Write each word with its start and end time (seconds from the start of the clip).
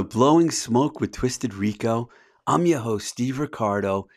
To 0.00 0.04
Blowing 0.04 0.50
Smoke 0.50 0.98
with 0.98 1.12
Twisted 1.12 1.52
Rico. 1.52 2.08
I'm 2.46 2.64
your 2.64 2.78
host, 2.78 3.06
Steve 3.06 3.38
Ricardo. 3.38 4.08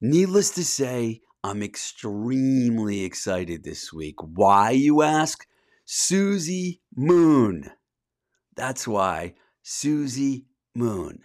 Needless 0.00 0.48
to 0.52 0.64
say, 0.64 1.20
I'm 1.44 1.62
extremely 1.62 3.04
excited 3.04 3.62
this 3.62 3.92
week. 3.92 4.14
Why, 4.22 4.70
you 4.70 5.02
ask? 5.02 5.46
Suzi 5.86 6.78
Moon. 6.94 7.70
That's 8.54 8.88
why. 8.88 9.34
Suzi 9.62 10.44
Moon. 10.74 11.18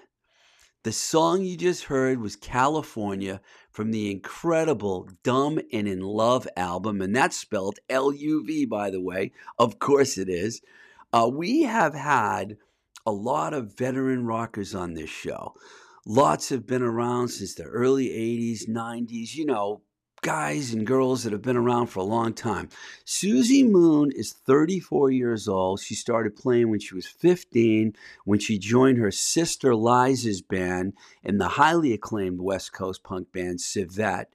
The 0.83 0.91
song 0.91 1.43
you 1.43 1.55
just 1.55 1.85
heard 1.85 2.19
was 2.19 2.35
California 2.35 3.39
from 3.71 3.91
the 3.91 4.11
incredible 4.11 5.07
Dumb 5.23 5.57
and 5.71 5.87
in 5.87 6.01
Love 6.01 6.49
album, 6.57 7.01
and 7.01 7.15
that's 7.15 7.37
spelled 7.37 7.79
L 7.89 8.11
U 8.11 8.43
V, 8.45 8.65
by 8.65 8.89
the 8.89 8.99
way. 8.99 9.31
Of 9.57 9.79
course 9.79 10.17
it 10.17 10.27
is. 10.27 10.61
Uh, 11.13 11.31
we 11.33 11.61
have 11.61 11.93
had 11.93 12.57
a 13.06 13.12
lot 13.12 13.53
of 13.53 13.77
veteran 13.77 14.25
rockers 14.25 14.75
on 14.75 14.94
this 14.94 15.09
show. 15.09 15.53
Lots 16.06 16.50
have 16.50 16.65
been 16.65 16.81
around 16.81 17.30
since 17.30 17.53
the 17.53 17.63
early 17.63 18.07
80s, 18.07 18.68
90s, 18.68 19.36
you 19.36 19.45
know, 19.45 19.81
guys 20.21 20.71
and 20.71 20.86
girls 20.86 21.24
that 21.24 21.33
have 21.33 21.42
been 21.42 21.57
around 21.57 21.88
for 21.88 22.00
a 22.00 22.03
long 22.03 22.33
time. 22.33 22.69
Suzi 23.06 23.68
Moon 23.68 24.12
is 24.12 24.33
34 24.33 25.12
years 25.12 25.48
old. 25.48 25.81
She 25.81 25.95
started 25.95 26.36
playing 26.36 26.69
when 26.69 26.80
she 26.80 26.94
was 26.94 27.07
15 27.07 27.95
when 28.25 28.39
she 28.39 28.59
joined 28.59 29.00
her 29.00 29.12
sister 29.12 29.74
Liza's 29.74 30.42
band 30.42 30.94
in 31.24 31.38
the 31.38 31.50
highly 31.50 31.92
acclaimed 31.92 32.39
West 32.39 32.71
Coast 32.71 33.03
punk 33.03 33.31
band 33.31 33.62
Civet. 33.62 34.30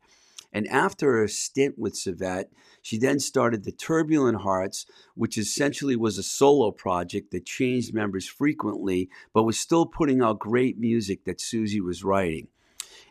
And 0.57 0.67
after 0.69 1.23
a 1.23 1.29
stint 1.29 1.79
with 1.79 1.97
Civet, 1.97 2.51
she 2.81 2.97
then 2.97 3.21
started 3.21 3.65
the 3.65 3.73
Turbulent 3.73 4.41
Hearts, 4.41 4.87
which 5.15 5.37
essentially 5.37 5.97
was 5.97 6.17
a 6.17 6.23
solo 6.23 6.71
project 6.71 7.31
that 7.33 7.45
changed 7.45 7.93
members 7.93 8.27
frequently, 8.27 9.11
but 9.35 9.43
was 9.43 9.59
still 9.59 9.85
putting 9.85 10.23
out 10.23 10.39
great 10.39 10.79
music 10.79 11.27
that 11.27 11.41
Suzi 11.41 11.83
was 11.83 12.03
writing. 12.03 12.49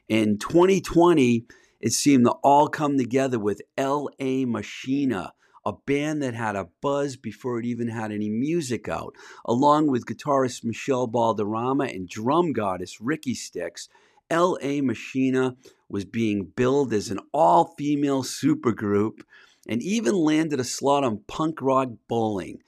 In 0.09 0.39
2020, 0.39 1.45
it 1.81 1.93
seemed 1.93 2.25
to 2.25 2.31
all 2.43 2.67
come 2.67 2.97
together 2.97 3.37
with 3.37 3.61
L.A. 3.77 4.45
Machina, 4.45 5.33
a 5.63 5.73
band 5.73 6.23
that 6.23 6.33
had 6.33 6.55
a 6.55 6.69
buzz 6.81 7.15
before 7.15 7.59
it 7.59 7.65
even 7.67 7.89
had 7.89 8.11
any 8.11 8.31
music 8.31 8.89
out, 8.89 9.13
along 9.45 9.85
with 9.85 10.07
guitarist 10.07 10.63
Michelle 10.63 11.07
Balderrama 11.07 11.95
and 11.95 12.09
drum 12.09 12.53
goddess 12.53 12.99
Rikki 12.99 13.35
Styxx. 13.35 13.87
L.A. 14.31 14.81
Machina 14.81 15.55
was 15.89 16.05
being 16.05 16.51
billed 16.55 16.93
as 16.93 17.09
an 17.09 17.19
all 17.33 17.73
female 17.77 18.23
supergroup 18.23 19.21
and 19.67 19.81
even 19.81 20.15
landed 20.15 20.59
a 20.59 20.63
slot 20.63 21.03
on 21.03 21.21
Punk 21.27 21.61
Rock 21.61 21.89
Bowling. 22.07 22.61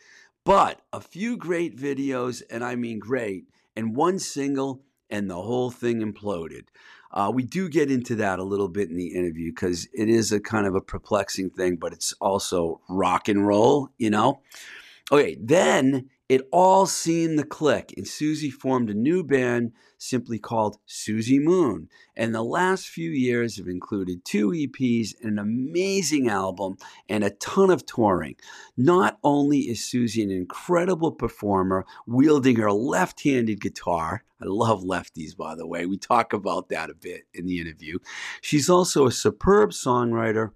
But 0.44 0.82
a 0.94 1.02
few 1.02 1.38
great 1.38 1.78
videos, 1.78 2.42
and 2.50 2.64
I 2.64 2.76
mean 2.76 3.00
great, 3.00 3.46
and 3.76 3.96
one 3.96 4.18
single, 4.18 4.82
and 5.10 5.30
the 5.30 5.42
whole 5.42 5.72
thing 5.72 6.00
imploded. 6.00 6.68
Uh, 7.12 7.32
we 7.34 7.44
do 7.44 7.70
get 7.70 7.90
into 7.90 8.16
that 8.16 8.40
a 8.40 8.44
little 8.44 8.68
bit 8.68 8.90
in 8.90 8.98
the 8.98 9.14
interview 9.14 9.52
because 9.52 9.88
it 9.94 10.10
is 10.10 10.32
a 10.32 10.40
kind 10.40 10.68
of 10.68 10.76
a 10.76 10.82
perplexing 10.82 11.50
thing, 11.50 11.76
but 11.78 11.94
it's 11.94 12.14
also 12.20 12.82
rock 12.90 13.28
and 13.28 13.48
roll, 13.48 13.90
you 13.98 14.10
know? 14.10 14.42
Okay, 15.12 15.38
then 15.40 16.10
it 16.30 16.42
all 16.52 16.86
seemed 16.86 17.38
to 17.38 17.46
click, 17.46 17.94
and 17.96 18.06
Suzi 18.06 18.52
formed 18.52 18.90
a 18.90 18.94
new 18.94 19.24
band 19.24 19.72
simply 19.98 20.38
called 20.38 20.78
Suzi 20.88 21.40
Moon. 21.40 21.88
And 22.18 22.36
the 22.36 22.44
last 22.44 22.88
few 22.88 23.10
years 23.10 23.58
have 23.58 23.68
included 23.68 24.26
two 24.26 24.50
EPs, 24.50 25.14
an 25.24 25.40
amazing 25.40 26.28
album, 26.28 26.78
and 27.08 27.24
a 27.24 27.30
ton 27.30 27.70
of 27.70 27.86
touring. 27.86 28.36
Not 28.76 29.18
only 29.24 29.60
is 29.60 29.80
Suzi 29.80 30.22
an 30.22 30.32
incredible 30.32 31.14
performer, 31.14 31.86
wielding 32.06 32.58
her 32.58 32.72
left 32.72 33.24
handed 33.24 33.62
guitar, 33.62 34.24
I 34.42 34.46
love 34.46 34.84
lefties, 34.84 35.36
by 35.36 35.56
the 35.56 35.66
way. 35.66 35.86
We 35.86 35.98
talk 35.98 36.34
about 36.34 36.70
that 36.70 36.90
a 36.90 36.94
bit 36.94 37.24
in 37.34 37.46
the 37.46 37.60
interview. 37.60 38.00
She's 38.42 38.70
also 38.70 39.08
a 39.08 39.12
superb 39.12 39.72
songwriter 39.72 40.52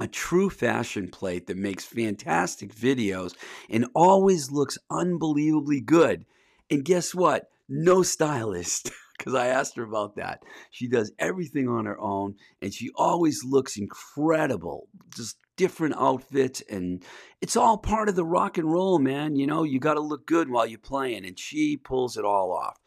a 0.00 0.08
true 0.08 0.50
fashion 0.50 1.08
plate 1.08 1.46
that 1.46 1.56
makes 1.56 1.84
fantastic 1.84 2.74
videos 2.74 3.34
and 3.68 3.86
always 3.94 4.50
looks 4.50 4.78
unbelievably 4.90 5.80
good. 5.80 6.24
And 6.70 6.84
guess 6.84 7.14
what? 7.14 7.50
No 7.68 8.02
stylist. 8.02 8.90
Because 9.18 9.34
I 9.34 9.48
asked 9.48 9.76
her 9.76 9.84
about 9.84 10.16
that. 10.16 10.42
She 10.72 10.88
does 10.88 11.12
everything 11.16 11.68
on 11.68 11.84
her 11.84 12.00
own 12.00 12.34
and 12.60 12.74
she 12.74 12.90
always 12.96 13.44
looks 13.44 13.76
incredible. 13.76 14.88
Just 15.14 15.36
different 15.56 15.94
outfits 15.96 16.60
and 16.68 17.04
it's 17.40 17.56
all 17.56 17.78
part 17.78 18.08
of 18.08 18.16
the 18.16 18.24
rock 18.24 18.58
and 18.58 18.72
roll, 18.72 18.98
man. 18.98 19.36
You 19.36 19.46
know, 19.46 19.62
you 19.62 19.78
got 19.78 19.94
to 19.94 20.00
look 20.00 20.26
good 20.26 20.50
while 20.50 20.66
you're 20.66 20.80
playing 20.80 21.24
and 21.24 21.38
she 21.38 21.76
pulls 21.76 22.16
it 22.16 22.24
all 22.24 22.52
off. 22.52 22.80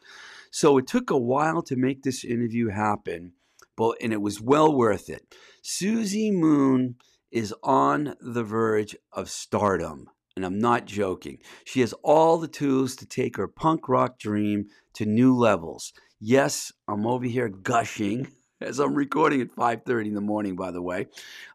So 0.50 0.76
it 0.76 0.86
took 0.86 1.08
a 1.08 1.16
while 1.16 1.62
to 1.62 1.76
make 1.76 2.02
this 2.02 2.22
interview 2.22 2.68
happen, 2.68 3.32
but 3.76 3.96
and 4.00 4.12
it 4.12 4.20
was 4.20 4.40
well 4.40 4.74
worth 4.74 5.08
it. 5.08 5.34
Suzi 5.62 6.32
Moon 6.32 6.96
is 7.30 7.54
on 7.62 8.14
the 8.20 8.42
verge 8.42 8.96
of 9.12 9.28
stardom. 9.28 10.08
And 10.36 10.44
I'm 10.44 10.58
not 10.58 10.84
joking. 10.84 11.38
She 11.64 11.80
has 11.80 11.94
all 12.02 12.38
the 12.38 12.48
tools 12.48 12.94
to 12.96 13.06
take 13.06 13.36
her 13.36 13.48
punk 13.48 13.88
rock 13.88 14.18
dream 14.18 14.66
to 14.94 15.06
new 15.06 15.34
levels. 15.34 15.92
Yes, 16.20 16.72
I'm 16.86 17.06
over 17.06 17.24
here 17.24 17.48
gushing 17.48 18.28
as 18.60 18.78
I'm 18.78 18.94
recording 18.94 19.40
at 19.40 19.50
5:30 19.50 20.08
in 20.08 20.14
the 20.14 20.20
morning. 20.20 20.56
By 20.56 20.70
the 20.70 20.82
way, 20.82 21.06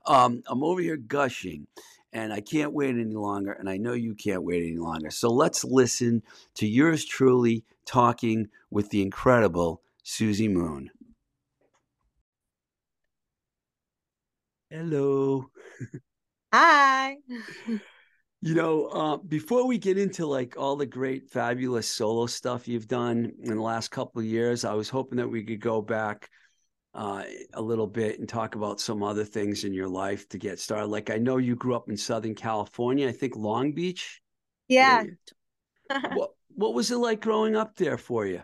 um, 0.06 0.42
I'm 0.48 0.64
over 0.64 0.82
here 0.82 0.98
gushing, 0.98 1.68
and 2.12 2.34
I 2.34 2.42
can't 2.42 2.74
wait 2.74 2.96
any 2.96 3.16
longer. 3.16 3.52
And 3.52 3.70
I 3.70 3.78
know 3.78 3.94
you 3.94 4.16
can't 4.16 4.44
wait 4.44 4.64
any 4.64 4.78
longer. 4.78 5.12
So 5.12 5.30
let's 5.30 5.64
listen 5.64 6.24
to 6.56 6.68
yours 6.68 7.06
truly 7.06 7.64
talking 7.86 8.50
with 8.70 8.90
the 8.90 9.02
incredible 9.02 9.82
Suzi 10.04 10.50
Moon. 10.50 10.92
Hello. 14.72 15.52
Hi. 16.54 17.18
You 18.44 18.56
know, 18.56 18.88
uh, 18.88 19.18
before 19.18 19.68
we 19.68 19.78
get 19.78 20.00
into 20.00 20.26
like 20.26 20.56
all 20.58 20.76
the 20.76 20.86
great, 20.86 21.30
fabulous 21.30 21.88
solo 21.88 22.26
stuff 22.26 22.68
you've 22.68 22.88
done 22.88 23.34
in 23.44 23.56
the 23.56 23.62
last 23.62 23.90
couple 23.92 24.20
of 24.20 24.26
years, 24.26 24.66
I 24.66 24.74
was 24.74 24.90
hoping 24.90 25.18
that 25.18 25.28
we 25.28 25.44
could 25.44 25.62
go 25.62 25.80
back 25.80 26.28
uh, 26.96 27.24
a 27.54 27.62
little 27.62 27.88
bit 27.88 28.20
and 28.20 28.30
talk 28.30 28.56
about 28.56 28.82
some 28.82 29.04
other 29.04 29.25
things 29.25 29.63
in 29.63 29.74
your 29.74 29.90
life 29.90 30.28
to 30.30 30.40
get 30.40 30.60
started. 30.60 30.88
Like, 30.88 31.10
I 31.12 31.18
know 31.18 31.38
you 31.38 31.56
grew 31.56 31.75
up 31.75 31.90
in 31.90 31.98
Southern 31.98 32.36
California, 32.36 33.10
I 33.10 33.13
think 33.13 33.36
Long 33.36 33.74
Beach. 33.74 34.22
Yeah. 34.68 35.06
What 36.13 36.32
What 36.56 36.74
was 36.74 36.92
it 36.92 36.98
like 36.98 37.22
growing 37.22 37.56
up 37.56 37.75
there 37.75 37.98
for 37.98 38.25
you? 38.25 38.44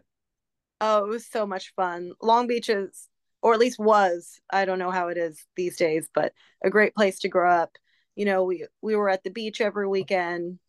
Oh, 0.79 1.05
it 1.05 1.07
was 1.07 1.25
so 1.27 1.45
much 1.45 1.73
fun. 1.75 2.13
Long 2.21 2.47
Beach 2.47 2.69
is, 2.69 3.09
or 3.41 3.53
at 3.53 3.59
least 3.59 3.79
was, 3.79 4.39
I 4.49 4.65
don't 4.65 4.79
know 4.79 4.91
how 4.91 5.09
it 5.09 5.17
is 5.17 5.45
these 5.55 5.77
days, 5.77 6.09
but 6.13 6.33
a 6.63 6.69
great 6.69 6.95
place 6.95 7.19
to 7.19 7.29
grow 7.29 7.51
up. 7.51 7.71
You 8.15 8.25
know, 8.25 8.43
we 8.43 8.65
we 8.81 8.95
were 8.95 9.09
at 9.09 9.23
the 9.23 9.29
beach 9.29 9.61
every 9.61 9.87
weekend, 9.87 10.59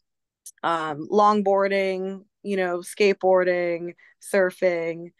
um, 0.62 1.08
longboarding, 1.10 2.24
you 2.42 2.56
know, 2.56 2.78
skateboarding, 2.78 3.94
surfing, 4.22 5.12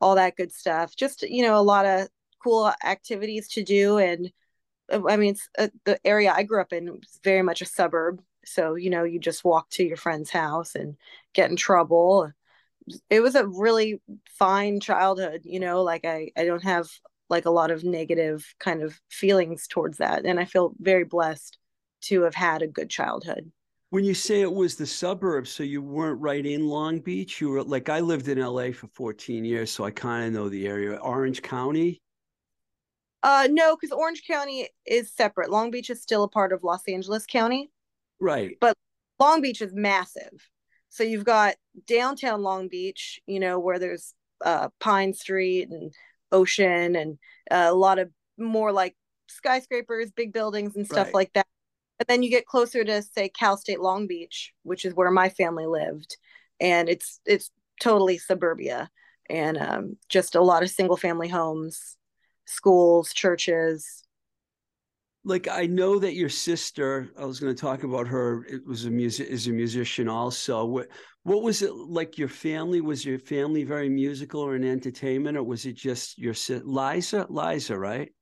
all 0.00 0.16
that 0.16 0.36
good 0.36 0.52
stuff. 0.52 0.96
Just, 0.96 1.22
you 1.22 1.42
know, 1.42 1.58
a 1.58 1.62
lot 1.62 1.86
of 1.86 2.08
cool 2.42 2.72
activities 2.84 3.48
to 3.48 3.62
do. 3.62 3.98
And 3.98 4.32
uh, 4.92 5.02
I 5.08 5.16
mean, 5.16 5.30
it's, 5.30 5.48
uh, 5.58 5.68
the 5.84 5.98
area 6.04 6.32
I 6.34 6.42
grew 6.42 6.60
up 6.60 6.72
in 6.72 6.90
was 6.92 7.20
very 7.22 7.42
much 7.42 7.62
a 7.62 7.66
suburb. 7.66 8.20
So, 8.44 8.74
you 8.74 8.90
know, 8.90 9.04
you 9.04 9.18
just 9.18 9.44
walk 9.44 9.70
to 9.70 9.84
your 9.84 9.96
friend's 9.96 10.30
house 10.30 10.74
and 10.74 10.96
get 11.34 11.50
in 11.50 11.56
trouble. 11.56 12.32
It 13.10 13.20
was 13.20 13.34
a 13.34 13.46
really 13.46 14.00
fine 14.38 14.80
childhood, 14.80 15.42
you 15.44 15.60
know, 15.60 15.82
like 15.82 16.04
I, 16.04 16.30
I 16.36 16.44
don't 16.44 16.62
have 16.62 16.88
like 17.28 17.44
a 17.44 17.50
lot 17.50 17.70
of 17.70 17.84
negative 17.84 18.46
kind 18.60 18.82
of 18.82 19.00
feelings 19.10 19.66
towards 19.66 19.98
that. 19.98 20.24
And 20.24 20.38
I 20.38 20.44
feel 20.44 20.74
very 20.78 21.04
blessed 21.04 21.58
to 22.02 22.22
have 22.22 22.34
had 22.34 22.62
a 22.62 22.68
good 22.68 22.90
childhood. 22.90 23.50
When 23.90 24.04
you 24.04 24.14
say 24.14 24.40
it 24.40 24.52
was 24.52 24.76
the 24.76 24.86
suburbs, 24.86 25.50
so 25.50 25.62
you 25.62 25.80
weren't 25.80 26.20
right 26.20 26.44
in 26.44 26.66
Long 26.66 27.00
Beach. 27.00 27.40
You 27.40 27.50
were 27.50 27.62
like 27.62 27.88
I 27.88 28.00
lived 28.00 28.28
in 28.28 28.38
LA 28.38 28.72
for 28.72 28.88
14 28.88 29.44
years, 29.44 29.70
so 29.70 29.84
I 29.84 29.90
kind 29.90 30.26
of 30.26 30.32
know 30.32 30.48
the 30.48 30.66
area. 30.66 30.96
Orange 30.96 31.40
County. 31.42 32.00
Uh, 33.22 33.48
no, 33.50 33.76
because 33.76 33.92
Orange 33.92 34.22
County 34.26 34.68
is 34.86 35.12
separate. 35.12 35.50
Long 35.50 35.70
Beach 35.70 35.90
is 35.90 36.02
still 36.02 36.24
a 36.24 36.28
part 36.28 36.52
of 36.52 36.62
Los 36.62 36.86
Angeles 36.88 37.26
County. 37.26 37.70
Right. 38.20 38.56
But 38.60 38.76
Long 39.18 39.40
Beach 39.40 39.62
is 39.62 39.72
massive. 39.74 40.48
So 40.96 41.04
you've 41.04 41.26
got 41.26 41.56
downtown 41.86 42.42
Long 42.42 42.68
Beach, 42.68 43.20
you 43.26 43.38
know, 43.38 43.58
where 43.58 43.78
there's 43.78 44.14
uh, 44.42 44.70
Pine 44.80 45.12
Street 45.12 45.68
and 45.68 45.92
Ocean 46.32 46.96
and 46.96 47.18
uh, 47.50 47.68
a 47.68 47.74
lot 47.74 47.98
of 47.98 48.10
more 48.38 48.72
like 48.72 48.96
skyscrapers, 49.28 50.10
big 50.10 50.32
buildings, 50.32 50.74
and 50.74 50.86
stuff 50.86 51.08
Right. 51.08 51.14
like 51.14 51.32
that. 51.34 51.46
But 51.98 52.08
then 52.08 52.22
you 52.22 52.30
get 52.30 52.46
closer 52.46 52.82
to 52.82 53.02
say 53.02 53.28
Cal 53.28 53.58
State 53.58 53.80
Long 53.80 54.06
Beach, 54.06 54.54
which 54.62 54.86
is 54.86 54.94
where 54.94 55.10
my 55.10 55.28
family 55.28 55.66
lived, 55.66 56.16
and 56.60 56.88
it's 56.88 57.20
it's 57.26 57.50
totally 57.78 58.16
suburbia 58.16 58.90
and 59.28 59.58
um, 59.58 59.98
just 60.08 60.34
a 60.34 60.40
lot 60.40 60.62
of 60.62 60.70
single 60.70 60.96
family 60.96 61.28
homes, 61.28 61.98
schools, 62.46 63.12
churches. 63.12 64.05
Like 65.26 65.48
I 65.48 65.66
know 65.66 65.98
that 65.98 66.14
your 66.14 66.28
sister, 66.28 67.10
I 67.18 67.24
was 67.24 67.40
going 67.40 67.52
to 67.52 67.60
talk 67.60 67.82
about 67.82 68.06
her. 68.06 68.44
It 68.44 68.64
was 68.64 68.84
a 68.84 68.90
music 68.90 69.26
is 69.26 69.48
a 69.48 69.50
musician 69.50 70.08
also. 70.08 70.64
What 70.64 70.88
what 71.24 71.42
was 71.42 71.62
it 71.62 71.74
like? 71.74 72.16
Your 72.16 72.28
family 72.28 72.80
was 72.80 73.04
your 73.04 73.18
family 73.18 73.64
very 73.64 73.88
musical 73.88 74.40
or 74.40 74.54
in 74.54 74.62
entertainment, 74.62 75.36
or 75.36 75.42
was 75.42 75.66
it 75.66 75.74
just 75.74 76.16
your 76.16 76.32
si- 76.32 76.62
Liza? 76.64 77.26
Liza, 77.28 77.76
right? 77.76 78.12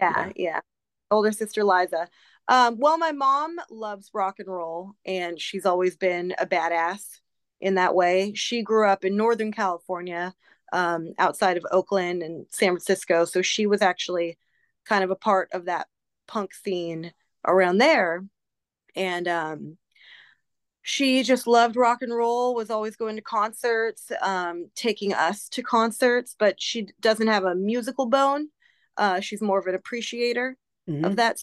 Yeah, 0.00 0.32
yeah. 0.34 0.60
older 1.08 1.30
sister 1.30 1.62
Liza. 1.62 2.08
Um, 2.48 2.78
well, 2.80 2.98
my 2.98 3.12
mom 3.12 3.56
loves 3.70 4.10
rock 4.12 4.40
and 4.40 4.48
roll, 4.48 4.94
and 5.06 5.40
she's 5.40 5.64
always 5.64 5.96
been 5.96 6.34
a 6.38 6.46
badass 6.46 7.20
in 7.60 7.76
that 7.76 7.94
way. 7.94 8.34
She 8.34 8.62
grew 8.62 8.88
up 8.88 9.04
in 9.04 9.16
Northern 9.16 9.52
California, 9.52 10.34
um, 10.72 11.12
outside 11.16 11.56
of 11.56 11.64
Oakland 11.70 12.24
and 12.24 12.46
San 12.50 12.70
Francisco, 12.70 13.24
so 13.24 13.40
she 13.40 13.66
was 13.68 13.82
actually 13.82 14.36
kind 14.84 15.04
of 15.04 15.10
a 15.10 15.16
part 15.16 15.48
of 15.52 15.66
that 15.66 15.86
punk 16.26 16.54
scene 16.54 17.12
around 17.46 17.78
there. 17.78 18.24
And 18.96 19.26
um, 19.28 19.78
she 20.82 21.22
just 21.22 21.46
loved 21.46 21.76
rock 21.76 22.02
and 22.02 22.14
roll, 22.14 22.54
was 22.54 22.70
always 22.70 22.96
going 22.96 23.16
to 23.16 23.22
concerts, 23.22 24.12
um, 24.20 24.68
taking 24.74 25.14
us 25.14 25.48
to 25.48 25.62
concerts, 25.62 26.36
but 26.38 26.60
she 26.60 26.88
doesn't 27.00 27.26
have 27.26 27.44
a 27.44 27.54
musical 27.54 28.06
bone. 28.06 28.48
Uh, 28.96 29.20
she's 29.20 29.40
more 29.40 29.58
of 29.58 29.66
an 29.66 29.74
appreciator 29.74 30.56
Mhm. 30.88 31.06
of 31.06 31.16
that. 31.16 31.42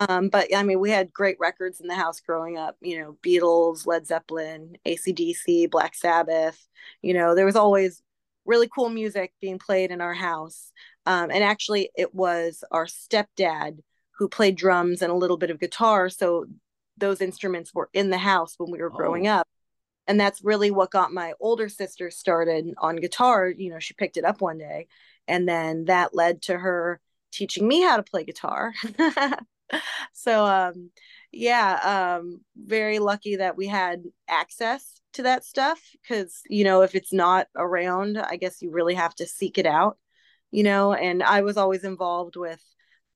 Um, 0.00 0.28
but 0.30 0.54
I 0.54 0.64
mean, 0.64 0.80
we 0.80 0.90
had 0.90 1.12
great 1.12 1.36
records 1.38 1.80
in 1.80 1.86
the 1.86 1.94
house 1.94 2.20
growing 2.20 2.58
up, 2.58 2.76
you 2.80 2.98
know, 2.98 3.16
Beatles, 3.22 3.86
Led 3.86 4.04
Zeppelin, 4.06 4.76
ACDC, 4.84 5.66
Black 5.66 5.94
Sabbath. 5.94 6.66
You 7.02 7.14
know, 7.14 7.36
there 7.36 7.46
was 7.46 7.56
always 7.56 8.02
really 8.44 8.68
cool 8.68 8.88
music 8.88 9.32
being 9.40 9.60
played 9.60 9.92
in 9.92 10.00
our 10.00 10.14
house. 10.14 10.72
Um, 11.06 11.30
and 11.30 11.44
actually, 11.44 11.90
it 11.94 12.12
was 12.12 12.64
our 12.72 12.86
stepdad 12.86 13.78
who 14.22 14.28
played 14.28 14.54
drums 14.54 15.02
and 15.02 15.10
a 15.10 15.16
little 15.16 15.36
bit 15.36 15.50
of 15.50 15.58
guitar. 15.58 16.08
So 16.08 16.46
those 16.96 17.20
instruments 17.20 17.74
were 17.74 17.90
in 17.92 18.08
the 18.10 18.18
house 18.18 18.54
when 18.56 18.70
we 18.70 18.78
were 18.78 18.88
growing 18.88 19.26
Oh. 19.26 19.32
up. 19.32 19.48
And 20.06 20.20
that's 20.20 20.44
really 20.44 20.70
what 20.70 20.92
got 20.92 21.12
my 21.12 21.32
older 21.40 21.68
sister 21.68 22.08
started 22.08 22.72
on 22.78 22.94
guitar. 22.94 23.48
You 23.48 23.70
know, 23.70 23.80
she 23.80 23.94
picked 23.94 24.16
it 24.16 24.24
up 24.24 24.40
one 24.40 24.58
day. 24.58 24.86
And 25.26 25.48
then 25.48 25.86
that 25.86 26.14
led 26.14 26.40
to 26.42 26.56
her 26.56 27.00
teaching 27.32 27.66
me 27.66 27.82
how 27.82 27.96
to 27.96 28.04
play 28.04 28.22
guitar. 28.22 28.72
so 30.12 30.44
um 30.44 30.90
yeah, 31.32 32.14
um 32.18 32.42
very 32.56 33.00
lucky 33.00 33.34
that 33.36 33.56
we 33.56 33.66
had 33.66 34.04
access 34.28 35.00
to 35.14 35.24
that 35.24 35.44
stuff 35.44 35.80
because 36.00 36.42
you 36.48 36.62
know, 36.62 36.82
if 36.82 36.94
it's 36.94 37.12
not 37.12 37.48
around, 37.56 38.18
I 38.18 38.36
guess 38.36 38.62
you 38.62 38.70
really 38.70 38.94
have 38.94 39.16
to 39.16 39.26
seek 39.26 39.58
it 39.58 39.66
out, 39.66 39.98
you 40.52 40.62
know, 40.62 40.92
and 40.92 41.24
I 41.24 41.40
was 41.42 41.56
always 41.56 41.82
involved 41.82 42.36
with 42.36 42.62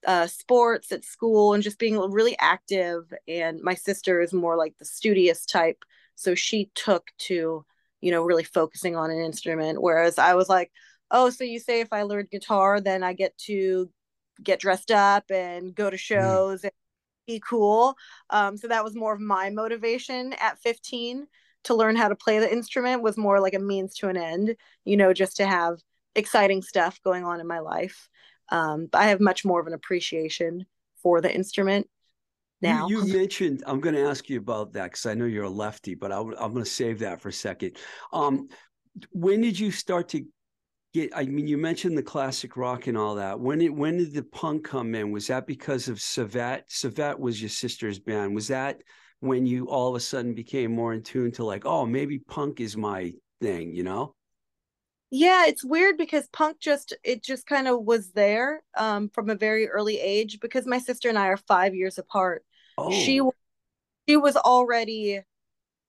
uh 0.07 0.27
sports 0.27 0.93
at 0.93 1.05
school 1.05 1.53
and 1.53 1.63
just 1.63 1.79
being 1.79 1.99
really 1.99 2.37
active 2.39 3.13
and 3.29 3.61
my 3.63 3.75
sister 3.75 4.21
is 4.21 4.33
more 4.33 4.57
like 4.57 4.75
the 4.79 4.85
studious 4.85 5.45
type 5.45 5.85
so 6.15 6.35
she 6.35 6.71
took 6.75 7.11
to 7.19 7.65
you 8.01 8.11
know 8.11 8.23
really 8.23 8.45
focusing 8.45 8.97
on 8.97 9.11
an 9.11 9.21
instrument 9.21 9.83
whereas 9.83 10.19
I 10.19 10.35
was 10.35 10.49
like 10.49 10.71
oh 11.11 11.31
so 11.31 11.45
you 11.45 11.59
say 11.59 11.81
if 11.81 11.93
I 11.93 12.03
learned 12.03 12.31
guitar 12.31 12.81
then 12.81 13.03
I 13.03 13.13
get 13.13 13.37
to 13.47 13.91
get 14.43 14.61
dressed 14.61 14.91
up 14.91 15.25
and 15.31 15.75
go 15.75 15.91
to 15.91 15.97
shows 15.97 16.63
and 16.65 16.73
be 17.27 17.41
cool. 17.41 17.97
Um, 18.31 18.57
so 18.57 18.69
that 18.69 18.85
was 18.85 18.95
more 18.95 19.13
of 19.15 19.21
my 19.21 19.51
motivation 19.51 20.33
at 20.35 20.59
15 20.59 21.27
to 21.65 21.75
learn 21.75 21.97
how 21.97 22.09
to 22.09 22.15
play 22.17 22.39
the 22.39 22.53
instrument 22.53 23.03
was 23.03 23.17
more 23.17 23.41
like 23.41 23.55
a 23.55 23.59
means 23.59 23.95
to 23.97 24.09
an 24.09 24.17
end, 24.17 24.57
you 24.85 24.97
know, 24.97 25.13
just 25.13 25.37
to 25.39 25.47
have 25.47 25.79
exciting 26.15 26.63
stuff 26.63 27.01
going 27.03 27.25
on 27.25 27.41
in 27.41 27.47
my 27.47 27.59
life. 27.59 28.09
Um, 28.51 28.87
but 28.91 29.01
I 29.01 29.07
have 29.07 29.21
much 29.21 29.45
more 29.45 29.61
of 29.61 29.67
an 29.67 29.73
appreciation 29.73 30.67
for 31.03 31.21
the 31.21 31.33
instrument 31.35 31.89
now. 32.63 32.89
You, 32.89 33.05
you 33.05 33.13
mentioned, 33.19 33.63
I'm 33.67 33.81
going 33.81 33.95
to 33.95 34.05
ask 34.05 34.29
you 34.29 34.39
about 34.39 34.73
that 34.75 34.85
because 34.85 35.07
I 35.07 35.15
know 35.15 35.25
you're 35.25 35.45
a 35.45 35.51
lefty, 35.51 35.95
but 35.95 36.13
I, 36.13 36.19
am 36.21 36.35
going 36.35 36.55
to 36.57 36.65
save 36.65 37.01
that 37.01 37.21
for 37.21 37.29
a 37.29 37.33
second. 37.33 37.77
Um, 38.13 38.49
when 39.13 39.41
did 39.41 39.59
you 39.59 39.71
start 39.71 40.09
to 40.11 40.25
get? 40.95 41.11
I 41.15 41.25
mean, 41.25 41.47
you 41.47 41.59
mentioned 41.59 41.99
the 41.99 42.03
classic 42.03 42.57
rock 42.57 42.87
and 42.87 42.97
all 42.97 43.17
that. 43.17 43.39
When 43.39 43.59
did 43.59 43.71
when 43.71 43.99
did 43.99 44.15
the 44.15 44.23
punk 44.23 44.65
come 44.65 44.95
in? 44.95 45.13
Was 45.13 45.27
that 45.27 45.47
because 45.47 45.89
of 45.89 46.01
Civet? 46.01 46.65
Civet 46.69 47.19
was 47.19 47.41
your 47.41 47.51
sister's 47.51 47.99
band. 47.99 48.35
Was 48.35 48.49
that 48.49 48.83
when 49.21 49.47
you 49.47 49.69
all 49.69 49.91
of 49.91 49.97
a 49.97 50.01
sudden 50.01 50.35
became 50.35 50.73
more 50.73 50.95
in 50.95 51.03
tune 51.03 51.33
to 51.33 51.45
like, 51.45 51.67
oh, 51.67 51.87
maybe 51.87 52.19
punk 52.19 52.61
is 52.61 52.77
my 52.77 53.13
thing? 53.41 53.75
You 53.75 53.83
know? 53.83 54.15
Yeah, 55.11 55.47
it's 55.47 55.65
weird 55.65 55.97
because 55.97 56.27
punk 56.29 56.59
just 56.59 56.93
it 57.05 57.23
just 57.23 57.47
kind 57.47 57.69
of 57.69 57.85
was 57.85 58.13
there 58.13 58.63
um, 58.77 59.09
from 59.09 59.31
a 59.31 59.37
very 59.37 59.69
early 59.69 60.01
age 60.01 60.41
because 60.41 60.67
my 60.67 60.79
sister 60.79 61.09
and 61.09 61.19
I 61.19 61.29
are 61.29 61.37
five 61.37 61.75
years 61.75 61.99
apart. 61.99 62.45
Oh, 62.77 62.91
She 62.91 63.21
she 64.09 64.17
was 64.17 64.37
already 64.37 65.21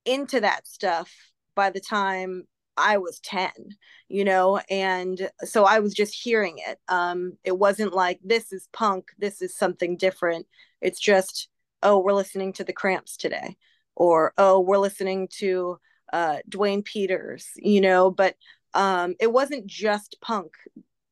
into 0.04 0.40
that 0.40 0.66
stuff 0.66 1.12
by 1.54 1.70
the 1.70 1.80
time 1.80 2.44
I 2.76 2.98
was 2.98 3.18
10, 3.20 3.50
you 4.08 4.24
know, 4.24 4.58
and 4.70 5.30
so 5.44 5.64
I 5.64 5.80
was 5.80 5.94
just 5.94 6.14
hearing 6.14 6.58
it. 6.58 6.78
Um, 6.88 7.32
it 7.44 7.58
wasn't 7.58 7.92
like 7.92 8.20
this 8.22 8.52
is 8.52 8.68
punk, 8.72 9.08
this 9.18 9.42
is 9.42 9.56
something 9.56 9.96
different. 9.96 10.46
It's 10.80 11.00
just, 11.00 11.48
oh, 11.82 11.98
we're 11.98 12.12
listening 12.12 12.52
to 12.54 12.64
the 12.64 12.72
cramps 12.72 13.16
today, 13.16 13.56
or 13.96 14.32
oh, 14.38 14.60
we're 14.60 14.78
listening 14.78 15.28
to 15.38 15.78
uh 16.12 16.38
Duane 16.48 16.82
Peters, 16.82 17.48
you 17.56 17.80
know, 17.80 18.10
but 18.10 18.36
um 18.74 19.14
it 19.20 19.32
wasn't 19.32 19.66
just 19.66 20.16
punk 20.20 20.52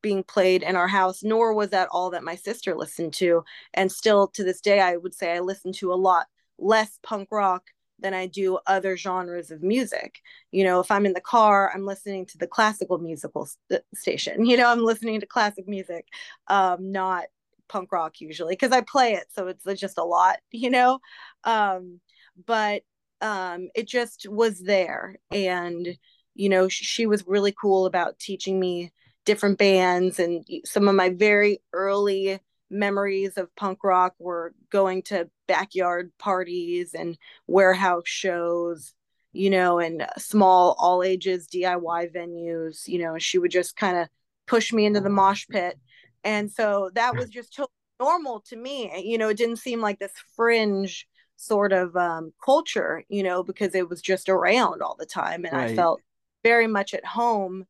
being 0.01 0.23
played 0.23 0.63
in 0.63 0.75
our 0.75 0.87
house, 0.87 1.23
nor 1.23 1.53
was 1.53 1.71
that 1.71 1.89
all 1.91 2.11
that 2.11 2.23
my 2.23 2.35
sister 2.35 2.75
listened 2.75 3.13
to. 3.13 3.43
And 3.73 3.91
still 3.91 4.27
to 4.29 4.43
this 4.43 4.61
day, 4.61 4.79
I 4.79 4.97
would 4.97 5.13
say 5.13 5.33
I 5.33 5.39
listen 5.39 5.73
to 5.73 5.91
a 5.91 5.95
lot 5.95 6.27
less 6.57 6.99
punk 7.03 7.29
rock 7.31 7.63
than 7.99 8.13
I 8.13 8.27
do 8.27 8.59
other 8.67 8.95
genres 8.95 9.51
of 9.51 9.63
music. 9.63 10.19
You 10.51 10.63
know, 10.63 10.79
if 10.79 10.91
I'm 10.91 11.05
in 11.05 11.13
the 11.13 11.21
car, 11.21 11.71
I'm 11.73 11.85
listening 11.85 12.25
to 12.27 12.37
the 12.37 12.47
classical 12.47 12.99
musical 12.99 13.47
st- 13.47 13.83
station. 13.95 14.45
You 14.45 14.57
know, 14.57 14.69
I'm 14.69 14.83
listening 14.83 15.19
to 15.19 15.25
classic 15.25 15.67
music, 15.67 16.07
um, 16.47 16.91
not 16.91 17.25
punk 17.67 17.91
rock 17.91 18.21
usually 18.21 18.53
because 18.53 18.71
I 18.71 18.81
play 18.81 19.13
it, 19.13 19.25
so 19.31 19.47
it's 19.47 19.65
just 19.79 19.97
a 19.97 20.03
lot. 20.03 20.37
You 20.51 20.69
know, 20.69 20.99
um, 21.43 21.99
but 22.45 22.83
um, 23.21 23.69
it 23.75 23.87
just 23.87 24.27
was 24.29 24.59
there, 24.61 25.17
and 25.31 25.97
you 26.37 26.49
know, 26.49 26.67
she 26.69 27.05
was 27.07 27.25
really 27.27 27.51
cool 27.53 27.85
about 27.85 28.19
teaching 28.19 28.59
me 28.59 28.91
different 29.25 29.57
bands 29.57 30.19
and 30.19 30.45
some 30.65 30.87
of 30.87 30.95
my 30.95 31.09
very 31.09 31.61
early 31.73 32.39
memories 32.69 33.37
of 33.37 33.53
punk 33.55 33.83
rock 33.83 34.13
were 34.19 34.53
going 34.71 35.01
to 35.01 35.29
backyard 35.47 36.11
parties 36.19 36.93
and 36.93 37.17
warehouse 37.47 38.03
shows 38.05 38.93
you 39.33 39.49
know 39.49 39.79
and 39.79 40.05
small 40.17 40.75
all 40.79 41.03
ages 41.03 41.47
diy 41.47 42.13
venues 42.13 42.87
you 42.87 42.99
know 42.99 43.17
she 43.17 43.37
would 43.37 43.51
just 43.51 43.75
kind 43.75 43.97
of 43.97 44.07
push 44.47 44.71
me 44.73 44.85
into 44.85 45.01
the 45.01 45.09
mosh 45.09 45.45
pit 45.49 45.77
and 46.23 46.51
so 46.51 46.89
that 46.93 47.15
was 47.17 47.29
just 47.29 47.53
totally 47.55 47.71
normal 47.99 48.39
to 48.41 48.55
me 48.55 48.91
you 49.03 49.17
know 49.17 49.29
it 49.29 49.37
didn't 49.37 49.57
seem 49.57 49.81
like 49.81 49.99
this 49.99 50.13
fringe 50.35 51.07
sort 51.37 51.71
of 51.73 51.95
um, 51.95 52.33
culture 52.43 53.03
you 53.09 53.23
know 53.23 53.43
because 53.43 53.75
it 53.75 53.89
was 53.89 54.01
just 54.01 54.29
around 54.29 54.81
all 54.81 54.95
the 54.97 55.05
time 55.05 55.45
and 55.45 55.53
Right. 55.53 55.57
i 55.57 55.67
felt 55.67 56.01
very 56.43 56.67
much 56.67 56.93
at 56.93 57.05
home 57.05 57.65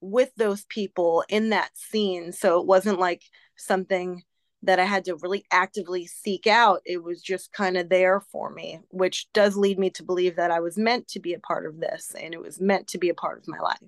with 0.00 0.30
those 0.36 0.64
people 0.66 1.24
in 1.28 1.50
that 1.50 1.70
scene. 1.74 2.32
So 2.32 2.60
it 2.60 2.66
wasn't 2.66 2.98
like 2.98 3.22
something 3.56 4.22
that 4.62 4.78
I 4.78 4.84
had 4.84 5.06
to 5.06 5.16
really 5.16 5.44
actively 5.50 6.06
seek 6.06 6.46
out. 6.46 6.80
It 6.84 7.02
was 7.02 7.22
just 7.22 7.52
kind 7.52 7.76
of 7.76 7.88
there 7.88 8.20
for 8.20 8.50
me, 8.50 8.80
which 8.90 9.26
does 9.32 9.56
lead 9.56 9.78
me 9.78 9.90
to 9.90 10.02
believe 10.02 10.36
that 10.36 10.50
I 10.50 10.60
was 10.60 10.76
meant 10.76 11.08
to 11.08 11.20
be 11.20 11.34
a 11.34 11.38
part 11.38 11.66
of 11.66 11.80
this 11.80 12.14
and 12.20 12.34
it 12.34 12.40
was 12.40 12.60
meant 12.60 12.86
to 12.88 12.98
be 12.98 13.08
a 13.08 13.14
part 13.14 13.38
of 13.38 13.48
my 13.48 13.58
life. 13.58 13.78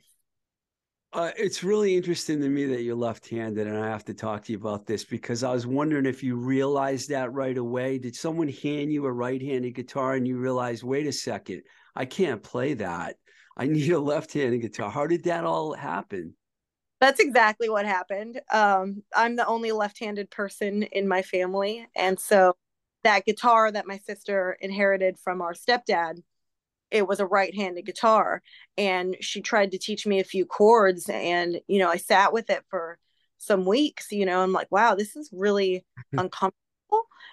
Uh, 1.14 1.30
it's 1.36 1.62
really 1.62 1.94
interesting 1.94 2.40
to 2.40 2.48
me 2.48 2.64
that 2.64 2.80
you're 2.80 2.96
left-handed, 2.96 3.66
and 3.66 3.76
I 3.76 3.90
have 3.90 4.04
to 4.06 4.14
talk 4.14 4.44
to 4.44 4.52
you 4.52 4.56
about 4.56 4.86
this 4.86 5.04
because 5.04 5.44
I 5.44 5.52
was 5.52 5.66
wondering 5.66 6.06
if 6.06 6.22
you 6.22 6.36
realized 6.36 7.10
that 7.10 7.34
right 7.34 7.58
away. 7.58 7.98
Did 7.98 8.16
someone 8.16 8.48
hand 8.48 8.90
you 8.90 9.04
a 9.04 9.12
right-handed 9.12 9.74
guitar 9.74 10.14
and 10.14 10.26
you 10.26 10.38
realized, 10.38 10.84
wait 10.84 11.06
a 11.06 11.12
second, 11.12 11.64
I 11.94 12.06
can't 12.06 12.42
play 12.42 12.72
that. 12.74 13.16
I 13.56 13.66
need 13.66 13.90
a 13.90 13.98
left-handed 13.98 14.62
guitar. 14.62 14.90
How 14.90 15.06
did 15.06 15.24
that 15.24 15.44
all 15.44 15.74
happen? 15.74 16.34
That's 17.00 17.20
exactly 17.20 17.68
what 17.68 17.84
happened. 17.84 18.40
Um, 18.52 19.02
I'm 19.14 19.36
the 19.36 19.46
only 19.46 19.72
left-handed 19.72 20.30
person 20.30 20.84
in 20.84 21.08
my 21.08 21.22
family, 21.22 21.86
and 21.96 22.18
so 22.18 22.54
that 23.02 23.24
guitar 23.24 23.72
that 23.72 23.86
my 23.88 23.98
sister 23.98 24.56
inherited 24.60 25.18
from 25.18 25.42
our 25.42 25.52
stepdad, 25.52 26.22
it 26.92 27.08
was 27.08 27.18
a 27.18 27.26
right-handed 27.26 27.84
guitar, 27.84 28.40
and 28.78 29.16
she 29.20 29.40
tried 29.40 29.72
to 29.72 29.78
teach 29.78 30.06
me 30.06 30.20
a 30.20 30.24
few 30.24 30.46
chords, 30.46 31.08
and 31.08 31.60
you 31.66 31.80
know, 31.80 31.88
I 31.88 31.96
sat 31.96 32.32
with 32.32 32.50
it 32.50 32.64
for 32.70 32.98
some 33.38 33.64
weeks. 33.64 34.12
You 34.12 34.24
know, 34.24 34.40
I'm 34.40 34.52
like, 34.52 34.70
wow, 34.70 34.94
this 34.94 35.16
is 35.16 35.28
really 35.32 35.84
uncomfortable. 36.12 36.54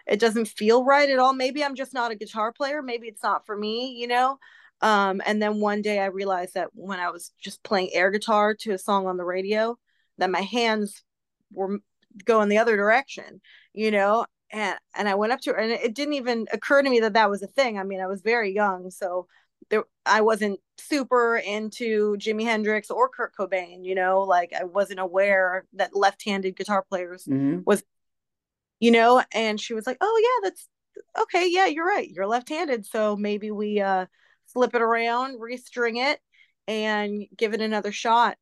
It 0.08 0.20
doesn't 0.20 0.48
feel 0.48 0.84
right 0.84 1.10
at 1.10 1.20
all. 1.20 1.34
Maybe 1.34 1.64
I'm 1.64 1.76
just 1.76 1.94
not 1.94 2.12
a 2.12 2.16
guitar 2.16 2.52
player. 2.52 2.82
Maybe 2.82 3.08
it's 3.08 3.24
not 3.24 3.46
for 3.46 3.56
me. 3.56 3.92
You 3.92 4.08
know. 4.08 4.40
Um, 4.82 5.22
and 5.26 5.42
then 5.42 5.60
one 5.60 5.82
day 5.82 6.00
I 6.00 6.06
realized 6.06 6.54
that 6.54 6.70
when 6.74 7.00
I 7.00 7.10
was 7.10 7.32
just 7.40 7.64
playing 7.64 7.90
air 7.94 8.12
guitar 8.12 8.56
to 8.62 8.72
a 8.72 8.78
song 8.78 9.08
on 9.08 9.18
the 9.18 9.26
radio, 9.26 9.78
that 10.18 10.30
my 10.30 10.42
hands 10.42 11.04
were 11.52 11.80
going 12.26 12.50
the 12.50 12.58
other 12.58 12.78
direction, 12.78 13.42
you 13.74 13.92
know. 13.92 14.26
And 14.52 14.78
and 14.96 15.08
I 15.08 15.16
went 15.16 15.32
up 15.34 15.42
to 15.42 15.52
her, 15.52 15.58
and 15.58 15.72
it 15.72 15.94
didn't 15.94 16.16
even 16.16 16.48
occur 16.52 16.82
to 16.82 16.90
me 16.90 17.02
that 17.02 17.14
that 17.14 17.30
was 17.30 17.44
a 17.44 17.48
thing. 17.48 17.78
I 17.78 17.84
mean, 17.84 18.02
I 18.02 18.08
was 18.08 18.22
very 18.22 18.52
young, 18.54 18.90
so 18.90 19.28
there 19.70 19.84
I 20.06 20.22
wasn't 20.22 20.60
super 20.78 21.38
into 21.38 22.16
Jimi 22.18 22.44
Hendrix 22.46 22.90
or 22.90 23.10
Kurt 23.10 23.36
Cobain, 23.36 23.86
you 23.86 23.94
know. 23.96 24.22
Like 24.22 24.54
I 24.60 24.64
wasn't 24.64 25.02
aware 25.02 25.66
that 25.74 25.96
left-handed 25.96 26.56
guitar 26.56 26.84
players 26.90 27.26
Mhm. 27.26 27.64
you 28.80 28.92
know, 28.92 29.24
and 29.34 29.60
she 29.60 29.74
was 29.74 29.86
like, 29.86 29.98
"Oh 30.02 30.22
yeah, 30.44 30.50
that's 30.50 30.68
okay. 31.22 31.48
Yeah, 31.50 31.66
you're 31.68 31.86
right. 31.86 32.10
You're 32.10 32.28
left-handed, 32.28 32.86
so 32.86 33.16
maybe 33.16 33.52
we 33.52 33.82
uh 33.82 34.06
flip 34.54 34.76
it 34.76 34.82
around, 34.82 35.40
restring 35.40 35.98
it, 35.98 36.20
and 36.68 37.26
give 37.38 37.54
it 37.54 37.62
another 37.62 37.92
shot." 37.92 38.38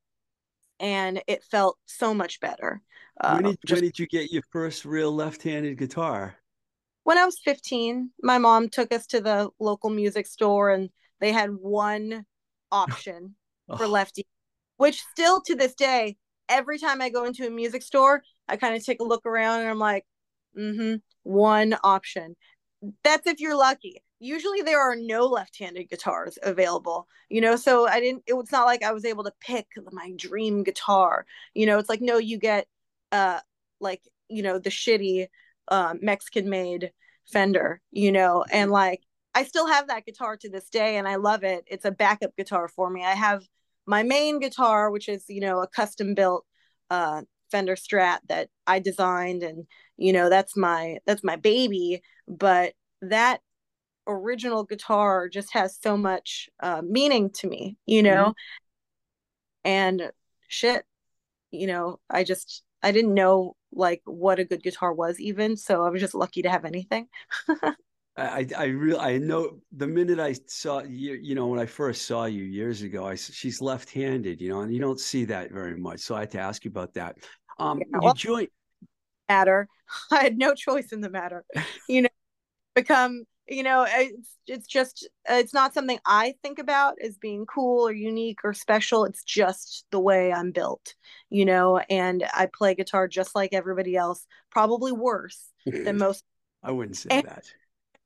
And 0.80 1.22
it 1.28 1.44
felt 1.44 1.78
so 1.86 2.14
much 2.14 2.40
better. 2.40 2.82
Uh, 3.20 3.36
when 3.36 3.44
did 3.44 3.60
just 3.66 3.82
when 3.82 3.90
did 3.90 4.00
you 4.00 4.08
get 4.08 4.32
your 4.32 4.44
first 4.52 4.86
real 4.86 5.12
left-handed 5.12 5.78
guitar? 5.78 6.38
when 7.04 7.18
I 7.18 7.24
was 7.26 7.40
15, 7.40 8.12
my 8.22 8.38
mom 8.38 8.68
took 8.68 8.94
us 8.94 9.08
to 9.08 9.22
the 9.22 9.50
local 9.60 9.90
music 9.90 10.28
store 10.28 10.72
and 10.72 10.90
they 11.22 11.32
had 11.32 11.52
one 11.52 12.26
option 12.70 13.36
for 13.78 13.86
Oh, 13.86 13.88
lefty, 13.88 14.26
which 14.76 15.02
still 15.14 15.42
to 15.44 15.56
this 15.56 15.74
day, 15.74 16.18
every 16.50 16.78
time 16.78 17.02
I 17.02 17.10
go 17.10 17.24
into 17.24 17.48
a 17.48 17.50
music 17.50 17.82
store, 17.82 18.24
I 18.50 18.58
kind 18.58 18.76
of 18.76 18.84
take 18.86 19.00
a 19.00 19.06
look 19.06 19.26
around 19.26 19.62
and 19.62 19.70
I'm 19.70 19.80
like, 19.80 20.06
mm-hmm, 20.58 20.96
one 21.24 21.78
option. 21.82 22.36
That's 23.06 23.26
if 23.26 23.40
you're 23.40 23.58
lucky. 23.58 24.04
Usually 24.20 24.62
there 24.62 24.82
are 24.82 24.96
no 24.96 25.26
left-handed 25.28 25.90
guitars 25.90 26.40
available, 26.42 27.08
you 27.30 27.40
know, 27.40 27.56
so 27.56 27.88
I 27.88 28.00
didn't, 28.00 28.24
it 28.26 28.34
was 28.34 28.52
not 28.52 28.66
like 28.66 28.82
I 28.84 28.92
was 28.92 29.06
able 29.06 29.24
to 29.26 29.34
pick 29.40 29.68
my 29.92 30.12
dream 30.16 30.64
guitar. 30.64 31.26
You 31.54 31.68
know, 31.68 31.78
it's 31.78 31.90
like, 31.90 32.02
no, 32.02 32.18
you 32.18 32.40
get 32.40 32.68
uh 33.12 33.40
like, 33.80 34.02
you 34.28 34.42
know, 34.42 34.58
the 34.60 34.72
shitty 34.72 35.28
uh, 35.68 35.94
Mexican 36.02 36.50
made 36.50 36.92
Fender, 37.32 37.82
you 37.92 38.12
know, 38.12 38.44
and 38.52 38.72
like 38.72 39.02
I 39.36 39.44
still 39.44 39.68
have 39.68 39.88
that 39.88 40.06
guitar 40.06 40.36
to 40.38 40.50
this 40.50 40.70
day 40.70 40.98
and 40.98 41.08
I 41.08 41.16
love 41.18 41.44
it. 41.44 41.64
It's 41.68 41.86
a 41.86 41.92
backup 41.92 42.36
guitar 42.36 42.68
for 42.68 42.90
me. 42.90 43.04
I 43.04 43.14
have 43.14 43.44
my 43.86 44.02
main 44.04 44.40
guitar, 44.40 44.90
which 44.92 45.08
is, 45.10 45.26
you 45.28 45.42
know, 45.42 45.62
a 45.62 45.68
custom 45.68 46.16
built 46.16 46.46
uh 46.90 47.22
Fender 47.52 47.76
Strat 47.76 48.20
that 48.30 48.50
I 48.66 48.80
designed 48.80 49.44
and 49.44 49.68
you 49.98 50.12
know, 50.14 50.30
that's 50.30 50.56
my 50.58 50.98
that's 51.06 51.24
my 51.24 51.36
baby, 51.36 52.02
but 52.28 52.74
that 53.02 53.42
original 54.08 54.64
guitar 54.64 55.30
just 55.30 55.54
has 55.54 55.78
so 55.82 55.98
much 55.98 56.50
uh 56.62 56.82
meaning 56.84 57.30
to 57.32 57.48
me, 57.48 57.78
you 57.86 58.04
mhm. 58.08 58.28
know, 58.28 58.34
and 59.64 60.12
shit, 60.48 60.86
you 61.52 61.68
know, 61.68 62.00
I 62.10 62.26
just 62.26 62.64
I 62.84 62.92
didn't 62.94 63.16
know 63.16 63.56
like 63.74 64.02
what 64.06 64.40
a 64.40 64.46
good 64.46 64.64
guitar 64.64 64.94
was 64.94 65.20
even, 65.22 65.58
so 65.58 65.84
I 65.86 65.90
was 65.90 66.02
just 66.02 66.16
lucky 66.16 66.44
to 66.44 66.50
have 66.50 66.66
anything. 66.66 67.08
I 68.18 68.24
I 68.40 68.48
I 68.58 68.66
real 68.66 69.00
I 69.00 69.18
know 69.18 69.60
the 69.72 69.88
minute 69.88 70.20
I 70.20 70.34
saw 70.48 70.82
you, 70.84 71.14
you 71.14 71.36
know, 71.36 71.48
when 71.48 71.60
I 71.60 71.66
first 71.66 72.06
saw 72.06 72.26
you 72.26 72.44
years 72.44 72.82
ago, 72.82 73.06
I, 73.08 73.16
she's 73.16 73.62
left-handed, 73.62 74.42
you 74.42 74.50
know, 74.50 74.62
and 74.62 74.74
you 74.74 74.80
don't 74.80 75.00
see 75.00 75.26
that 75.26 75.52
very 75.52 75.78
much. 75.78 76.00
So 76.02 76.16
I 76.16 76.22
had 76.22 76.32
to 76.32 76.40
ask 76.40 76.66
you 76.66 76.72
about 76.72 76.94
that. 76.96 77.18
Um, 77.60 77.86
Yeah, 77.92 78.00
you 78.00 78.12
joined. 78.14 78.50
matter. 79.30 79.68
I 80.12 80.24
had 80.24 80.38
no 80.38 80.54
choice 80.54 80.92
in 80.92 81.02
the 81.02 81.10
matter. 81.10 81.46
You 81.88 82.04
know, 82.04 82.10
become, 82.76 83.26
you 83.48 83.64
know, 83.64 83.86
it's 83.90 84.30
it's 84.48 84.68
just 84.68 85.08
it's 85.30 85.54
not 85.54 85.74
something 85.74 86.00
I 86.06 86.36
think 86.44 86.60
about 86.60 86.96
as 87.04 87.18
being 87.18 87.46
cool 87.46 87.88
or 87.88 87.94
unique 87.94 88.40
or 88.44 88.54
special. 88.54 89.06
It's 89.06 89.24
just 89.24 89.86
the 89.92 90.00
way 90.00 90.34
I'm 90.34 90.52
built, 90.52 90.96
you 91.30 91.46
know, 91.46 91.78
and 91.90 92.26
I 92.34 92.48
play 92.54 92.76
guitar 92.76 93.08
just 93.08 93.36
like 93.36 93.54
everybody 93.54 93.96
else, 93.96 94.26
probably 94.50 94.92
worse 94.92 95.52
than 95.66 95.98
most. 95.98 96.24
I 96.64 96.72
wouldn't 96.72 96.98
say 96.98 97.22
that. 97.22 97.52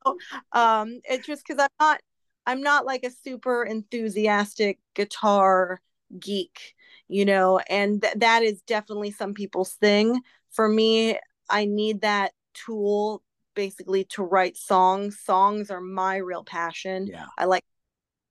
um 0.54 1.00
it's 1.04 1.28
just 1.28 1.44
because 1.46 1.62
i'm 1.62 1.70
not 1.80 2.02
i'm 2.48 2.62
not 2.62 2.86
like 2.86 3.04
a 3.04 3.12
super 3.12 3.64
enthusiastic 3.64 4.80
guitar 4.96 5.80
geek 6.20 6.76
you 7.08 7.24
know 7.24 7.60
and 7.70 8.02
th- 8.02 8.16
that 8.16 8.42
is 8.42 8.62
definitely 8.64 9.12
some 9.12 9.34
people's 9.34 9.74
thing 9.74 10.20
for 10.50 10.68
me 10.68 11.18
i 11.50 11.66
need 11.66 12.02
that 12.02 12.32
tool 12.54 13.22
basically 13.56 14.04
to 14.06 14.24
write 14.24 14.58
songs 14.58 15.20
songs 15.20 15.70
are 15.70 15.82
my 15.82 16.18
real 16.18 16.44
passion 16.44 17.08
Yeah. 17.08 17.26
i 17.38 17.46
like 17.46 17.64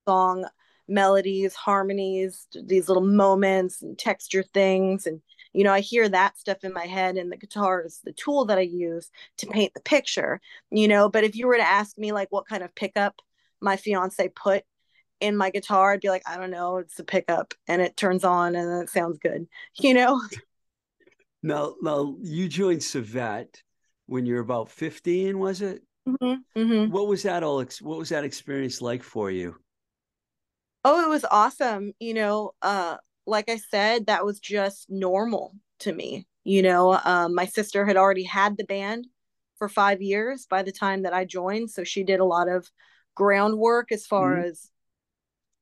song 0.09 0.47
melodies, 0.91 1.55
harmonies, 1.55 2.49
these 2.53 2.89
little 2.89 3.05
moments 3.05 3.81
and 3.81 3.99
texture 3.99 4.43
things. 4.43 5.07
And, 5.07 5.21
you 5.53 5.65
know, 5.65 5.73
I 5.73 5.81
hear 5.81 6.09
that 6.09 6.39
stuff 6.39 6.65
in 6.65 6.73
my 6.73 6.87
head, 6.87 7.17
and 7.17 7.31
the 7.31 7.37
guitar 7.37 7.83
is 7.87 8.01
the 8.05 8.13
tool 8.13 8.45
that 8.47 8.59
I 8.59 8.63
use 8.63 9.11
to 9.39 9.47
paint 9.47 9.73
the 9.73 9.81
picture, 9.81 10.41
you 10.71 10.89
know. 10.89 11.09
But 11.09 11.25
if 11.25 11.37
you 11.37 11.47
were 11.47 11.57
to 11.57 11.63
ask 11.63 11.97
me, 11.97 12.13
like, 12.13 12.29
what 12.31 12.49
kind 12.49 12.63
of 12.63 12.75
pickup 12.75 13.21
my 13.61 13.77
fiance 13.77 14.29
put 14.31 14.65
in 15.21 15.37
my 15.37 15.51
guitar, 15.51 15.93
I'd 15.93 16.01
be 16.01 16.09
like, 16.09 16.29
I 16.29 16.37
don't 16.37 16.51
know, 16.51 16.79
it's 16.79 16.99
a 16.99 17.05
pickup 17.05 17.55
and 17.69 17.81
it 17.81 17.97
turns 17.97 18.25
on 18.25 18.57
and 18.57 18.83
it 18.83 18.91
sounds 18.91 19.19
good, 19.19 19.47
you 19.79 19.95
know? 19.95 20.21
Now, 21.43 21.75
now 21.81 22.17
you 22.21 22.49
joined 22.49 22.83
Civet 22.83 23.63
when 24.11 24.27
you're 24.27 24.41
about 24.41 24.69
15, 24.69 25.39
was 25.39 25.63
it? 25.63 25.83
hmm 26.05 26.35
hmm 26.57 26.91
What 26.91 27.07
was 27.07 27.23
that 27.23 27.43
all? 27.43 27.65
What 27.81 27.99
was 27.99 28.09
that 28.09 28.25
experience 28.25 28.83
like 28.83 29.03
for 29.03 29.31
you? 29.31 29.57
Oh, 30.85 31.05
it 31.05 31.09
was 31.09 31.25
awesome. 31.31 31.93
You 32.01 32.15
know, 32.15 32.53
uh, 32.63 32.97
like 33.27 33.49
I 33.49 33.57
said, 33.57 34.07
that 34.07 34.25
was 34.25 34.41
just 34.41 34.91
normal 34.91 35.55
to 35.81 35.93
me. 35.93 36.27
You 36.45 36.63
know, 36.63 36.99
um, 37.05 37.35
my 37.35 37.45
sister 37.47 37.87
had 37.87 37.97
already 37.97 38.25
had 38.25 38.57
the 38.57 38.65
band 38.65 39.07
for 39.59 39.69
five 39.69 40.01
years 40.01 40.47
by 40.47 40.63
the 40.63 40.73
time 40.73 41.03
that 41.03 41.13
I 41.13 41.25
joined. 41.25 41.71
So 41.71 41.85
she 41.85 42.03
did 42.03 42.19
a 42.19 42.25
lot 42.25 42.49
of 42.49 42.67
groundwork 43.15 43.93
as 43.93 44.07
far 44.07 44.39
Mhm. 44.39 44.45
as 44.47 44.71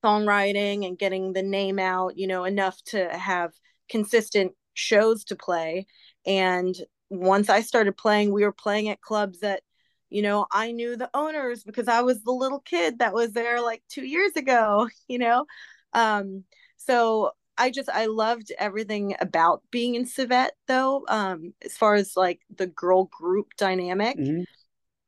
songwriting 0.05 0.87
and 0.87 0.99
getting 0.99 1.33
the 1.33 1.43
name 1.43 1.79
out, 1.79 2.17
you 2.17 2.27
know, 2.27 2.45
enough 2.45 2.81
to 2.87 3.09
have 3.11 3.53
consistent 3.89 4.53
shows 4.75 5.25
to 5.25 5.37
play. 5.37 5.87
And 6.27 6.75
once 7.11 7.49
I 7.49 7.61
started 7.63 7.97
playing, 7.97 8.33
we 8.33 8.45
were 8.45 8.53
playing 8.53 8.89
at 8.89 9.01
clubs 9.01 9.41
that, 9.41 9.63
you 10.11 10.23
know, 10.23 10.47
I 10.53 10.73
knew 10.73 10.97
the 10.97 11.11
owners 11.15 11.65
because 11.65 11.89
I 11.89 12.03
was 12.03 12.23
the 12.23 12.33
little 12.33 12.61
kid 12.61 12.99
that 12.99 13.15
was 13.15 13.33
there 13.33 13.61
like 13.61 13.83
two 13.89 14.05
years 14.05 14.33
ago, 14.37 14.89
you 15.09 15.19
know. 15.19 15.47
Um, 15.93 16.45
so 16.77 17.33
I 17.57 17.71
just 17.71 17.89
I 17.89 18.07
loved 18.07 18.53
everything 18.59 19.17
about 19.21 19.63
being 19.71 19.95
in 19.95 20.07
Civet 20.07 20.53
though. 20.69 21.05
Um, 21.09 21.55
as 21.65 21.77
far 21.77 21.95
as 21.95 22.17
like 22.17 22.41
the 22.55 22.67
girl 22.67 23.05
group 23.05 23.49
dynamic, 23.57 24.17
Mhm. 24.19 24.45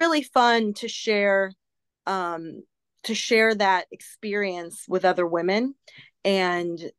really 0.01 0.23
fun 0.23 0.73
to 0.75 0.89
share 0.89 1.53
um 2.07 2.63
to 3.05 3.15
share 3.15 3.55
that 3.55 3.87
experience 3.91 4.85
with 4.89 5.05
other 5.05 5.27
women 5.27 5.75
and 6.25 6.91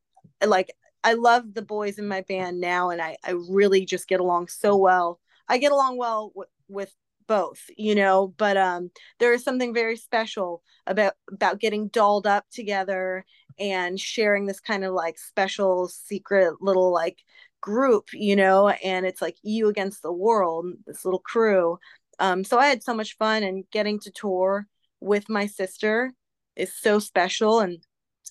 like 0.45 0.71
I 1.03 1.13
love 1.13 1.53
the 1.53 1.61
boys 1.61 1.97
in 1.99 2.07
my 2.07 2.21
band 2.21 2.59
now 2.61 2.89
and 2.89 3.01
I 3.01 3.17
I 3.23 3.31
really 3.49 3.85
just 3.85 4.07
get 4.07 4.19
along 4.19 4.47
so 4.47 4.77
well. 4.77 5.19
I 5.47 5.57
get 5.57 5.71
along 5.71 5.97
well 5.97 6.29
w- 6.29 6.49
with 6.67 6.93
both, 7.27 7.61
you 7.77 7.95
know, 7.95 8.33
but 8.37 8.57
um 8.57 8.91
there 9.19 9.33
is 9.33 9.43
something 9.43 9.73
very 9.73 9.97
special 9.97 10.63
about 10.87 11.13
about 11.31 11.59
getting 11.59 11.87
dolled 11.87 12.27
up 12.27 12.45
together 12.51 13.25
and 13.59 13.99
sharing 13.99 14.45
this 14.45 14.59
kind 14.59 14.83
of 14.83 14.93
like 14.93 15.17
special 15.19 15.87
secret 15.87 16.55
little 16.61 16.91
like 16.93 17.19
group, 17.61 18.07
you 18.13 18.35
know, 18.35 18.69
and 18.69 19.05
it's 19.05 19.21
like 19.21 19.37
you 19.43 19.67
against 19.69 20.01
the 20.01 20.11
world, 20.11 20.65
this 20.85 21.05
little 21.05 21.19
crew 21.19 21.77
um, 22.19 22.43
so 22.43 22.59
I 22.59 22.67
had 22.67 22.83
so 22.83 22.93
much 22.93 23.17
fun 23.17 23.43
and 23.43 23.63
getting 23.71 23.99
to 24.01 24.11
tour 24.11 24.67
with 24.99 25.29
my 25.29 25.47
sister 25.47 26.13
is 26.55 26.73
so 26.75 26.99
special. 26.99 27.59
And 27.61 27.79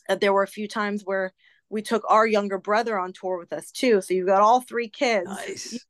uh, 0.09 0.15
there 0.17 0.33
were 0.33 0.43
a 0.43 0.49
few 0.49 0.69
times 0.69 1.03
where 1.05 1.33
we 1.71 1.83
took 1.83 2.05
our 2.09 2.27
younger 2.27 2.59
brother 2.59 2.99
on 2.99 3.13
tour 3.13 3.39
with 3.39 3.53
us 3.53 3.71
too. 3.71 4.01
So 4.03 4.13
you've 4.13 4.27
got 4.27 4.43
all 4.43 4.61
three 4.61 4.89
kids 4.89 5.29
Nice. 5.29 5.87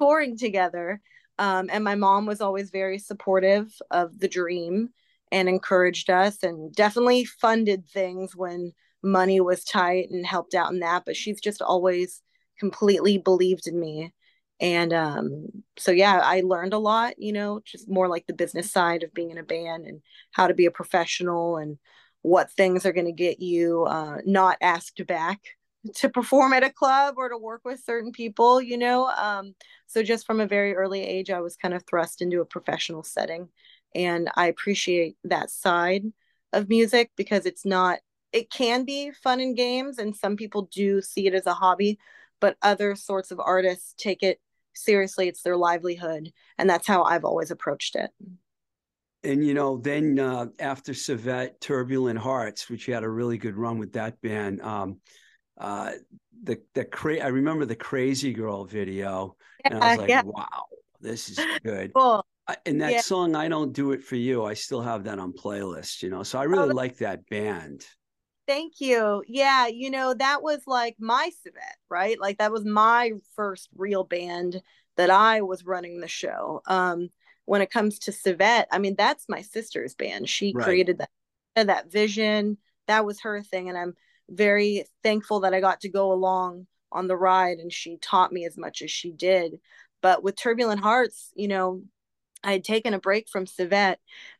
touring 0.00 0.38
together. 0.38 1.00
Um, 1.38 1.68
and 1.72 1.82
my 1.82 1.96
mom 1.96 2.26
was 2.26 2.40
always 2.40 2.70
very 2.70 2.98
supportive 2.98 3.72
of 3.90 4.18
the 4.18 4.28
dream 4.28 4.90
and 5.32 5.48
encouraged 5.48 6.10
us 6.10 6.42
and 6.42 6.72
definitely 6.74 7.24
funded 7.24 7.86
things 7.86 8.36
when 8.36 8.72
money 9.02 9.40
was 9.40 9.64
tight 9.64 10.10
and 10.10 10.24
helped 10.24 10.54
out 10.54 10.72
in 10.72 10.80
that. 10.80 11.04
But 11.04 11.16
she's 11.16 11.40
just 11.40 11.62
always 11.62 12.22
completely 12.58 13.18
believed 13.18 13.66
in 13.66 13.80
me. 13.80 14.12
And 14.60 14.92
um, 14.92 15.46
so, 15.78 15.90
yeah, 15.90 16.20
I 16.22 16.42
learned 16.42 16.74
a 16.74 16.78
lot, 16.78 17.14
you 17.18 17.32
know, 17.32 17.62
just 17.64 17.88
more 17.88 18.08
like 18.08 18.26
the 18.26 18.34
business 18.34 18.70
side 18.70 19.02
of 19.02 19.14
being 19.14 19.30
in 19.30 19.38
a 19.38 19.42
band 19.42 19.86
and 19.86 20.02
how 20.32 20.46
to 20.46 20.54
be 20.54 20.66
a 20.66 20.70
professional 20.70 21.56
and 21.56 21.78
what 22.22 22.50
things 22.52 22.84
are 22.84 22.92
going 22.92 23.06
to 23.06 23.12
get 23.12 23.40
you 23.40 23.84
uh, 23.84 24.18
not 24.24 24.58
asked 24.60 25.04
back 25.06 25.40
to 25.94 26.08
perform 26.08 26.52
at 26.52 26.62
a 26.62 26.70
club 26.70 27.14
or 27.16 27.28
to 27.28 27.38
work 27.38 27.62
with 27.64 27.82
certain 27.84 28.12
people, 28.12 28.60
you 28.60 28.76
know. 28.76 29.06
Um, 29.08 29.54
so 29.86 30.02
just 30.02 30.26
from 30.26 30.40
a 30.40 30.46
very 30.46 30.74
early 30.74 31.02
age, 31.02 31.30
I 31.30 31.40
was 31.40 31.56
kind 31.56 31.74
of 31.74 31.84
thrust 31.86 32.20
into 32.20 32.40
a 32.40 32.46
professional 32.46 33.02
setting. 33.02 33.48
And 33.94 34.30
I 34.36 34.46
appreciate 34.46 35.16
that 35.24 35.50
side 35.50 36.04
of 36.52 36.68
music 36.68 37.10
because 37.16 37.46
it's 37.46 37.64
not, 37.64 38.00
it 38.32 38.50
can 38.50 38.84
be 38.84 39.10
fun 39.10 39.40
and 39.40 39.56
games. 39.56 39.98
And 39.98 40.14
some 40.14 40.36
people 40.36 40.68
do 40.72 41.00
see 41.00 41.26
it 41.26 41.34
as 41.34 41.46
a 41.46 41.54
hobby, 41.54 41.98
but 42.40 42.56
other 42.60 42.94
sorts 42.94 43.30
of 43.30 43.40
artists 43.40 43.94
take 43.96 44.22
it 44.22 44.38
seriously. 44.74 45.28
It's 45.28 45.42
their 45.42 45.56
livelihood. 45.56 46.30
And 46.58 46.68
that's 46.68 46.86
how 46.86 47.04
I've 47.04 47.24
always 47.24 47.50
approached 47.50 47.96
it. 47.96 48.10
And 49.22 49.44
you 49.44 49.54
know, 49.54 49.76
then 49.76 50.18
uh, 50.18 50.46
after 50.58 50.94
Civet, 50.94 51.60
Turbulent 51.60 52.18
Hearts, 52.18 52.70
which 52.70 52.88
you 52.88 52.94
had 52.94 53.04
a 53.04 53.08
really 53.08 53.36
good 53.38 53.56
run 53.56 53.78
with 53.78 53.92
that 53.92 54.20
band. 54.22 54.62
Um, 54.62 55.00
uh, 55.58 55.92
the 56.42 56.58
the 56.74 56.84
cra- 56.86 57.20
I 57.20 57.28
remember 57.28 57.66
the 57.66 57.76
Crazy 57.76 58.32
Girl 58.32 58.64
video, 58.64 59.36
and 59.64 59.74
I 59.74 59.90
was 59.90 59.98
like, 59.98 60.08
yeah. 60.08 60.22
wow. 60.24 60.64
this 61.00 61.28
is 61.28 61.38
good. 61.64 61.92
Cool. 61.94 62.24
I- 62.48 62.56
And 62.64 62.80
that 62.80 62.92
Yeah. 62.92 63.00
song, 63.02 63.34
I 63.36 63.48
Don't 63.48 63.72
Do 63.74 63.92
It 63.92 64.02
For 64.02 64.16
You, 64.16 64.44
I 64.44 64.54
still 64.54 64.80
have 64.80 65.04
that 65.04 65.18
on 65.18 65.32
playlist, 65.34 66.02
you 66.02 66.08
know. 66.08 66.22
So 66.22 66.38
I 66.38 66.44
really 66.44 66.68
that- 66.68 66.74
like 66.74 66.96
that 66.98 67.28
band. 67.28 67.84
Thank 68.46 68.80
you. 68.80 69.22
Yeah, 69.28 69.68
you 69.68 69.90
know, 69.90 70.12
that 70.14 70.42
was 70.42 70.60
like 70.66 70.96
my 70.98 71.30
civet, 71.42 71.62
right? 71.88 72.18
Like 72.18 72.38
that 72.38 72.50
was 72.50 72.64
my 72.64 73.12
first 73.36 73.68
real 73.76 74.02
band 74.02 74.60
that 74.96 75.08
I 75.10 75.42
was 75.42 75.64
running 75.64 76.00
the 76.00 76.08
show. 76.08 76.60
Um, 76.66 77.10
when 77.50 77.62
it 77.62 77.70
comes 77.72 77.98
to 77.98 78.12
civet, 78.12 78.68
I 78.70 78.78
mean, 78.78 78.94
that's 78.96 79.28
my 79.28 79.42
sister's 79.42 79.96
band. 79.96 80.28
She 80.28 80.52
Right. 80.52 80.64
created 80.64 80.98
that 80.98 81.10
that 81.56 81.90
vision. 81.90 82.58
That 82.86 83.04
was 83.04 83.22
her 83.22 83.42
thing, 83.42 83.68
and 83.68 83.76
I'm 83.76 83.96
very 84.28 84.84
thankful 85.02 85.40
that 85.40 85.52
I 85.52 85.58
got 85.58 85.80
to 85.80 85.88
go 85.88 86.12
along 86.12 86.68
on 86.92 87.08
the 87.08 87.16
ride 87.16 87.58
and 87.58 87.72
she 87.72 87.96
taught 87.96 88.32
me 88.32 88.44
as 88.44 88.56
much 88.56 88.82
as 88.82 88.92
she 88.92 89.10
did. 89.10 89.58
But 90.00 90.22
with 90.22 90.36
Turbulent 90.36 90.80
Hearts, 90.80 91.32
you 91.34 91.48
know, 91.48 91.82
I 92.44 92.52
had 92.52 92.62
taken 92.62 92.94
a 92.94 93.00
break 93.00 93.28
from 93.28 93.46
civet 93.46 93.98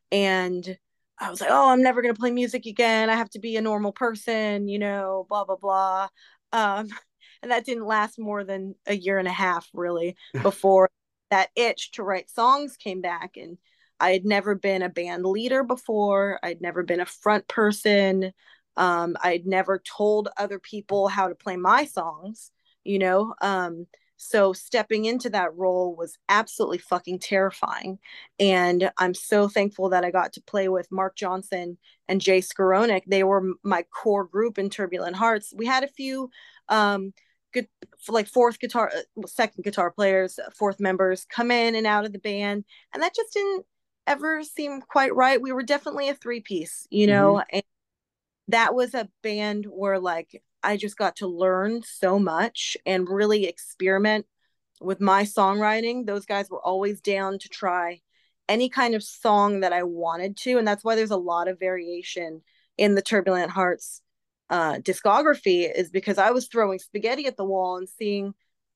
and 0.09 0.77
I 1.19 1.29
was 1.29 1.41
like, 1.41 1.51
oh, 1.51 1.69
I'm 1.69 1.83
never 1.83 2.01
going 2.01 2.15
to 2.15 2.19
play 2.19 2.31
music 2.31 2.65
again. 2.65 3.09
I 3.09 3.15
have 3.15 3.29
to 3.31 3.39
be 3.39 3.57
a 3.57 3.61
normal 3.61 3.91
person, 3.91 4.69
you 4.69 4.79
know, 4.79 5.25
blah, 5.27 5.43
blah, 5.43 5.57
blah. 5.57 6.07
Um, 6.53 6.87
and 7.41 7.51
that 7.51 7.65
didn't 7.65 7.85
last 7.85 8.17
more 8.17 8.45
than 8.45 8.75
a 8.87 8.95
year 8.95 9.17
and 9.17 9.27
a 9.27 9.33
half, 9.33 9.67
really, 9.73 10.15
before 10.43 10.89
that 11.31 11.49
itch 11.55 11.91
to 11.93 12.03
write 12.03 12.29
songs 12.29 12.77
came 12.77 13.01
back. 13.01 13.37
And 13.37 13.57
I 13.99 14.11
had 14.11 14.25
never 14.25 14.53
been 14.53 14.83
a 14.83 14.89
band 14.89 15.25
leader 15.25 15.63
before, 15.63 16.39
I'd 16.43 16.61
never 16.61 16.83
been 16.83 17.01
a 17.01 17.05
front 17.05 17.47
person. 17.47 18.31
Um, 18.77 19.17
I'd 19.21 19.45
never 19.45 19.79
told 19.79 20.29
other 20.37 20.59
people 20.59 21.07
how 21.07 21.27
to 21.27 21.35
play 21.35 21.57
my 21.57 21.85
songs, 21.85 22.51
you 22.83 22.99
know. 22.99 23.33
Um, 23.41 23.87
so 24.23 24.53
stepping 24.53 25.05
into 25.05 25.31
that 25.31 25.55
role 25.57 25.95
was 25.95 26.17
absolutely 26.29 26.77
fucking 26.77 27.19
terrifying. 27.19 27.97
And 28.39 28.91
I'm 28.99 29.15
so 29.15 29.47
thankful 29.47 29.89
that 29.89 30.05
I 30.05 30.11
got 30.11 30.33
to 30.33 30.43
play 30.43 30.69
with 30.69 30.91
Mark 30.91 31.15
Johnson 31.15 31.79
and 32.07 32.21
Jay 32.21 32.39
Skoronik. 32.39 33.01
They 33.07 33.23
were 33.23 33.55
my 33.63 33.83
core 33.83 34.25
group 34.25 34.59
in 34.59 34.69
Turbulent 34.69 35.15
Hearts. 35.15 35.53
We 35.55 35.65
had 35.65 35.83
a 35.83 35.87
few 35.87 36.29
um 36.69 37.13
good 37.53 37.67
like 38.09 38.27
fourth 38.27 38.59
guitar 38.59 38.91
uh, 38.95 39.27
second 39.27 39.63
guitar 39.63 39.91
players, 39.91 40.39
fourth 40.55 40.79
members 40.79 41.25
come 41.29 41.51
in 41.51 41.75
and 41.75 41.87
out 41.87 42.05
of 42.05 42.13
the 42.13 42.19
band, 42.19 42.65
and 42.93 43.03
that 43.03 43.15
just 43.15 43.33
didn't 43.33 43.65
ever 44.07 44.43
seem 44.43 44.81
quite 44.81 45.15
right. 45.15 45.41
We 45.41 45.51
were 45.51 45.63
definitely 45.63 46.09
a 46.09 46.15
three 46.15 46.41
piece, 46.41 46.87
you 46.89 47.07
know, 47.07 47.43
and 47.51 47.63
that 48.47 48.75
was 48.75 48.93
a 48.93 49.09
band 49.23 49.65
where 49.69 49.99
like 49.99 50.41
I 50.63 50.77
just 50.77 50.97
got 50.97 51.17
to 51.17 51.27
learn 51.27 51.83
so 51.83 52.19
much 52.19 52.77
and 52.85 53.09
really 53.09 53.45
experiment 53.45 54.25
with 54.79 55.01
my 55.01 55.23
songwriting. 55.23 56.05
Those 56.05 56.25
guys 56.25 56.49
were 56.49 56.61
always 56.61 57.01
down 57.01 57.39
to 57.39 57.49
try 57.49 58.01
any 58.49 58.69
kind 58.69 58.95
of 58.95 59.03
song 59.03 59.61
that 59.61 59.73
I 59.73 59.83
wanted 59.83 60.37
to. 60.37 60.57
And 60.57 60.67
that's 60.67 60.83
why 60.83 60.95
there's 60.95 61.11
a 61.11 61.17
lot 61.17 61.47
of 61.47 61.59
variation 61.59 62.41
in 62.77 62.95
the 62.95 63.01
Turbulent 63.01 63.51
Hearts 63.51 64.01
uh, 64.51 64.75
discography, 64.75 65.67
is 65.73 65.89
because 65.89 66.19
I 66.19 66.29
was 66.29 66.47
throwing 66.47 66.77
spaghetti 66.77 67.25
at 67.25 67.37
the 67.37 67.45
wall 67.45 67.77
and 67.77 67.89
seeing, 67.89 68.35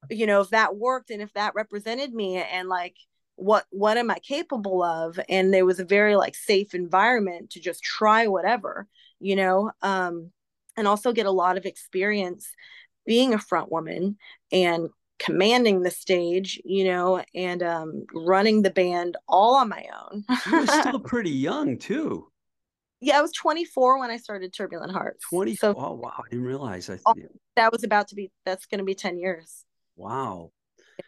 you 0.09 0.25
know, 0.25 0.41
if 0.41 0.49
that 0.49 0.75
worked 0.75 1.11
and 1.11 1.21
if 1.21 1.31
that 1.33 1.53
represented 1.53 2.13
me 2.13 2.37
and 2.37 2.67
like 2.67 2.95
what 3.35 3.65
what 3.69 3.97
am 3.97 4.09
I 4.09 4.19
capable 4.19 4.81
of? 4.81 5.19
And 5.29 5.53
there 5.53 5.65
was 5.65 5.79
a 5.79 5.85
very 5.85 6.15
like 6.15 6.35
safe 6.35 6.73
environment 6.73 7.51
to 7.51 7.59
just 7.59 7.83
try 7.83 8.27
whatever, 8.27 8.87
you 9.19 9.35
know. 9.35 9.71
Um, 9.81 10.31
and 10.77 10.87
also 10.87 11.13
get 11.13 11.25
a 11.25 11.31
lot 11.31 11.57
of 11.57 11.65
experience 11.65 12.49
being 13.05 13.33
a 13.33 13.39
front 13.39 13.71
woman 13.71 14.17
and 14.51 14.89
commanding 15.19 15.81
the 15.81 15.91
stage, 15.91 16.61
you 16.65 16.85
know, 16.85 17.23
and 17.33 17.63
um, 17.63 18.05
running 18.13 18.61
the 18.61 18.69
band 18.69 19.15
all 19.27 19.55
on 19.55 19.69
my 19.69 19.85
own. 20.11 20.25
You 20.45 20.59
were 20.59 20.67
still 20.67 20.99
pretty 21.05 21.31
young 21.31 21.77
too. 21.77 22.27
Yeah, 23.01 23.17
I 23.19 23.21
was 23.21 23.31
24 23.33 23.99
when 23.99 24.09
I 24.09 24.17
started 24.17 24.53
Turbulent 24.53 24.91
Hearts. 24.91 25.23
20. 25.29 25.55
So 25.55 25.73
oh, 25.77 25.93
wow. 25.93 26.13
I 26.17 26.29
didn't 26.29 26.45
realize. 26.45 26.89
I, 26.89 26.97
Oh. 27.05 27.13
that 27.55 27.71
was 27.71 27.83
about 27.83 28.07
to 28.09 28.15
be, 28.15 28.31
that's 28.45 28.65
going 28.65 28.79
to 28.79 28.85
be 28.85 28.95
10 28.95 29.17
years. 29.17 29.63
wow. 29.95 30.51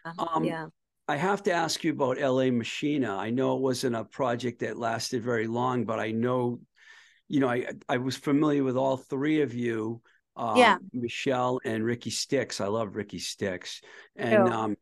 Yeah. 0.06 0.12
Um, 0.20 0.44
yeah. 0.44 0.66
I 1.08 1.16
have 1.16 1.44
to 1.44 1.54
ask 1.54 1.84
you 1.86 1.94
about 1.94 2.20
LA 2.20 2.52
Machina. 2.52 3.16
I 3.16 3.30
know 3.30 3.56
it 3.56 3.62
wasn't 3.62 3.96
a 3.96 4.04
project 4.04 4.60
that 4.60 4.78
lasted 4.78 5.24
very 5.24 5.48
long, 5.48 5.86
but 5.86 6.00
I 6.00 6.12
know, 6.12 6.60
you 7.30 7.40
know, 7.40 7.48
I 7.48 7.68
I 7.88 7.98
was 7.98 8.18
familiar 8.18 8.64
with 8.66 8.76
all 8.76 8.98
three 8.98 9.40
of 9.42 9.54
you. 9.54 10.02
Um, 10.36 10.58
Yeah. 10.58 10.78
Michelle 10.92 11.62
and 11.64 11.86
Rikki 11.86 12.12
Styxx. 12.12 12.60
I 12.60 12.68
love 12.68 12.98
Rikki 12.98 13.20
Styxx. 13.20 13.82
And 14.18 14.50
um, 14.50 14.76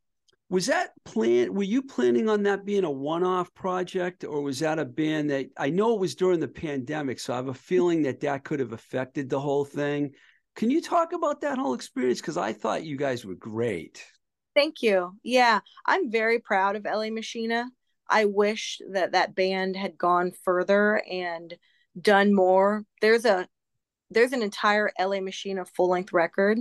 was 0.50 0.68
that 0.68 0.92
plan? 1.06 1.54
Were 1.54 1.64
you 1.64 1.82
planning 1.82 2.30
on 2.30 2.44
that 2.44 2.66
being 2.66 2.84
a 2.84 2.92
one-off 2.92 3.54
project, 3.54 4.24
or 4.24 4.42
was 4.42 4.60
that 4.60 4.78
a 4.80 4.86
band 4.86 5.30
that 5.32 5.48
I 5.58 5.70
know 5.72 5.94
it 5.96 6.00
was 6.00 6.16
during 6.16 6.40
the 6.40 6.48
pandemic? 6.48 7.20
So 7.20 7.34
I 7.34 7.38
have 7.38 7.48
a 7.48 7.54
feeling 7.54 8.04
that 8.04 8.20
that 8.22 8.44
could 8.44 8.60
have 8.60 8.74
affected 8.74 9.30
the 9.30 9.40
whole 9.40 9.66
thing. 9.66 10.12
Can 10.56 10.70
you 10.70 10.82
talk 10.82 11.14
about 11.14 11.42
that 11.42 11.58
whole 11.58 11.74
experience? 11.74 12.22
Because 12.22 12.38
I 12.38 12.54
thought 12.54 12.86
you 12.86 12.96
guys 12.96 13.26
were 13.26 13.36
great. 13.36 14.06
Thank 14.56 14.82
you. 14.82 15.18
Yeah, 15.24 15.60
I'm 15.86 16.12
very 16.12 16.40
proud 16.40 16.76
of 16.76 16.86
LA 16.86 17.10
Machina. 17.10 17.66
I 18.08 18.26
wish 18.26 18.80
that 18.92 19.14
that 19.14 19.36
band 19.36 19.76
had 19.76 19.98
gone 19.98 20.32
further 20.44 21.02
and 21.10 21.58
done 22.00 22.34
more. 22.34 22.86
There's 23.02 23.26
a 23.26 23.48
there's 24.12 24.32
an 24.32 24.44
entire 24.44 24.92
LA 25.00 25.20
Machina 25.22 25.66
full 25.66 25.90
length 25.90 26.14
record 26.14 26.60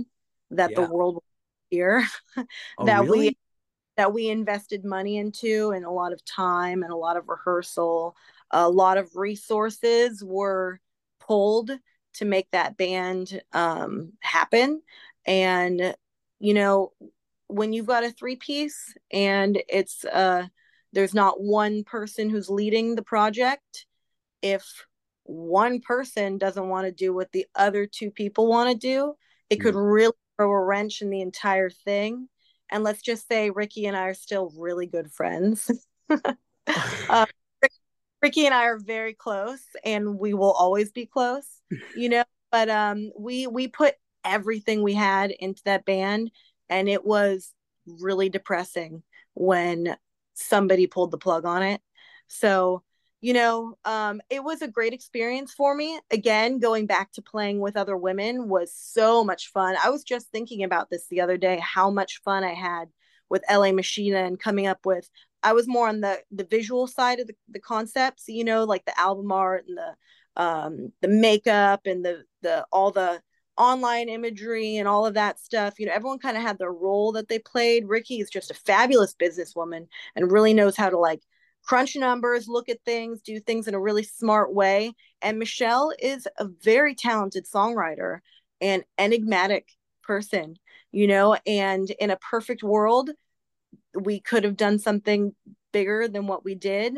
that 0.51 0.71
Yeah. 0.71 0.81
the 0.85 0.91
world 0.91 1.15
will 1.15 1.23
hear 1.69 2.03
Oh, 2.35 2.45
that 2.85 3.03
really? 3.03 3.19
we 3.19 3.37
that 3.97 4.13
we 4.13 4.29
invested 4.29 4.83
money 4.83 5.17
into 5.17 5.71
and 5.71 5.85
a 5.85 5.91
lot 5.91 6.13
of 6.13 6.23
time 6.25 6.83
and 6.83 6.91
a 6.91 6.97
lot 6.97 7.17
of 7.17 7.29
rehearsal. 7.29 8.15
A 8.51 8.69
lot 8.69 8.97
of 8.97 9.15
resources 9.15 10.23
were 10.23 10.79
pulled 11.19 11.71
to 12.15 12.25
make 12.25 12.49
that 12.51 12.77
band 12.77 13.41
um, 13.53 14.13
happen. 14.21 14.81
And 15.25 15.95
you 16.39 16.53
know, 16.53 16.91
when 17.47 17.73
you've 17.73 17.85
got 17.85 18.03
a 18.03 18.11
three 18.11 18.35
piece 18.35 18.93
and 19.11 19.61
it's 19.69 20.03
uh 20.05 20.47
there's 20.93 21.13
not 21.13 21.41
one 21.41 21.83
person 21.83 22.29
who's 22.29 22.49
leading 22.49 22.95
the 22.95 23.03
project 23.03 23.85
if 24.41 24.85
one 25.23 25.79
person 25.81 26.37
doesn't 26.37 26.69
want 26.69 26.85
to 26.85 26.91
do 26.91 27.13
what 27.13 27.31
the 27.31 27.45
other 27.55 27.85
two 27.85 28.09
people 28.11 28.47
want 28.47 28.69
to 28.69 28.77
do 28.77 29.13
it 29.49 29.57
could 29.57 29.75
really 29.75 30.13
throw 30.37 30.49
a 30.51 30.63
wrench 30.63 31.01
in 31.01 31.09
the 31.09 31.21
entire 31.21 31.69
thing 31.69 32.27
and 32.71 32.83
let's 32.83 33.01
just 33.01 33.27
say 33.27 33.49
rikki 33.49 33.85
and 33.85 33.95
i 33.95 34.07
are 34.07 34.13
still 34.13 34.51
really 34.57 34.87
good 34.87 35.11
friends. 35.11 35.69
Uh, 37.09 37.25
rikki 38.21 38.45
and 38.45 38.53
i 38.53 38.65
are 38.65 38.79
very 38.79 39.13
close 39.13 39.63
and 39.83 40.17
we 40.17 40.33
will 40.33 40.51
always 40.51 40.91
be 40.91 41.05
close 41.05 41.61
you 41.95 42.09
know 42.09 42.23
but 42.51 42.69
um 42.69 43.11
we 43.17 43.47
we 43.47 43.67
put 43.67 43.95
everything 44.23 44.81
we 44.81 44.93
had 44.93 45.31
into 45.31 45.61
that 45.65 45.85
band 45.85 46.31
and 46.69 46.89
it 46.89 47.05
was 47.05 47.53
really 47.85 48.29
depressing 48.29 49.03
when 49.33 49.95
somebody 50.33 50.87
pulled 50.87 51.11
the 51.11 51.17
plug 51.17 51.45
on 51.45 51.63
it. 51.63 51.81
So 52.27 52.83
you 53.25 53.33
know 53.33 53.75
um 53.85 54.21
it 54.29 54.43
was 54.43 54.61
a 54.61 54.67
great 54.67 54.93
experience 54.93 55.51
for 55.51 55.73
me 55.73 55.99
again 56.11 56.59
going 56.59 56.85
back 56.85 57.11
to 57.11 57.23
playing 57.23 57.59
with 57.59 57.75
other 57.75 57.97
women 57.97 58.47
was 58.47 58.71
so 58.71 59.23
much 59.23 59.47
fun 59.51 59.75
i 59.83 59.89
was 59.89 60.03
just 60.03 60.27
thinking 60.27 60.63
about 60.63 60.91
this 60.91 61.07
the 61.07 61.19
other 61.19 61.35
day 61.35 61.59
how 61.59 61.89
much 61.89 62.21
fun 62.23 62.43
i 62.43 62.53
had 62.53 62.87
with 63.27 63.43
la 63.51 63.71
machina 63.71 64.19
and 64.19 64.39
coming 64.39 64.67
up 64.67 64.85
with 64.85 65.09
i 65.41 65.53
was 65.53 65.67
more 65.67 65.87
on 65.89 66.01
the 66.01 66.19
the 66.29 66.43
visual 66.43 66.85
side 66.85 67.19
of 67.19 67.25
the, 67.25 67.33
the 67.49 67.59
concepts 67.59 68.25
you 68.27 68.43
know 68.43 68.63
like 68.63 68.85
the 68.85 68.99
album 68.99 69.31
art 69.31 69.65
and 69.67 69.79
the 69.79 69.95
um 70.39 70.91
the 71.01 71.07
makeup 71.07 71.81
and 71.87 72.05
the 72.05 72.23
the 72.43 72.63
all 72.71 72.91
the 72.91 73.19
online 73.57 74.07
imagery 74.07 74.75
and 74.75 74.85
all 74.85 75.05
of 75.05 75.13
that 75.13 75.39
stuff. 75.39 75.79
You 75.79 75.85
know, 75.85 75.93
everyone 75.93 76.19
kind 76.19 76.35
of 76.35 76.43
had 76.43 76.57
their 76.57 76.73
role 76.73 77.13
that 77.13 77.29
they 77.29 77.39
played. 77.39 77.87
Rikki 77.87 78.19
is 78.19 78.29
just 78.29 78.51
a 78.51 78.53
fabulous 78.53 79.15
businesswoman 79.15 79.87
and 80.13 80.29
really 80.29 80.53
knows 80.53 80.75
how 80.75 80.89
to 80.89 80.99
like 80.99 81.21
crunch 81.65 81.95
numbers, 81.95 82.47
look 82.47 82.69
at 82.69 82.83
things, 82.85 83.21
do 83.21 83.39
things 83.39 83.67
in 83.67 83.73
a 83.73 83.79
really 83.79 84.03
smart 84.03 84.53
way. 84.53 84.93
And 85.21 85.39
Michelle 85.39 85.91
is 85.99 86.27
a 86.37 86.47
very 86.63 86.95
talented 86.95 87.45
songwriter 87.45 88.19
and 88.61 88.83
enigmatic 88.97 89.69
person, 90.03 90.55
you 90.91 91.07
know, 91.07 91.37
and 91.45 91.89
in 91.91 92.11
a 92.11 92.17
perfect 92.17 92.63
world, 92.63 93.09
we 93.93 94.19
could 94.19 94.43
have 94.43 94.57
done 94.57 94.79
something 94.79 95.33
bigger 95.71 96.07
than 96.07 96.27
what 96.27 96.45
we 96.45 96.55
did, 96.55 96.97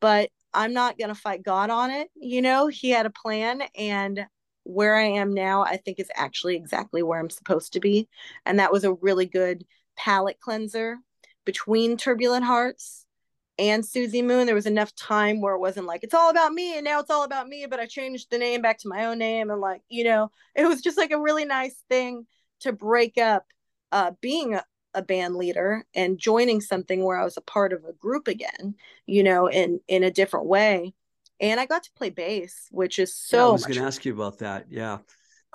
but 0.00 0.30
I'm 0.54 0.72
not 0.72 0.98
going 0.98 1.08
to 1.08 1.14
fight 1.14 1.42
God 1.42 1.70
on 1.70 1.90
it. 1.90 2.08
You 2.14 2.42
know, 2.42 2.66
he 2.66 2.90
had 2.90 3.06
a 3.06 3.10
plan 3.10 3.62
and 3.76 4.26
where 4.64 4.96
I 4.96 5.04
am 5.04 5.32
now, 5.32 5.62
I 5.64 5.76
think 5.76 5.98
is 5.98 6.10
actually 6.14 6.56
exactly 6.56 7.02
where 7.02 7.18
I'm 7.18 7.30
supposed 7.30 7.72
to 7.72 7.80
be. 7.80 8.08
And 8.46 8.58
that 8.58 8.70
was 8.70 8.84
a 8.84 8.92
really 8.92 9.26
good 9.26 9.64
palate 9.96 10.38
cleanser 10.40 10.98
between 11.44 11.96
Turbulent 11.96 12.44
Hearts 12.44 13.06
and 13.58 13.82
Suzi 13.82 14.24
Moon. 14.24 14.46
There 14.46 14.54
was 14.54 14.66
enough 14.66 14.94
time 14.94 15.40
where 15.40 15.54
it 15.54 15.60
wasn't 15.60 15.86
like, 15.86 16.02
it's 16.02 16.14
all 16.14 16.30
about 16.30 16.52
me 16.52 16.76
and 16.76 16.84
now 16.84 17.00
it's 17.00 17.10
all 17.10 17.24
about 17.24 17.48
me, 17.48 17.66
but 17.68 17.80
I 17.80 17.86
changed 17.86 18.30
the 18.30 18.38
name 18.38 18.62
back 18.62 18.78
to 18.78 18.88
my 18.88 19.06
own 19.06 19.18
name. 19.18 19.50
And 19.50 19.60
like, 19.60 19.82
you 19.88 20.04
know, 20.04 20.30
it 20.54 20.66
was 20.66 20.80
just 20.80 20.98
like 20.98 21.10
a 21.10 21.20
really 21.20 21.44
nice 21.44 21.82
thing 21.88 22.26
to 22.60 22.72
break 22.72 23.18
up 23.18 23.44
uh, 23.90 24.12
being 24.20 24.54
a, 24.54 24.64
a 24.94 25.02
band 25.02 25.36
leader 25.36 25.84
and 25.94 26.18
joining 26.18 26.60
something 26.60 27.02
where 27.02 27.18
I 27.18 27.24
was 27.24 27.36
a 27.36 27.42
part 27.42 27.72
of 27.72 27.84
a 27.84 27.92
group 27.92 28.28
again, 28.28 28.74
you 29.06 29.22
know, 29.22 29.46
in 29.46 29.80
in 29.88 30.02
a 30.02 30.10
different 30.10 30.46
way. 30.46 30.92
And 31.40 31.58
I 31.58 31.66
got 31.66 31.82
to 31.84 31.90
play 31.96 32.10
bass, 32.10 32.68
which 32.70 32.98
is 32.98 33.16
so. 33.16 33.38
yeah, 33.38 33.44
I 33.44 33.50
was 33.52 33.64
going 33.64 33.78
to 33.78 33.84
ask 33.84 34.04
you 34.04 34.12
about 34.12 34.38
that. 34.38 34.66
Yeah, 34.68 34.98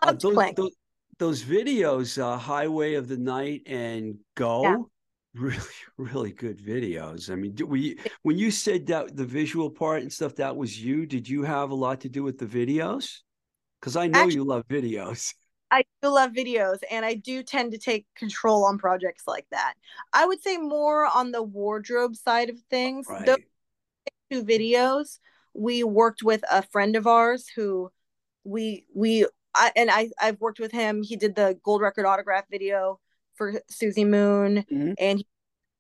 uh, 0.02 0.12
those, 0.14 0.54
those 0.56 0.76
those 1.20 1.44
videos, 1.44 2.22
uh, 2.22 2.38
Highway 2.38 2.96
of 2.96 3.08
the 3.08 3.18
Night 3.18 3.64
and 3.66 4.18
Go. 4.36 4.64
Yeah. 4.64 4.78
Really, 5.38 5.58
really 5.98 6.32
good 6.32 6.60
videos. 6.60 7.32
I 7.32 7.36
mean, 7.36 7.54
do 7.54 7.66
we 7.66 8.00
when 8.24 8.38
you 8.38 8.52
said 8.52 8.88
that 8.88 9.16
the 9.16 9.26
visual 9.26 9.70
part 9.70 10.02
and 10.02 10.12
stuff, 10.12 10.36
that 10.36 10.56
was 10.56 10.82
you. 10.82 11.06
Did 11.06 11.28
you 11.28 11.44
have 11.44 11.72
a 11.72 11.76
lot 11.76 12.02
to 12.02 12.10
do 12.10 12.24
with 12.24 12.38
the 12.38 12.46
videos? 12.46 13.20
Because 13.80 13.96
I 13.96 14.08
know 14.08 14.24
Actu- 14.24 14.36
you 14.36 14.44
love 14.44 14.68
videos. 14.68 15.34
I 15.70 15.84
do 16.02 16.10
love 16.10 16.32
videos 16.32 16.78
and 16.90 17.06
I 17.06 17.16
do 17.16 17.44
tend 17.44 17.74
to 17.74 17.78
take 17.78 18.06
control 18.16 18.64
on 18.64 18.78
projects 18.78 19.24
like 19.28 19.46
that. 19.52 19.74
I 20.14 20.26
would 20.26 20.42
say 20.42 20.56
more 20.56 21.06
on 21.06 21.32
the 21.32 21.44
wardrobe 21.44 22.16
side 22.16 22.50
of 22.50 22.58
things. 22.70 23.06
Right. 23.10 23.26
Those 23.26 23.38
two 24.32 24.46
videos, 24.46 25.20
we 25.54 25.84
worked 25.84 26.24
with 26.24 26.42
a 26.50 26.62
friend 26.62 26.96
of 26.96 27.06
ours 27.06 27.48
who 27.54 27.92
we 28.46 28.86
we 28.96 29.26
I, 29.54 29.72
and 29.76 29.92
I 29.92 30.10
I've 30.22 30.40
worked 30.40 30.60
with 30.60 30.72
him. 30.72 31.04
He 31.04 31.18
did 31.18 31.36
the 31.36 31.60
gold 31.64 31.82
record 31.82 32.06
autograph 32.06 32.46
video 32.50 33.02
for 33.38 33.54
Suzi 33.72 34.06
Moon 34.08 34.66
Mhm. 34.72 34.96
and 34.98 35.24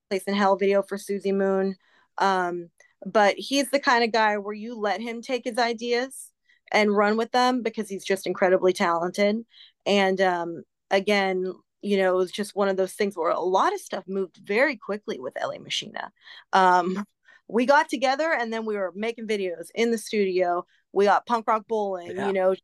Place 0.09 0.23
in 0.23 0.33
Hell 0.35 0.55
video 0.55 0.81
for 0.81 0.97
Suzi 0.97 1.33
Moon. 1.33 1.75
Um, 2.17 2.69
but 3.05 3.35
he's 3.37 3.69
the 3.69 3.79
kind 3.79 4.03
of 4.03 4.11
guy 4.11 4.37
where 4.37 4.53
you 4.53 4.75
let 4.75 5.01
him 5.01 5.21
take 5.21 5.43
his 5.43 5.57
ideas 5.57 6.31
and 6.71 6.95
run 6.95 7.17
with 7.17 7.31
them 7.31 7.61
because 7.61 7.89
he's 7.89 8.05
just 8.05 8.25
incredibly 8.25 8.73
talented. 8.73 9.45
And 9.85 10.19
um, 10.21 10.63
again, 10.91 11.53
you 11.81 11.97
know, 11.97 12.13
it 12.13 12.17
was 12.17 12.31
just 12.31 12.55
one 12.55 12.69
of 12.69 12.77
those 12.77 12.93
things 12.93 13.15
where 13.15 13.29
a 13.31 13.39
lot 13.39 13.73
of 13.73 13.79
stuff 13.79 14.03
moved 14.07 14.37
very 14.37 14.75
quickly 14.75 15.19
with 15.19 15.37
LA 15.41 15.59
Machina. 15.59 16.11
Um, 16.53 17.05
we 17.47 17.65
got 17.65 17.87
together 17.87 18.33
and 18.33 18.51
then 18.51 18.65
we 18.65 18.75
were 18.75 18.91
making 18.95 19.27
videos 19.27 19.67
in 19.75 19.91
the 19.91 19.97
studio. 19.97 20.65
We 20.91 21.05
got 21.05 21.25
punk 21.25 21.47
rock 21.47 21.65
bowling, 21.67 22.15
Yeah. 22.15 22.27
you 22.27 22.33
know, 22.33 22.55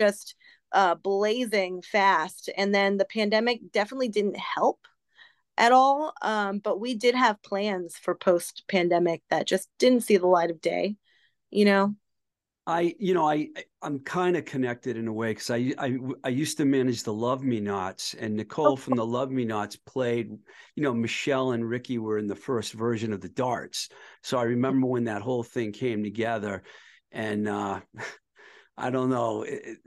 just 0.00 0.34
uh, 0.72 0.94
blazing 0.94 1.82
fast. 1.82 2.50
And 2.56 2.74
then 2.74 2.96
the 2.96 3.04
pandemic 3.04 3.72
definitely 3.72 4.08
didn't 4.08 4.36
help 4.36 4.80
at 5.56 5.72
all. 5.72 6.12
Um, 6.22 6.58
but 6.58 6.80
we 6.80 6.94
did 6.94 7.14
have 7.14 7.42
plans 7.42 7.96
for 7.96 8.14
post 8.14 8.64
pandemic 8.68 9.22
that 9.30 9.46
just 9.46 9.68
didn't 9.78 10.02
see 10.02 10.16
the 10.16 10.26
light 10.26 10.50
of 10.50 10.60
day, 10.60 10.96
you 11.50 11.64
know? 11.64 11.94
I, 12.68 12.94
you 12.98 13.14
know, 13.14 13.26
I 13.26 13.48
I'm 13.80 13.98
kind 14.00 14.36
of 14.36 14.44
connected 14.44 14.98
in 14.98 15.08
a 15.08 15.12
way 15.12 15.30
because 15.30 15.48
I, 15.48 15.72
I 15.78 15.96
I 16.22 16.28
used 16.28 16.58
to 16.58 16.66
manage 16.66 17.02
the 17.02 17.14
Love 17.14 17.42
Me 17.42 17.60
Nots, 17.60 18.12
and 18.12 18.36
Nicole 18.36 18.76
from 18.76 18.94
the 18.94 19.06
Love 19.06 19.30
Me 19.30 19.46
Nots 19.46 19.76
played. 19.76 20.30
You 20.76 20.82
know, 20.82 20.92
Michelle 20.92 21.52
and 21.52 21.66
Rikki 21.66 21.96
were 21.96 22.18
in 22.18 22.26
the 22.26 22.34
first 22.36 22.74
version 22.74 23.14
of 23.14 23.22
the 23.22 23.30
Darts, 23.30 23.88
so 24.22 24.36
I 24.36 24.42
remember 24.42 24.86
when 24.86 25.04
that 25.04 25.22
whole 25.22 25.42
thing 25.42 25.72
came 25.72 26.02
together, 26.04 26.62
and 27.10 27.48
uh, 27.48 27.80
I 28.76 28.90
don't 28.90 29.08
know. 29.08 29.44
It, 29.44 29.62
it- 29.64 29.78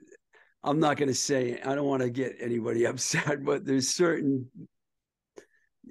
I'm 0.64 0.80
not 0.80 0.98
going 0.98 1.10
to 1.10 1.16
say. 1.16 1.60
I 1.64 1.76
don't 1.76 1.88
want 1.88 2.04
to 2.04 2.10
get 2.10 2.36
anybody 2.40 2.86
upset, 2.92 3.44
but 3.44 3.66
there's 3.66 3.90
certain. 3.90 4.50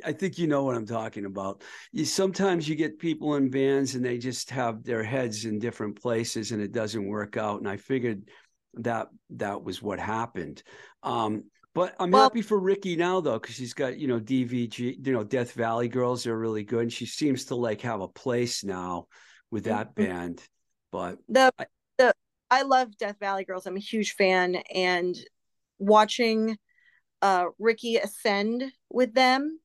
I 0.04 0.12
think 0.12 0.38
you 0.38 0.46
know 0.46 0.62
what 0.64 0.76
I'm 0.76 0.86
talking 0.86 1.24
about 1.26 1.62
you 1.92 2.04
sometimes 2.04 2.68
you 2.68 2.74
get 2.76 2.98
people 2.98 3.34
in 3.34 3.50
bands 3.50 3.96
and 3.96 4.04
they 4.04 4.18
just 4.18 4.48
have 4.50 4.84
their 4.84 5.02
heads 5.02 5.44
in 5.44 5.58
different 5.58 6.00
places 6.00 6.52
and 6.52 6.62
it 6.62 6.72
doesn't 6.72 7.06
work 7.06 7.36
out 7.36 7.58
and 7.58 7.68
i 7.68 7.76
figured 7.76 8.22
that 8.74 9.08
that 9.30 9.62
was 9.62 9.82
what 9.82 9.98
happened 9.98 10.62
um 11.02 11.42
but 11.74 11.94
i'm 11.98 12.12
Well- 12.12 12.22
happy 12.22 12.40
for 12.40 12.58
rikki 12.58 12.94
now 12.96 13.20
though 13.20 13.38
because 13.38 13.56
she's 13.56 13.74
got 13.74 13.98
you 13.98 14.06
know 14.06 14.20
dvg 14.20 14.78
you 15.06 15.12
know 15.12 15.24
death 15.24 15.52
valley 15.52 15.88
girls 15.88 16.26
are 16.26 16.38
really 16.38 16.62
good 16.62 16.82
and 16.82 16.92
she 16.92 17.04
seems 17.04 17.46
to 17.46 17.56
like 17.56 17.80
have 17.82 18.00
a 18.00 18.08
place 18.08 18.62
now 18.64 19.06
with 19.50 19.64
that 19.64 19.90
Mhm. 19.90 19.94
band 19.96 20.42
but 20.92 21.18
the 21.28 21.52
I- 21.58 21.66
I 22.50 22.62
love 22.62 22.96
Death 22.98 23.16
Valley 23.20 23.44
Girls. 23.44 23.66
I'm 23.66 23.76
a 23.76 23.80
huge 23.80 24.14
fan, 24.14 24.56
and 24.74 25.16
watching 25.78 26.56
uh, 27.22 27.46
Rikki 27.58 27.96
ascend 27.96 28.64
with 28.90 29.14
them 29.14 29.60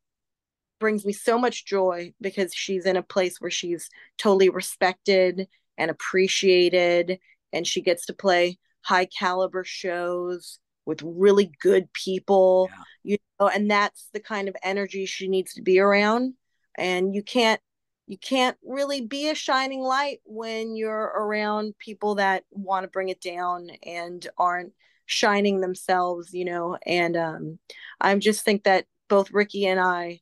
brings 0.80 1.06
me 1.06 1.14
so 1.14 1.38
much 1.38 1.66
joy 1.66 2.14
because 2.22 2.54
she's 2.54 2.86
in 2.86 2.98
a 2.98 3.02
place 3.02 3.40
where 3.40 3.52
she's 3.52 3.90
totally 4.18 4.50
respected 4.50 5.48
and 5.78 5.90
appreciated, 5.90 7.20
and 7.52 7.66
she 7.66 7.82
gets 7.82 8.06
to 8.06 8.14
play 8.14 8.58
high 8.82 9.06
caliber 9.06 9.64
shows 9.64 10.60
with 10.86 11.02
really 11.04 11.52
good 11.62 11.92
people. 11.94 12.70
You 13.04 13.18
know, 13.40 13.48
and 13.48 13.70
that's 13.70 14.10
the 14.14 14.20
kind 14.20 14.48
of 14.48 14.56
energy 14.64 15.06
she 15.06 15.28
needs 15.28 15.54
to 15.56 15.62
be 15.62 15.80
around. 15.80 16.34
And 16.78 17.16
you 17.16 17.24
can't 17.24 17.62
you 18.08 18.18
can't 18.18 18.58
really 18.64 19.02
be 19.02 19.30
a 19.30 19.36
shining 19.36 19.82
light 19.82 20.20
when 20.26 20.76
you're 20.76 21.12
around 21.16 21.78
people 21.80 22.16
that 22.16 22.44
want 22.52 22.84
to 22.84 22.90
bring 22.90 23.10
it 23.10 23.22
down 23.22 23.70
and 23.84 24.28
aren't 24.38 24.74
shining 25.08 25.62
themselves 25.62 26.34
you 26.34 26.46
know 26.46 26.78
and 26.86 27.16
um 27.16 27.60
i 28.02 28.16
just 28.16 28.44
think 28.44 28.64
that 28.64 28.86
both 29.08 29.32
rikki 29.32 29.68
and 29.68 29.80
i 29.80 30.20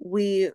we 0.00 0.50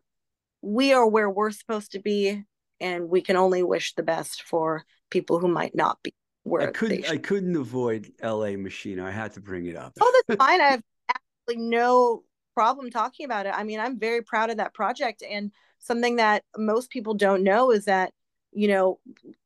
we 0.61 0.93
are 0.93 1.07
where 1.07 1.29
we're 1.29 1.51
supposed 1.51 1.91
to 1.91 1.99
be 1.99 2.43
and 2.79 3.09
we 3.09 3.21
can 3.21 3.35
only 3.35 3.61
wish 3.61 3.93
the 3.93 4.03
best 4.03 4.43
for 4.43 4.83
people 5.11 5.39
who 5.39 5.47
might 5.47 5.75
not 5.75 6.01
be 6.01 6.13
where 6.43 6.69
i 6.69 6.71
couldn't 6.71 7.07
i 7.09 7.17
couldn't 7.17 7.55
avoid 7.55 8.11
la 8.23 8.51
machina. 8.57 9.05
I 9.05 9.11
had 9.11 9.33
to 9.33 9.39
bring 9.39 9.67
it 9.67 9.75
up. 9.75 9.93
Oh 10.01 10.23
that's 10.27 10.39
fine. 10.39 10.59
I 10.59 10.71
have 10.71 10.81
absolutely 11.09 11.69
no 11.69 12.23
problem 12.55 12.89
talking 12.89 13.25
about 13.25 13.45
it. 13.45 13.53
I 13.55 13.63
mean 13.63 13.79
i'm 13.79 13.99
very 13.99 14.23
proud 14.23 14.49
of 14.49 14.57
that 14.57 14.73
project 14.73 15.23
and 15.29 15.51
something 15.83 16.15
that 16.15 16.43
most 16.57 16.89
people 16.89 17.13
don't 17.13 17.43
know 17.43 17.71
is 17.71 17.85
that 17.85 18.11
you 18.51 18.67
know 18.67 18.99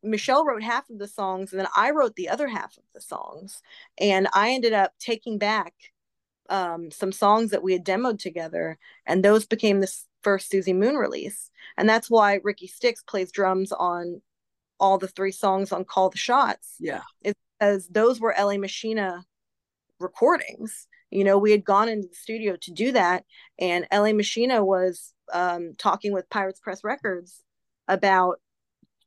michelle 0.03 0.45
wrote 0.45 0.61
half 0.63 0.89
of 0.89 0.99
the 0.99 1.07
songs 1.07 1.51
and 1.51 1.59
then 1.59 1.67
i 1.75 1.91
wrote 1.91 2.15
the 2.15 2.29
other 2.29 2.47
half 2.47 2.77
of 2.77 2.83
the 2.93 3.01
songs. 3.01 3.61
And 3.99 4.27
i 4.33 4.51
ended 4.51 4.73
up 4.73 4.93
taking 4.99 5.37
back 5.37 5.73
um, 6.49 6.91
some 6.91 7.11
songs 7.11 7.51
that 7.51 7.63
we 7.63 7.73
had 7.73 7.85
demoed 7.85 8.19
together 8.19 8.77
and 9.05 9.23
those 9.23 9.45
became 9.45 9.81
the 9.81 9.91
first 10.21 10.51
suzi 10.51 10.75
moon 10.75 10.95
release. 10.95 11.49
And 11.77 11.87
that's 11.87 12.09
why 12.09 12.39
rikki 12.43 12.67
styxx 12.67 13.05
plays 13.05 13.31
drums 13.31 13.71
on 13.71 14.21
all 14.79 14.97
the 14.97 15.07
three 15.07 15.31
songs 15.31 15.71
on 15.71 15.85
call 15.85 16.09
the 16.09 16.17
shots. 16.17 16.75
Yeah. 16.79 17.01
Because 17.23 17.87
those 17.87 18.19
were 18.19 18.35
la 18.37 18.57
machina 18.57 19.25
recordings. 19.99 20.87
You 21.11 21.23
know 21.23 21.37
we 21.37 21.51
had 21.51 21.63
gone 21.63 21.87
into 21.87 22.09
the 22.09 22.15
studio 22.15 22.57
to 22.61 22.71
do 22.71 22.91
that 22.91 23.23
and 23.57 23.87
la 23.91 24.11
machina 24.11 24.63
was 24.63 25.13
um, 25.33 25.73
talking 25.77 26.13
with 26.13 26.29
pirates 26.29 26.59
press 26.59 26.83
records 26.83 27.41
about 27.87 28.39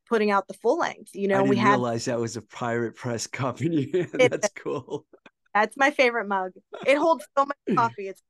putting 0.08 0.30
out 0.30 0.48
the 0.48 0.54
full 0.54 0.78
length 0.78 1.10
you 1.14 1.28
know 1.28 1.42
we 1.42 1.56
had 1.56 1.70
realize 1.70 2.06
that 2.06 2.18
was 2.18 2.36
a 2.36 2.42
pirate 2.42 2.96
press 2.96 3.26
company. 3.26 3.92
That's 4.12 4.48
cool. 4.56 5.06
That's 5.54 5.76
my 5.76 5.90
favorite 5.90 6.28
mug. 6.28 6.52
It 6.86 6.96
holds 6.96 7.26
so 7.36 7.46
much 7.46 7.56
coffee 7.76 8.08
it's 8.08 8.22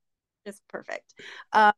just 0.45 0.61
perfect. 0.67 1.13
Uh, 1.53 1.71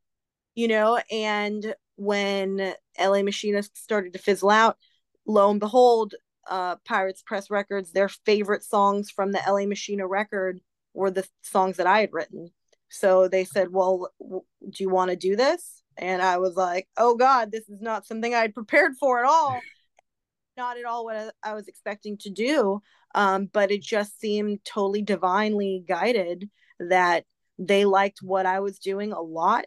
you 0.55 0.67
know 0.67 0.99
and 1.11 1.75
when 1.95 2.73
la 2.99 3.21
machina 3.21 3.63
started 3.73 4.13
to 4.13 4.19
fizzle 4.19 4.49
out 4.49 4.77
lo 5.25 5.49
and 5.51 5.59
behold 5.59 6.15
uh, 6.49 6.75
pirates 6.85 7.23
press 7.25 7.49
records 7.49 7.91
their 7.91 8.09
favorite 8.09 8.63
songs 8.63 9.09
from 9.09 9.31
the 9.31 9.41
la 9.47 9.65
machina 9.65 10.05
record 10.05 10.59
were 10.93 11.11
the 11.11 11.25
songs 11.41 11.77
that 11.77 11.87
i 11.87 11.99
had 12.01 12.09
written. 12.11 12.49
So 12.89 13.27
they 13.27 13.45
said 13.45 13.69
well 13.71 14.09
w- 14.19 14.43
do 14.69 14.83
you 14.83 14.89
want 14.89 15.11
to 15.11 15.17
do 15.17 15.35
this 15.35 15.82
and 15.97 16.21
i 16.21 16.37
was 16.37 16.55
like 16.55 16.87
oh 16.97 17.15
god 17.15 17.51
this 17.51 17.67
is 17.69 17.81
not 17.81 18.05
something 18.05 18.33
i'd 18.33 18.53
prepared 18.53 18.93
for 18.99 19.19
at 19.19 19.29
all 19.29 19.61
not 20.57 20.77
at 20.77 20.85
all 20.85 21.05
what 21.05 21.15
I- 21.15 21.51
i 21.51 21.53
was 21.53 21.67
expecting 21.67 22.17
to 22.19 22.29
do 22.29 22.81
um, 23.15 23.49
but 23.51 23.71
it 23.71 23.81
just 23.81 24.19
seemed 24.19 24.65
totally 24.65 25.01
divinely 25.01 25.83
guided 25.87 26.49
that 26.79 27.25
they 27.59 27.85
liked 27.85 28.19
what 28.21 28.45
I 28.45 28.59
was 28.59 28.79
doing 28.79 29.11
a 29.11 29.21
lot. 29.21 29.65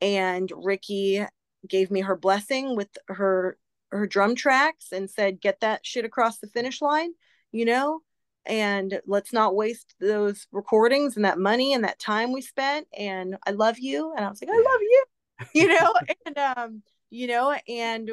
And 0.00 0.50
Rikki 0.54 1.24
gave 1.68 1.90
me 1.90 2.02
her 2.02 2.16
blessing 2.16 2.76
with 2.76 2.88
her 3.08 3.56
her 3.90 4.06
drum 4.06 4.34
tracks 4.34 4.92
and 4.92 5.08
said, 5.08 5.40
"Get 5.40 5.60
that 5.60 5.86
shit 5.86 6.04
across 6.04 6.38
the 6.38 6.48
finish 6.48 6.82
line," 6.82 7.12
you 7.52 7.64
know. 7.64 8.00
And 8.44 9.00
let's 9.06 9.32
not 9.32 9.56
waste 9.56 9.94
those 10.00 10.46
recordings 10.52 11.16
and 11.16 11.24
that 11.24 11.38
money 11.38 11.72
and 11.72 11.84
that 11.84 11.98
time 11.98 12.32
we 12.32 12.42
spent. 12.42 12.86
And 12.96 13.36
I 13.46 13.52
love 13.52 13.78
you. 13.78 14.12
And 14.14 14.22
I 14.22 14.28
was 14.28 14.42
like, 14.42 14.50
I 14.50 14.56
love 14.56 14.80
you, 14.82 15.04
you 15.54 15.68
know. 15.68 15.94
and 16.26 16.38
um, 16.38 16.82
you 17.10 17.26
know, 17.26 17.56
and 17.68 18.10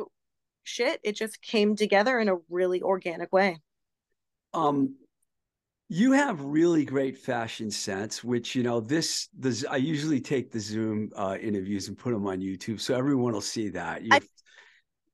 shit, 0.64 1.00
it 1.04 1.16
just 1.16 1.42
came 1.42 1.76
together 1.76 2.20
in 2.20 2.30
a 2.30 2.38
really 2.50 2.82
organic 2.82 3.32
way. 3.34 3.60
um 4.54 4.96
you 5.90 6.14
have 6.14 6.42
really 6.42 6.86
great 6.86 7.18
fashion 7.18 7.70
sense 7.70 8.24
which 8.24 8.56
you 8.56 8.64
know 8.64 8.80
this 8.80 9.28
this 9.38 9.66
i 9.70 9.76
usually 9.76 10.22
take 10.22 10.52
the 10.52 10.60
zoom 10.60 11.10
uh 11.16 11.38
interviews 11.42 11.88
and 11.88 11.98
put 11.98 12.14
them 12.14 12.26
on 12.28 12.40
youtube 12.40 12.80
so 12.80 12.96
everyone 12.96 13.34
will 13.34 13.42
see 13.42 13.70
that 13.70 14.02
you, 14.04 14.20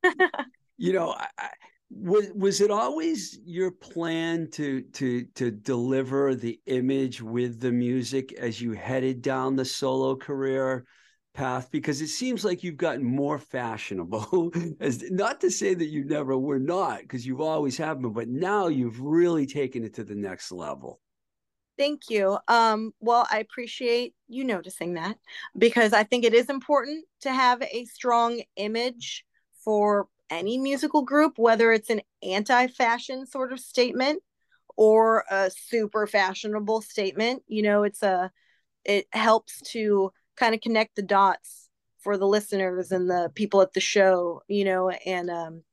I- 0.04 0.10
you 0.78 0.94
know 0.94 1.12
I, 1.12 1.28
I, 1.38 1.50
was 1.90 2.30
was 2.36 2.62
it 2.62 2.70
always 2.70 3.40
your 3.46 3.72
plan 3.72 4.50
to 4.52 4.82
to 4.82 5.24
to 5.36 5.52
deliver 5.52 6.36
the 6.36 6.60
image 6.66 7.22
with 7.22 7.60
the 7.60 7.72
music 7.72 8.34
as 8.34 8.62
you 8.62 8.74
headed 8.74 9.22
down 9.22 9.56
the 9.56 9.66
solo 9.66 10.16
career 10.16 10.86
path 11.38 11.70
because 11.72 12.02
it 12.02 12.08
seems 12.08 12.44
like 12.44 12.64
you've 12.64 12.78
gotten 12.78 13.04
more 13.04 13.38
fashionable 13.38 14.52
as 14.80 15.04
not 15.12 15.40
to 15.40 15.52
say 15.52 15.76
that 15.76 15.86
you 15.86 16.04
never 16.04 16.38
were 16.38 16.60
not 16.60 17.02
because 17.02 17.26
you've 17.28 17.42
always 17.42 17.78
have 17.78 18.02
been 18.02 18.12
but 18.12 18.28
now 18.28 18.68
you've 18.68 19.00
really 19.00 19.46
taken 19.46 19.84
it 19.84 19.94
to 19.94 20.04
the 20.04 20.16
next 20.16 20.52
level 20.52 21.00
Thank 21.78 22.10
you. 22.10 22.40
Um, 22.48 22.92
well, 23.00 23.28
I 23.32 23.38
appreciate 23.38 24.16
you 24.28 24.44
noticing 24.44 24.96
that 24.96 25.18
because 25.56 25.94
I 25.94 26.04
think 26.04 26.26
it 26.26 26.34
is 26.34 26.50
important 26.50 27.06
to 27.22 27.32
have 27.32 27.62
a 27.62 27.86
strong 27.86 28.42
image 28.56 29.24
for 29.64 30.08
any 30.32 30.58
musical 30.58 31.04
group, 31.04 31.34
whether 31.38 31.72
it's 31.72 31.92
an 31.92 32.02
anti 32.24 32.68
fashion 32.68 33.28
sort 33.28 33.54
of 33.54 33.60
statement 33.60 34.24
or 34.76 35.24
a 35.30 35.52
super 35.52 36.08
fashionable 36.08 36.82
statement. 36.82 37.44
You 37.48 37.62
know, 37.62 37.84
it's 37.84 38.02
a, 38.02 38.32
it 38.84 39.06
helps 39.12 39.62
to 39.74 40.12
kind 40.38 40.56
of 40.56 40.62
connect 40.62 40.96
the 40.96 41.02
dots 41.02 41.70
for 42.00 42.18
the 42.18 42.28
listeners 42.28 42.92
and 42.92 43.10
the 43.10 43.32
people 43.36 43.62
at 43.62 43.74
the 43.74 43.80
show, 43.80 44.42
you 44.48 44.64
know, 44.64 44.90
and 44.90 45.30
um, 45.30 45.64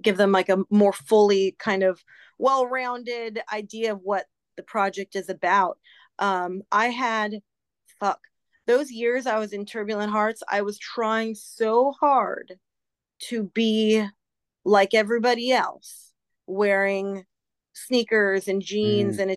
give 0.00 0.16
them 0.16 0.32
like 0.32 0.48
a 0.48 0.58
more 0.70 0.92
fully 0.92 1.56
kind 1.58 1.82
of 1.82 2.02
well 2.38 2.66
rounded 2.66 3.40
idea 3.52 3.92
of 3.92 4.00
what 4.02 4.26
the 4.56 4.62
project 4.62 5.16
is 5.16 5.28
about. 5.28 5.78
Um, 6.18 6.62
I 6.70 6.88
had, 6.88 7.40
fuck, 7.98 8.20
those 8.66 8.90
years 8.90 9.26
I 9.26 9.38
was 9.38 9.52
in 9.52 9.66
Turbulent 9.66 10.12
Hearts, 10.12 10.42
I 10.48 10.62
was 10.62 10.78
trying 10.78 11.34
so 11.34 11.92
hard 11.98 12.54
to 13.28 13.44
be 13.44 14.06
like 14.64 14.94
everybody 14.94 15.52
else, 15.52 16.12
wearing 16.46 17.24
sneakers 17.72 18.46
and 18.46 18.62
jeans 18.62 19.16
mm. 19.16 19.22
and 19.22 19.36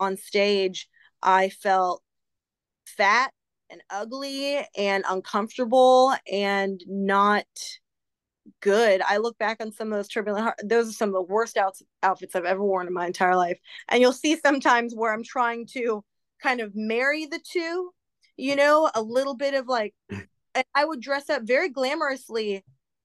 on 0.00 0.16
stage. 0.16 0.88
I 1.22 1.50
felt 1.50 2.02
fat 2.84 3.32
and 3.70 3.82
ugly 3.90 4.66
and 4.76 5.04
uncomfortable 5.08 6.14
and 6.30 6.82
not 6.86 7.46
good. 8.60 9.02
I 9.06 9.18
look 9.18 9.38
back 9.38 9.58
on 9.60 9.72
some 9.72 9.92
of 9.92 9.98
those 9.98 10.08
turbulent, 10.08 10.44
heart. 10.44 10.60
those 10.64 10.88
are 10.88 10.92
some 10.92 11.10
of 11.10 11.14
the 11.14 11.22
worst 11.22 11.56
outs, 11.56 11.82
outfits 12.02 12.34
I've 12.34 12.44
ever 12.44 12.62
worn 12.62 12.86
in 12.86 12.92
my 12.92 13.06
entire 13.06 13.36
life. 13.36 13.58
And 13.88 14.00
you'll 14.00 14.12
see 14.12 14.36
sometimes 14.36 14.94
where 14.94 15.12
I'm 15.12 15.24
trying 15.24 15.66
to 15.74 16.04
kind 16.42 16.60
of 16.60 16.72
marry 16.74 17.26
the 17.26 17.40
two, 17.40 17.90
you 18.36 18.56
know, 18.56 18.90
a 18.94 19.02
little 19.02 19.36
bit 19.36 19.54
of 19.54 19.66
like, 19.66 19.94
I 20.74 20.84
would 20.84 21.00
dress 21.00 21.30
up 21.30 21.42
very 21.44 21.70
glamorously 21.70 22.62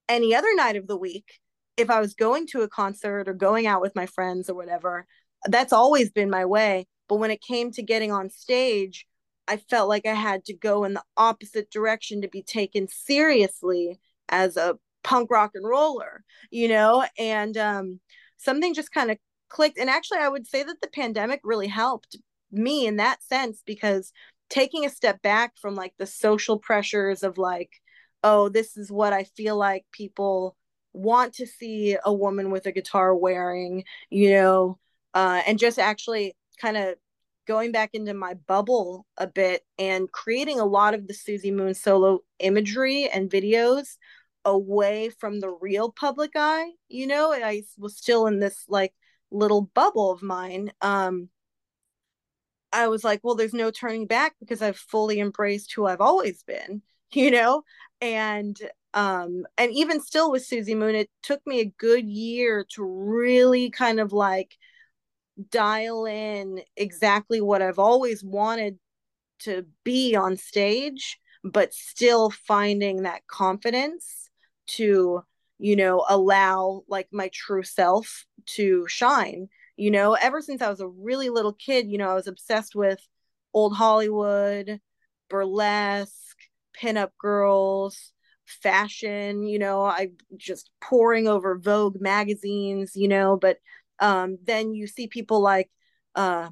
any 0.10 0.34
other 0.34 0.54
night 0.56 0.76
of 0.76 0.88
the 0.88 0.97
week 0.97 1.39
if 1.78 1.89
I 1.89 1.99
was 1.99 2.13
going 2.13 2.47
to 2.47 2.62
a 2.62 2.69
concert 2.69 3.28
or 3.28 3.34
going 3.34 3.67
out 3.67 3.82
with 3.82 3.95
my 3.95 4.06
friends 4.06 4.49
or 4.49 4.56
whatever. 4.56 5.06
That's 5.45 5.73
always 5.73 6.12
been 6.12 6.30
my 6.30 6.45
way. 6.45 6.88
But 7.10 7.17
when 7.17 7.32
it 7.32 7.41
came 7.41 7.71
to 7.71 7.84
getting 7.84 8.12
on 8.12 8.30
stage, 8.30 9.06
I 9.47 9.58
felt 9.58 9.89
like 9.89 10.06
I 10.06 10.13
had 10.13 10.45
to 10.45 10.53
go 10.53 10.84
in 10.84 10.93
the 10.93 11.03
opposite 11.17 11.69
direction 11.69 12.21
to 12.21 12.27
be 12.27 12.41
taken 12.41 12.88
seriously 12.88 13.99
as 14.29 14.58
a 14.58 14.77
punk 15.03 15.29
rock 15.29 15.51
and 15.53 15.67
roller, 15.67 16.23
you 16.49 16.67
know, 16.67 17.06
and 17.17 17.58
um, 17.58 17.99
something 18.38 18.73
just 18.73 18.91
kind 18.91 19.12
of 19.12 19.17
clicked. 19.49 19.77
And 19.77 19.89
actually, 19.89 20.19
I 20.19 20.29
would 20.29 20.47
say 20.47 20.63
that 20.63 20.82
the 20.82 20.88
pandemic 20.88 21.41
really 21.43 21.67
helped 21.67 22.17
me 22.51 22.88
in 22.88 22.97
that 22.97 23.21
sense 23.23 23.62
because 23.65 24.12
taking 24.49 24.86
a 24.86 24.89
step 24.89 25.21
back 25.21 25.53
from 25.58 25.75
like 25.75 25.93
the 25.97 26.06
social 26.06 26.60
pressures 26.60 27.23
of 27.23 27.38
like, 27.38 27.71
oh, 28.23 28.49
this 28.49 28.77
is 28.77 28.91
what 28.91 29.13
I 29.13 29.23
feel 29.23 29.58
like 29.58 29.86
people 29.91 30.56
want 30.93 31.34
to 31.34 31.47
see 31.47 31.97
a 32.06 32.13
woman 32.13 32.51
with 32.51 32.65
a 32.65 32.71
guitar 32.71 33.15
wearing, 33.15 33.84
you 34.10 34.32
know, 34.32 34.79
uh, 35.13 35.41
and 35.45 35.60
just 35.60 35.79
actually 35.79 36.36
kind 36.60 36.77
of 36.77 36.95
going 37.45 37.71
back 37.71 37.91
into 37.93 38.13
my 38.13 38.34
bubble 38.34 39.06
a 39.17 39.27
bit 39.27 39.63
and 39.77 40.12
creating 40.12 40.60
a 40.60 40.65
lot 40.65 40.93
of 40.93 41.08
the 41.08 41.13
Suzi 41.13 41.53
Moon 41.53 41.73
solo 41.73 42.19
imagery 42.39 43.10
and 43.10 43.29
videos 43.29 43.97
away 44.45 45.10
from 45.10 45.39
the 45.39 45.49
real 45.62 45.89
public 45.89 46.32
eye 46.36 46.69
you 46.89 47.08
know 47.08 47.32
i 47.32 47.63
was 47.77 47.95
still 47.95 48.27
in 48.27 48.39
this 48.39 48.65
like 48.67 48.93
little 49.32 49.62
bubble 49.73 50.12
of 50.12 50.21
mine 50.21 50.69
um 50.82 51.29
i 52.73 52.89
was 52.89 53.06
like 53.06 53.21
well 53.23 53.36
there's 53.36 53.53
no 53.53 53.71
turning 53.71 54.06
back 54.06 54.36
because 54.41 54.62
i've 54.62 54.75
fully 54.75 55.21
embraced 55.21 55.71
who 55.73 55.86
i've 55.86 56.01
always 56.01 56.43
been 56.43 56.82
you 57.15 57.32
know? 57.32 57.63
And 58.01 58.58
um 58.95 59.45
and 59.58 59.71
even 59.71 59.99
still 59.99 60.32
with 60.32 60.47
Suzi 60.47 60.77
moon 60.77 60.93
it 60.93 61.10
took 61.23 61.41
me 61.47 61.62
a 61.62 61.73
good 61.79 62.08
year 62.08 62.63
to 62.75 62.84
really 62.84 63.71
kind 63.71 63.99
of 63.99 64.13
like 64.13 64.56
dial 65.50 66.06
in 66.06 66.62
exactly 66.78 67.41
what 67.41 67.62
i've 67.62 67.80
always 67.80 68.24
wanted 68.24 68.78
to 69.39 69.65
be 69.84 70.15
on 70.15 70.38
stage 70.38 71.19
but 71.43 71.74
still 71.74 72.30
finding 72.30 73.04
that 73.04 73.26
confidence 73.28 74.30
to 74.67 75.22
you 75.60 75.76
know 75.76 76.06
allow 76.10 76.84
like 76.88 77.08
my 77.12 77.30
true 77.34 77.63
self 77.63 78.26
to 78.46 78.86
shine. 78.88 79.48
You 79.78 79.91
know 79.91 80.13
ever 80.13 80.41
since 80.41 80.62
i 80.62 80.69
was 80.69 80.82
a 80.82 80.88
really 80.88 81.30
little 81.30 81.54
kid 81.54 81.89
you 81.89 81.98
know 81.98 82.10
i 82.10 82.13
was 82.13 82.28
obsessed 82.28 82.76
with 82.76 83.00
old 83.54 83.76
hollywood 83.76 84.80
burlesque 85.30 86.38
pinup 86.80 87.10
girls 87.17 88.13
fashion 88.46 89.43
you 89.43 89.58
know 89.58 89.84
i 89.84 90.10
just 90.38 90.69
pouring 90.80 91.28
over 91.28 91.58
vogue 91.58 92.00
magazines 92.00 92.91
you 92.96 93.08
know 93.08 93.36
but 93.36 93.58
um 93.99 94.38
then 94.43 94.73
you 94.73 94.88
see 94.88 95.08
people 95.08 95.41
like 95.41 95.69
uh 96.15 96.49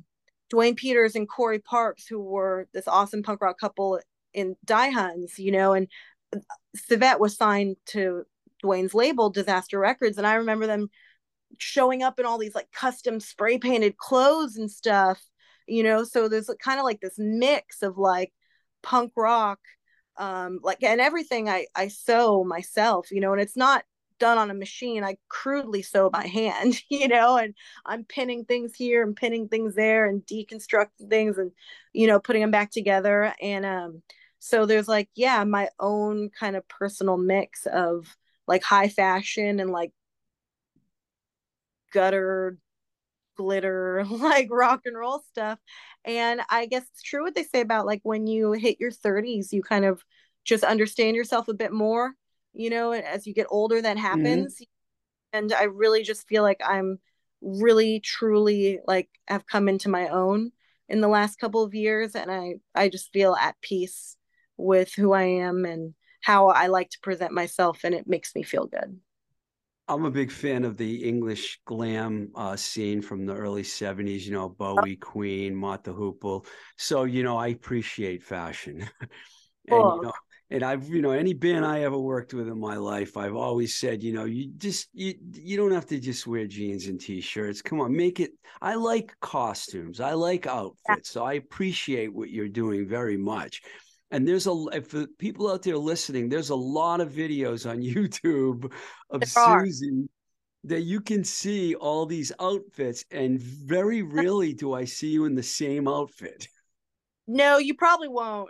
Duane 0.49 0.75
Peters 0.75 1.15
and 1.15 1.29
Corey 1.29 1.59
Parks, 1.59 2.05
who 2.07 2.21
were 2.21 2.67
this 2.73 2.87
awesome 2.87 3.23
punk 3.23 3.41
rock 3.41 3.57
couple 3.57 3.99
in 4.33 4.55
Die 4.65 4.89
Hunns, 4.89 5.39
you 5.39 5.51
know, 5.51 5.73
and 5.73 5.87
Civet 6.75 7.19
was 7.19 7.37
signed 7.37 7.77
to 7.87 8.23
Duane's 8.61 8.93
label, 8.93 9.29
Disaster 9.29 9.79
Records, 9.79 10.17
and 10.17 10.27
I 10.27 10.35
remember 10.35 10.67
them 10.67 10.89
showing 11.57 12.03
up 12.03 12.19
in 12.19 12.25
all 12.25 12.37
these 12.37 12.55
like 12.55 12.71
custom 12.71 13.19
spray 13.19 13.57
painted 13.57 13.97
clothes 13.97 14.57
and 14.57 14.69
stuff, 14.69 15.21
you 15.67 15.83
know. 15.83 16.03
So 16.03 16.27
there's 16.27 16.49
kind 16.61 16.79
of 16.79 16.85
like 16.85 17.01
this 17.01 17.15
mix 17.17 17.81
of 17.81 17.97
like 17.97 18.33
punk 18.83 19.13
rock, 19.15 19.59
um, 20.17 20.59
like 20.63 20.83
and 20.83 21.01
everything 21.01 21.49
I 21.49 21.67
I 21.75 21.87
sew 21.87 22.43
myself, 22.43 23.11
you 23.11 23.21
know, 23.21 23.33
and 23.33 23.41
it's 23.41 23.57
not 23.57 23.83
done 24.21 24.37
on 24.37 24.51
a 24.51 24.53
machine. 24.53 25.03
I 25.03 25.17
crudely 25.29 25.81
sew 25.81 26.09
by 26.11 26.27
hand, 26.27 26.79
you 26.89 27.07
know, 27.07 27.37
and 27.37 27.55
I'm 27.85 28.05
pinning 28.05 28.45
things 28.45 28.75
here 28.75 29.03
and 29.03 29.15
pinning 29.15 29.49
things 29.49 29.73
there 29.75 30.05
and 30.05 30.21
deconstructing 30.21 31.09
things 31.09 31.39
and 31.39 31.51
you 31.91 32.07
know 32.07 32.19
putting 32.19 32.41
them 32.41 32.51
back 32.51 32.71
together 32.71 33.33
and 33.41 33.65
um 33.65 34.01
so 34.39 34.65
there's 34.65 34.87
like 34.87 35.09
yeah 35.15 35.43
my 35.43 35.67
own 35.79 36.29
kind 36.39 36.55
of 36.55 36.67
personal 36.69 37.17
mix 37.17 37.65
of 37.65 38.15
like 38.47 38.63
high 38.63 38.87
fashion 38.87 39.59
and 39.59 39.69
like 39.71 39.91
gutter 41.91 42.57
glitter 43.35 44.05
like 44.09 44.47
rock 44.51 44.81
and 44.85 44.97
roll 44.97 45.21
stuff 45.29 45.59
and 46.05 46.41
i 46.49 46.65
guess 46.65 46.83
it's 46.93 47.01
true 47.01 47.23
what 47.23 47.35
they 47.35 47.43
say 47.43 47.61
about 47.61 47.85
like 47.85 48.01
when 48.03 48.27
you 48.27 48.53
hit 48.53 48.79
your 48.79 48.91
30s 48.91 49.51
you 49.51 49.61
kind 49.61 49.83
of 49.85 50.03
just 50.45 50.63
understand 50.63 51.15
yourself 51.15 51.47
a 51.49 51.53
bit 51.53 51.73
more 51.73 52.13
you 52.53 52.69
know 52.69 52.91
as 52.91 53.25
you 53.25 53.33
get 53.33 53.47
older 53.49 53.81
that 53.81 53.97
mm-hmm. 53.97 54.05
happens 54.05 54.55
mm-hmm. 54.55 55.37
and 55.37 55.53
i 55.53 55.63
really 55.63 56.03
just 56.03 56.27
feel 56.27 56.43
like 56.43 56.61
i'm 56.65 56.99
really 57.41 57.99
truly 57.99 58.79
like 58.87 59.09
have 59.27 59.47
come 59.47 59.67
into 59.67 59.89
my 59.89 60.07
own 60.09 60.51
in 60.89 61.01
the 61.01 61.07
last 61.07 61.39
couple 61.39 61.63
of 61.63 61.73
years 61.73 62.15
and 62.15 62.31
i 62.31 62.53
i 62.75 62.87
just 62.89 63.11
feel 63.11 63.35
at 63.35 63.59
peace 63.61 64.17
with 64.61 64.93
who 64.93 65.11
I 65.11 65.23
am 65.23 65.65
and 65.65 65.93
how 66.21 66.47
I 66.47 66.67
like 66.67 66.89
to 66.91 66.99
present 67.01 67.33
myself, 67.33 67.83
and 67.83 67.95
it 67.95 68.07
makes 68.07 68.35
me 68.35 68.43
feel 68.43 68.67
good. 68.67 68.99
I'm 69.87 70.05
a 70.05 70.11
big 70.11 70.31
fan 70.31 70.63
of 70.63 70.77
the 70.77 71.03
English 71.03 71.59
glam 71.65 72.31
uh, 72.35 72.55
scene 72.55 73.01
from 73.01 73.25
the 73.25 73.33
early 73.33 73.63
70s, 73.63 74.21
you 74.21 74.31
know, 74.31 74.47
Bowie, 74.47 74.95
Queen, 74.95 75.53
Mott 75.53 75.83
the 75.83 75.93
Hoople. 75.93 76.45
So, 76.77 77.03
you 77.03 77.23
know, 77.23 77.37
I 77.37 77.47
appreciate 77.47 78.23
fashion. 78.23 78.87
and, 79.01 79.09
cool. 79.69 79.95
you 79.97 80.01
know, 80.03 80.13
and 80.51 80.63
I've, 80.63 80.89
you 80.89 81.01
know, 81.01 81.11
any 81.11 81.33
band 81.33 81.65
I 81.65 81.83
ever 81.83 81.97
worked 81.97 82.33
with 82.33 82.49
in 82.49 82.59
my 82.59 82.75
life, 82.75 83.15
I've 83.15 83.37
always 83.37 83.75
said, 83.75 84.03
you 84.03 84.11
know, 84.11 84.25
you 84.25 84.51
just, 84.57 84.89
you, 84.93 85.13
you 85.33 85.55
don't 85.55 85.71
have 85.71 85.85
to 85.87 85.99
just 85.99 86.27
wear 86.27 86.45
jeans 86.45 86.87
and 86.87 86.99
t-shirts. 86.99 87.61
Come 87.61 87.79
on, 87.79 87.95
make 87.95 88.19
it. 88.19 88.31
I 88.61 88.75
like 88.75 89.15
costumes. 89.21 90.01
I 90.01 90.11
like 90.11 90.47
outfits. 90.47 91.09
So 91.09 91.23
I 91.23 91.33
appreciate 91.33 92.13
what 92.13 92.31
you're 92.31 92.49
doing 92.49 92.85
very 92.85 93.15
much. 93.15 93.61
And 94.11 94.27
there's 94.27 94.45
a 94.45 94.81
for 94.81 95.07
people 95.17 95.49
out 95.49 95.63
there 95.63 95.77
listening, 95.77 96.27
there's 96.27 96.49
a 96.49 96.55
lot 96.55 96.99
of 96.99 97.13
videos 97.13 97.69
on 97.69 97.77
YouTube 97.81 98.69
of 99.09 99.21
Suzi 99.21 100.09
that 100.65 100.81
you 100.81 100.99
can 100.99 101.23
see 101.23 101.75
all 101.75 102.05
these 102.05 102.33
outfits, 102.41 103.05
and 103.09 103.41
very 103.41 104.01
rarely 104.17 104.53
do 104.53 104.73
I 104.73 104.83
see 104.83 105.07
you 105.07 105.23
in 105.23 105.33
the 105.33 105.41
same 105.41 105.87
outfit. 105.87 106.49
No, 107.25 107.57
you 107.57 107.73
probably 107.73 108.09
won't. 108.09 108.49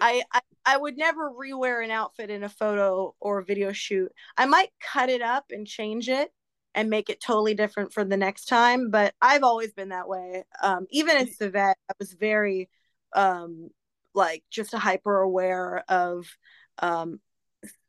I, 0.00 0.22
I 0.32 0.40
I 0.68 0.76
would 0.76 0.98
never 0.98 1.30
rewear 1.30 1.82
an 1.82 1.90
outfit 1.90 2.28
in 2.28 2.44
a 2.44 2.48
photo 2.50 3.14
or 3.20 3.40
video 3.40 3.72
shoot. 3.72 4.12
I 4.36 4.44
might 4.44 4.68
cut 4.82 5.08
it 5.08 5.22
up 5.22 5.46
and 5.50 5.66
change 5.66 6.10
it 6.10 6.30
and 6.74 6.90
make 6.90 7.08
it 7.08 7.22
totally 7.22 7.54
different 7.54 7.94
for 7.94 8.04
the 8.04 8.18
next 8.18 8.44
time. 8.44 8.90
But 8.90 9.14
I've 9.22 9.44
always 9.44 9.72
been 9.72 9.88
that 9.88 10.10
way. 10.10 10.44
Um, 10.62 10.86
even 10.90 11.16
in 11.16 11.32
Civet, 11.32 11.78
I 11.88 11.94
was 11.98 12.12
very 12.12 12.68
um, 13.14 13.70
like 14.14 14.44
just 14.50 14.74
a 14.74 14.78
hyper 14.78 15.20
aware 15.20 15.84
of 15.88 16.26
um 16.80 17.18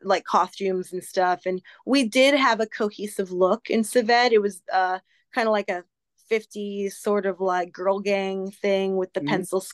like 0.02 0.24
costumes 0.24 0.94
and 0.94 1.04
stuff 1.04 1.42
and 1.46 1.62
we 1.86 2.08
did 2.08 2.34
have 2.34 2.62
a 2.62 2.66
cohesive 2.66 3.30
look 3.32 3.70
in 3.70 3.84
Civet. 3.84 4.32
It 4.32 4.42
was 4.42 4.62
uh 4.72 5.00
kind 5.36 5.50
of 5.50 5.52
like 5.52 5.70
a 5.70 5.84
50s 6.30 6.98
sort 6.98 7.26
of 7.26 7.42
like 7.42 7.74
girl 7.74 8.00
gang 8.00 8.52
thing 8.52 8.96
with 8.96 9.12
the 9.12 9.20
Mhm. 9.20 9.28
pencils. 9.28 9.74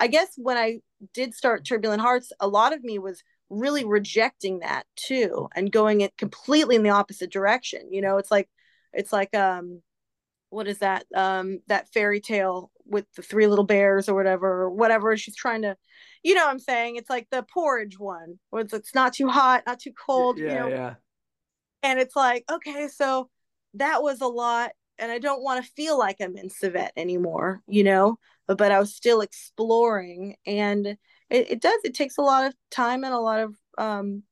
I 0.00 0.06
guess 0.06 0.30
when 0.36 0.56
I 0.56 0.80
did 1.12 1.34
start 1.34 1.66
Turbulent 1.66 2.00
Hearts, 2.00 2.32
a 2.40 2.48
lot 2.48 2.72
of 2.72 2.82
me 2.82 2.98
was 2.98 3.22
really 3.50 3.84
rejecting 3.84 4.60
that 4.60 4.86
too 4.96 5.48
and 5.54 5.70
going 5.70 6.00
it 6.00 6.16
completely 6.16 6.76
in 6.76 6.82
the 6.82 6.90
opposite 6.90 7.30
direction. 7.30 7.92
You 7.92 8.00
know, 8.00 8.16
it's 8.16 8.30
like 8.30 8.48
it's 8.92 9.12
like 9.12 9.34
um 9.36 9.82
what 10.48 10.66
is 10.66 10.78
that? 10.78 11.04
Um 11.14 11.60
that 11.68 11.92
fairy 11.92 12.20
tale 12.20 12.70
with 12.86 13.04
the 13.14 13.22
three 13.22 13.46
little 13.46 13.64
bears 13.64 14.08
or 14.08 14.14
whatever, 14.14 14.62
or 14.62 14.70
whatever. 14.70 15.16
She's 15.16 15.36
trying 15.36 15.62
to 15.62 15.76
you 16.22 16.34
know 16.34 16.44
what 16.44 16.50
I'm 16.50 16.58
saying? 16.58 16.96
It's 16.96 17.10
like 17.10 17.28
the 17.30 17.42
porridge 17.42 17.98
one, 17.98 18.38
where 18.50 18.62
it's, 18.62 18.72
it's 18.72 18.94
not 18.94 19.12
too 19.12 19.28
hot, 19.28 19.64
not 19.66 19.80
too 19.80 19.92
cold, 19.92 20.38
yeah, 20.38 20.48
you 20.48 20.54
know, 20.54 20.68
yeah. 20.68 20.94
and 21.82 22.00
it's 22.00 22.16
like 22.16 22.44
okay 22.50 22.88
so 22.88 23.28
that 23.74 24.02
was 24.02 24.20
a 24.20 24.26
lot 24.26 24.70
and 25.00 25.10
i 25.10 25.18
don't 25.18 25.42
want 25.42 25.64
to 25.64 25.72
feel 25.72 25.98
like 25.98 26.16
i'm 26.20 26.36
in 26.36 26.48
civet 26.48 26.92
anymore 26.96 27.62
you 27.66 27.82
know 27.82 28.18
but, 28.46 28.58
but 28.58 28.72
i 28.72 28.78
was 28.78 28.94
still 28.94 29.20
exploring 29.20 30.36
and 30.46 30.86
it, 30.86 30.98
it 31.50 31.60
does 31.60 31.80
it 31.84 31.94
takes 31.94 32.18
a 32.18 32.22
lot 32.22 32.46
of 32.46 32.54
time 32.70 33.04
and 33.04 33.14
a 33.14 33.18
lot 33.18 33.40
of 33.40 33.54
um, 33.78 34.22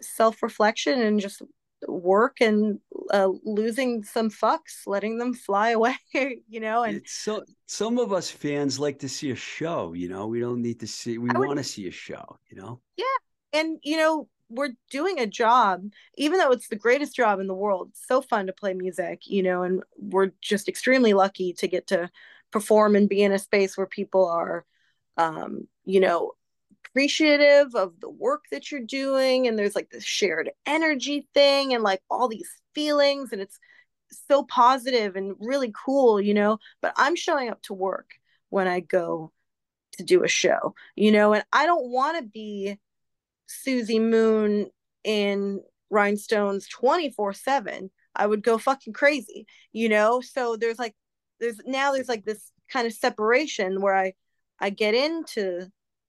self-reflection 0.00 1.00
and 1.00 1.20
just 1.20 1.42
work 1.88 2.36
and 2.40 2.78
uh, 3.12 3.28
losing 3.44 4.04
some 4.04 4.30
fucks 4.30 4.86
letting 4.86 5.18
them 5.18 5.34
fly 5.34 5.70
away 5.78 5.96
you 6.14 6.60
know 6.60 6.84
and 6.84 6.98
It's 6.98 7.12
so 7.12 7.42
some 7.66 7.98
of 7.98 8.12
us 8.12 8.30
fans 8.30 8.78
like 8.78 8.98
to 9.00 9.08
see 9.08 9.30
a 9.30 9.34
show, 9.34 9.94
you 9.94 10.08
know. 10.08 10.26
We 10.26 10.40
don't 10.40 10.60
need 10.60 10.80
to 10.80 10.86
see 10.86 11.18
we 11.18 11.30
want 11.30 11.56
to 11.56 11.64
see 11.64 11.88
a 11.88 11.90
show, 11.90 12.38
you 12.50 12.56
know. 12.60 12.80
Yeah, 12.96 13.16
and 13.54 13.78
you 13.82 13.96
know 13.96 14.28
we're 14.52 14.74
doing 14.90 15.18
a 15.18 15.26
job 15.26 15.82
even 16.16 16.38
though 16.38 16.50
it's 16.50 16.68
the 16.68 16.76
greatest 16.76 17.14
job 17.14 17.40
in 17.40 17.46
the 17.46 17.54
world 17.54 17.90
so 17.94 18.20
fun 18.20 18.46
to 18.46 18.52
play 18.52 18.74
music 18.74 19.22
you 19.26 19.42
know 19.42 19.62
and 19.62 19.82
we're 19.98 20.30
just 20.40 20.68
extremely 20.68 21.12
lucky 21.12 21.52
to 21.52 21.66
get 21.66 21.86
to 21.86 22.10
perform 22.50 22.94
and 22.94 23.08
be 23.08 23.22
in 23.22 23.32
a 23.32 23.38
space 23.38 23.76
where 23.76 23.86
people 23.86 24.28
are 24.28 24.64
um 25.16 25.66
you 25.84 26.00
know 26.00 26.32
appreciative 26.86 27.74
of 27.74 27.98
the 28.00 28.10
work 28.10 28.44
that 28.50 28.70
you're 28.70 28.80
doing 28.80 29.46
and 29.46 29.58
there's 29.58 29.74
like 29.74 29.88
this 29.90 30.04
shared 30.04 30.50
energy 30.66 31.26
thing 31.32 31.72
and 31.72 31.82
like 31.82 32.02
all 32.10 32.28
these 32.28 32.50
feelings 32.74 33.32
and 33.32 33.40
it's 33.40 33.58
so 34.28 34.42
positive 34.44 35.16
and 35.16 35.34
really 35.40 35.72
cool 35.84 36.20
you 36.20 36.34
know 36.34 36.58
but 36.82 36.92
i'm 36.96 37.16
showing 37.16 37.48
up 37.48 37.62
to 37.62 37.72
work 37.72 38.10
when 38.50 38.68
i 38.68 38.80
go 38.80 39.32
to 39.92 40.02
do 40.02 40.22
a 40.22 40.28
show 40.28 40.74
you 40.94 41.10
know 41.10 41.32
and 41.32 41.44
i 41.52 41.64
don't 41.64 41.90
want 41.90 42.18
to 42.18 42.22
be 42.22 42.76
Suzi 43.66 44.00
Moon 44.00 44.68
in 45.04 45.60
Rhinestones 45.90 46.68
24 46.68 47.32
7, 47.32 47.90
I 48.14 48.26
would 48.26 48.42
go 48.42 48.58
fucking 48.58 48.92
crazy, 48.92 49.46
you 49.72 49.88
know? 49.88 50.20
So 50.20 50.56
there's 50.56 50.78
like, 50.78 50.94
there's 51.40 51.60
now 51.66 51.92
there's 51.92 52.08
like 52.08 52.24
this 52.24 52.50
kind 52.70 52.86
of 52.86 52.92
separation 52.92 53.80
where 53.80 53.94
I, 53.94 54.14
I 54.58 54.70
get 54.70 54.94
into 54.94 55.66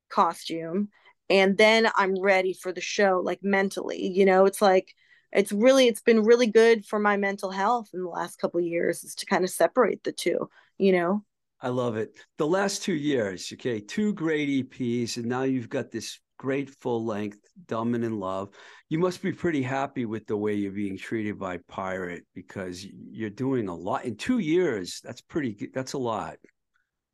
costume 0.10 0.90
and 1.30 1.58
then 1.58 1.90
I'm 1.96 2.20
ready 2.20 2.54
for 2.54 2.72
the 2.72 2.82
show, 2.82 3.22
like 3.24 3.40
mentally, 3.44 4.08
you 4.08 4.26
know? 4.26 4.46
It's 4.46 4.62
like, 4.62 4.94
it's 5.32 5.52
really, 5.52 5.88
it's 5.88 6.02
been 6.02 6.24
really 6.24 6.48
good 6.48 6.86
for 6.86 7.00
my 7.00 7.18
mental 7.18 7.52
health 7.52 7.90
in 7.94 8.04
the 8.04 8.10
last 8.10 8.38
couple 8.38 8.62
years 8.62 9.04
is 9.04 9.16
to 9.16 9.26
kind 9.26 9.44
of 9.44 9.50
separate 9.50 10.04
the 10.04 10.12
two, 10.12 10.50
you 10.78 10.92
know? 10.92 11.24
I 11.60 11.70
love 11.70 11.96
it. 11.96 12.18
The 12.38 12.46
last 12.46 12.84
two 12.84 12.94
years, 12.94 13.50
okay, 13.54 13.80
two 13.80 14.14
great 14.14 14.50
EPs, 14.50 15.16
and 15.16 15.26
now 15.26 15.44
you've 15.44 15.70
got 15.70 15.92
this 15.92 16.20
great 16.44 16.70
full 16.82 17.06
length, 17.06 17.40
Dumb 17.68 17.96
and 17.96 18.04
in 18.04 18.20
Love. 18.20 18.50
You 18.90 19.00
must 19.00 19.22
be 19.22 19.32
pretty 19.32 19.64
happy 19.64 20.04
with 20.04 20.28
the 20.28 20.36
way 20.36 20.54
you're 20.56 20.74
being 20.74 20.98
treated 20.98 21.40
by 21.40 21.60
Pirate 21.70 22.26
because 22.36 22.86
you're 22.86 23.30
doing 23.30 23.70
a 23.70 23.74
lot 23.74 24.04
in 24.04 24.18
two 24.18 24.40
years. 24.40 25.00
That's 25.06 25.22
pretty 25.22 25.54
good. 25.54 25.70
That's 25.74 25.94
a 25.94 25.98
lot. 25.98 26.36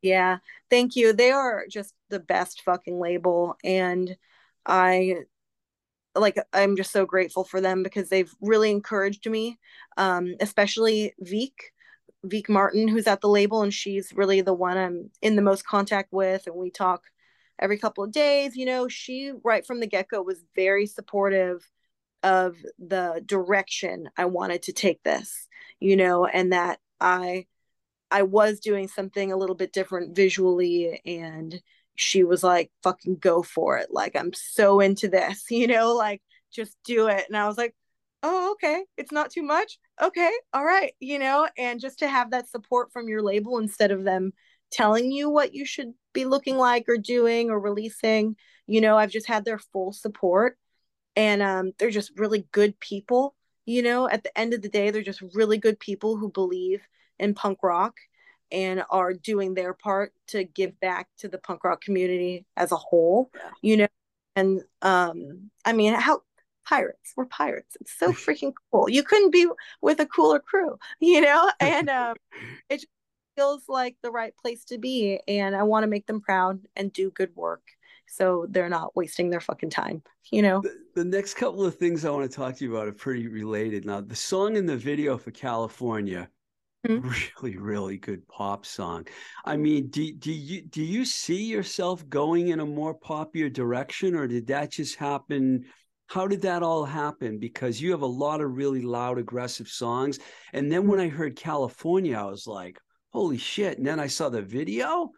Yeah, 0.02 0.38
thank 0.68 0.96
you. 0.96 1.12
They 1.12 1.30
are 1.30 1.66
just 1.70 1.94
the 2.08 2.18
best 2.18 2.62
fucking 2.62 2.98
label. 2.98 3.56
And 3.62 4.16
I 4.66 5.18
like 6.16 6.36
I'm 6.52 6.74
just 6.74 6.90
so 6.90 7.06
grateful 7.06 7.44
for 7.44 7.60
them 7.60 7.84
because 7.84 8.08
they've 8.08 8.34
really 8.40 8.72
encouraged 8.72 9.30
me. 9.30 9.60
Um, 9.96 10.34
especially 10.40 11.14
Vique, 11.20 11.70
Vique 12.24 12.48
Martin, 12.48 12.88
who's 12.88 13.06
at 13.06 13.20
the 13.20 13.28
label, 13.28 13.62
and 13.62 13.72
she's 13.72 14.12
really 14.12 14.40
the 14.40 14.54
one 14.54 14.76
I'm 14.76 15.10
in 15.22 15.36
the 15.36 15.42
most 15.42 15.64
contact 15.64 16.08
with, 16.12 16.48
and 16.48 16.56
we 16.56 16.72
talk 16.72 17.04
every 17.60 17.78
couple 17.78 18.02
of 18.02 18.12
days. 18.12 18.56
You 18.56 18.66
know, 18.66 18.88
she 18.88 19.32
right 19.44 19.64
from 19.66 19.80
the 19.80 19.86
get-go 19.86 20.22
was 20.22 20.42
very 20.56 20.86
supportive 20.86 21.68
of 22.22 22.56
the 22.78 23.22
direction 23.24 24.10
I 24.16 24.26
wanted 24.26 24.62
to 24.64 24.72
take 24.72 25.02
this, 25.02 25.46
you 25.78 25.96
know, 25.96 26.26
and 26.26 26.52
that 26.52 26.78
I 27.00 27.46
I 28.10 28.22
was 28.22 28.60
doing 28.60 28.88
something 28.88 29.32
a 29.32 29.36
little 29.36 29.54
bit 29.56 29.72
different 29.72 30.16
visually 30.16 31.00
and 31.06 31.62
she 31.94 32.24
was 32.24 32.42
like 32.42 32.70
fucking 32.82 33.16
go 33.16 33.42
for 33.42 33.78
it. 33.78 33.88
Like 33.90 34.16
I'm 34.16 34.32
so 34.32 34.80
into 34.80 35.08
this 35.08 35.44
you 35.50 35.66
know 35.66 35.94
like 35.94 36.22
just 36.52 36.76
do 36.84 37.08
it. 37.08 37.24
And 37.28 37.36
I 37.36 37.46
was 37.46 37.58
like 37.58 37.74
oh 38.22 38.52
okay. 38.52 38.84
It's 38.96 39.12
not 39.12 39.30
too 39.30 39.42
much? 39.42 39.78
Okay. 40.02 40.32
All 40.52 40.64
right. 40.64 40.92
You 41.00 41.18
know 41.18 41.48
and 41.56 41.80
just 41.80 42.00
to 42.00 42.08
have 42.08 42.32
that 42.32 42.48
support 42.48 42.92
from 42.92 43.08
your 43.08 43.22
label 43.22 43.58
instead 43.58 43.90
of 43.92 44.04
them 44.04 44.32
telling 44.70 45.10
you 45.10 45.30
what 45.30 45.54
you 45.54 45.64
should 45.64 45.92
be 46.12 46.24
looking 46.24 46.56
like 46.56 46.84
or 46.88 46.96
doing 46.96 47.50
or 47.50 47.58
releasing. 47.60 48.36
You 48.66 48.80
know 48.80 48.96
I've 48.96 49.10
just 49.10 49.28
had 49.28 49.44
their 49.44 49.58
full 49.58 49.92
support 49.92 50.58
and 51.16 51.42
um 51.42 51.72
they're 51.78 51.90
just 51.90 52.18
really 52.18 52.46
good 52.52 52.78
people. 52.80 53.34
You 53.66 53.82
know 53.82 54.08
at 54.08 54.22
the 54.22 54.36
end 54.38 54.54
of 54.54 54.62
the 54.62 54.68
day 54.68 54.90
they're 54.90 55.02
just 55.02 55.22
really 55.34 55.58
good 55.58 55.78
people 55.80 56.16
who 56.16 56.30
believe 56.30 56.82
in 57.18 57.34
punk 57.34 57.58
rock 57.62 57.96
and 58.52 58.84
are 58.90 59.12
doing 59.14 59.54
their 59.54 59.74
part 59.74 60.12
to 60.28 60.44
give 60.44 60.78
back 60.80 61.08
to 61.18 61.28
the 61.28 61.38
punk 61.38 61.62
rock 61.64 61.80
community 61.80 62.46
as 62.56 62.72
a 62.72 62.76
whole. 62.76 63.30
Yeah. 63.34 63.50
you 63.62 63.76
know 63.78 63.88
and 64.36 64.62
um 64.82 65.50
i 65.64 65.72
mean 65.72 65.92
how 65.94 66.22
pirates 66.66 67.12
we're 67.16 67.26
pirates. 67.26 67.76
It's 67.80 67.98
so 67.98 68.12
freaking 68.24 68.52
cool. 68.70 68.88
You 68.88 69.02
couldn't 69.02 69.32
be 69.32 69.48
with 69.80 70.00
a 70.00 70.06
cooler 70.06 70.38
crew 70.40 70.78
you 71.00 71.20
know? 71.20 71.50
And 71.60 71.88
um 71.90 72.16
it 72.68 72.76
just 72.76 72.86
feels 73.40 73.62
like 73.68 73.96
the 74.02 74.10
right 74.10 74.34
place 74.36 74.64
to 74.64 74.78
be 74.78 75.18
and 75.26 75.56
i 75.56 75.62
want 75.62 75.82
to 75.82 75.88
make 75.88 76.06
them 76.06 76.20
proud 76.20 76.60
and 76.76 76.92
do 76.92 77.10
good 77.10 77.34
work 77.34 77.62
so 78.06 78.46
they're 78.50 78.68
not 78.68 78.94
wasting 78.94 79.30
their 79.30 79.40
fucking 79.40 79.70
time 79.70 80.02
you 80.30 80.42
know 80.42 80.60
The, 80.62 80.76
the 80.94 81.04
next 81.04 81.34
couple 81.34 81.64
of 81.64 81.76
things 81.76 82.04
I 82.04 82.10
want 82.10 82.30
to 82.30 82.36
talk 82.36 82.56
to 82.56 82.64
you 82.64 82.74
about 82.74 82.88
are 82.88 82.92
pretty 82.92 83.28
related. 83.28 83.84
Now, 83.84 84.00
the 84.00 84.16
song 84.16 84.56
in 84.56 84.66
the 84.66 84.76
video 84.76 85.16
for 85.16 85.30
California, 85.30 86.28
Mhm. 86.86 87.10
really, 87.42 87.56
really 87.56 87.98
good 87.98 88.26
pop 88.28 88.66
song. 88.66 89.06
I 89.44 89.56
mean, 89.56 89.88
do, 89.88 90.12
do 90.12 90.32
you 90.32 90.62
do 90.62 90.82
you 90.82 91.04
see 91.04 91.44
yourself 91.44 92.08
going 92.08 92.48
in 92.48 92.60
a 92.60 92.66
more 92.66 92.94
popular 92.94 93.48
direction, 93.50 94.14
or 94.14 94.26
did 94.26 94.46
that 94.48 94.72
just 94.72 94.96
happen? 94.96 95.64
How 96.08 96.26
did 96.26 96.42
that 96.42 96.62
all 96.62 96.84
happen? 96.84 97.38
Because 97.38 97.80
you 97.80 97.92
have 97.92 98.02
a 98.02 98.06
lot 98.06 98.40
of 98.40 98.56
really 98.56 98.82
loud, 98.82 99.18
aggressive 99.18 99.68
songs. 99.68 100.18
And 100.52 100.70
then 100.72 100.88
when 100.88 101.00
I 101.00 101.08
heard 101.08 101.36
California, 101.36 102.16
I 102.18 102.24
was 102.24 102.46
like, 102.46 102.78
holy 103.12 103.38
shit. 103.38 103.78
And 103.78 103.86
then 103.86 104.00
I 104.00 104.06
saw 104.06 104.28
the 104.28 104.42
video, 104.42 105.12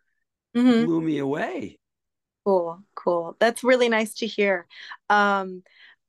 Mhm. 0.55 0.86
blew 0.86 1.01
me 1.01 1.18
away. 1.18 1.78
Cool, 2.45 2.82
cool. 2.95 3.36
That's 3.38 3.62
really 3.62 3.88
nice 3.88 4.14
to 4.14 4.26
hear. 4.26 4.66
Um, 5.09 5.62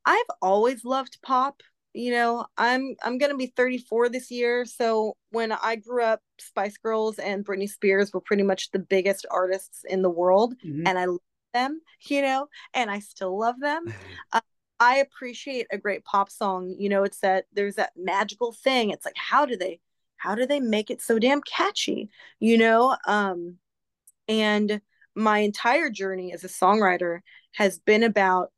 I've 0.06 0.26
always 0.42 0.84
loved 0.84 1.20
pop. 1.22 1.62
You 1.94 2.12
know, 2.12 2.46
I'm 2.58 2.96
I'm 3.04 3.20
gonna 3.20 3.38
be 3.38 3.54
34 3.56 4.10
this 4.10 4.32
year, 4.32 4.66
so 4.66 5.16
when 5.30 5.52
I 5.52 5.76
grew 5.76 6.04
up, 6.04 6.22
Spice 6.40 6.78
Girls 6.78 7.20
and 7.20 7.46
Britney 7.46 7.70
Spears 7.70 8.12
were 8.12 8.22
pretty 8.22 8.42
much 8.44 8.72
the 8.72 8.80
biggest 8.80 9.28
artists 9.30 9.84
in 9.88 10.02
the 10.02 10.10
world, 10.10 10.56
Mhm. 10.64 10.88
and 10.88 10.98
I 10.98 11.06
love 11.06 11.20
them, 11.54 11.82
you 12.02 12.24
know, 12.24 12.48
and 12.74 12.90
I 12.90 13.00
still 13.00 13.38
love 13.38 13.60
them. 13.60 13.86
I 14.80 14.98
appreciate 14.98 15.68
a 15.72 15.78
great 15.78 16.04
pop 16.04 16.30
song. 16.30 16.76
You 16.78 16.90
know, 16.90 17.04
it's 17.04 17.20
that 17.20 17.46
there's 17.54 17.76
that 17.76 17.94
magical 17.96 18.52
thing. 18.52 18.90
It's 18.90 19.06
like 19.06 19.16
how 19.18 19.46
do 19.46 19.56
they 19.56 19.80
how 20.24 20.36
do 20.36 20.46
they 20.46 20.60
make 20.62 20.90
it 20.90 21.02
so 21.02 21.20
damn 21.20 21.42
catchy? 21.42 22.10
You 22.40 22.58
know, 22.58 22.96
um 23.06 23.58
and 24.28 24.82
my 25.16 25.40
entire 25.40 25.90
journey 25.90 26.34
as 26.34 26.44
a 26.44 26.48
songwriter 26.48 27.20
has 27.54 27.80
been 27.80 28.04
about 28.04 28.52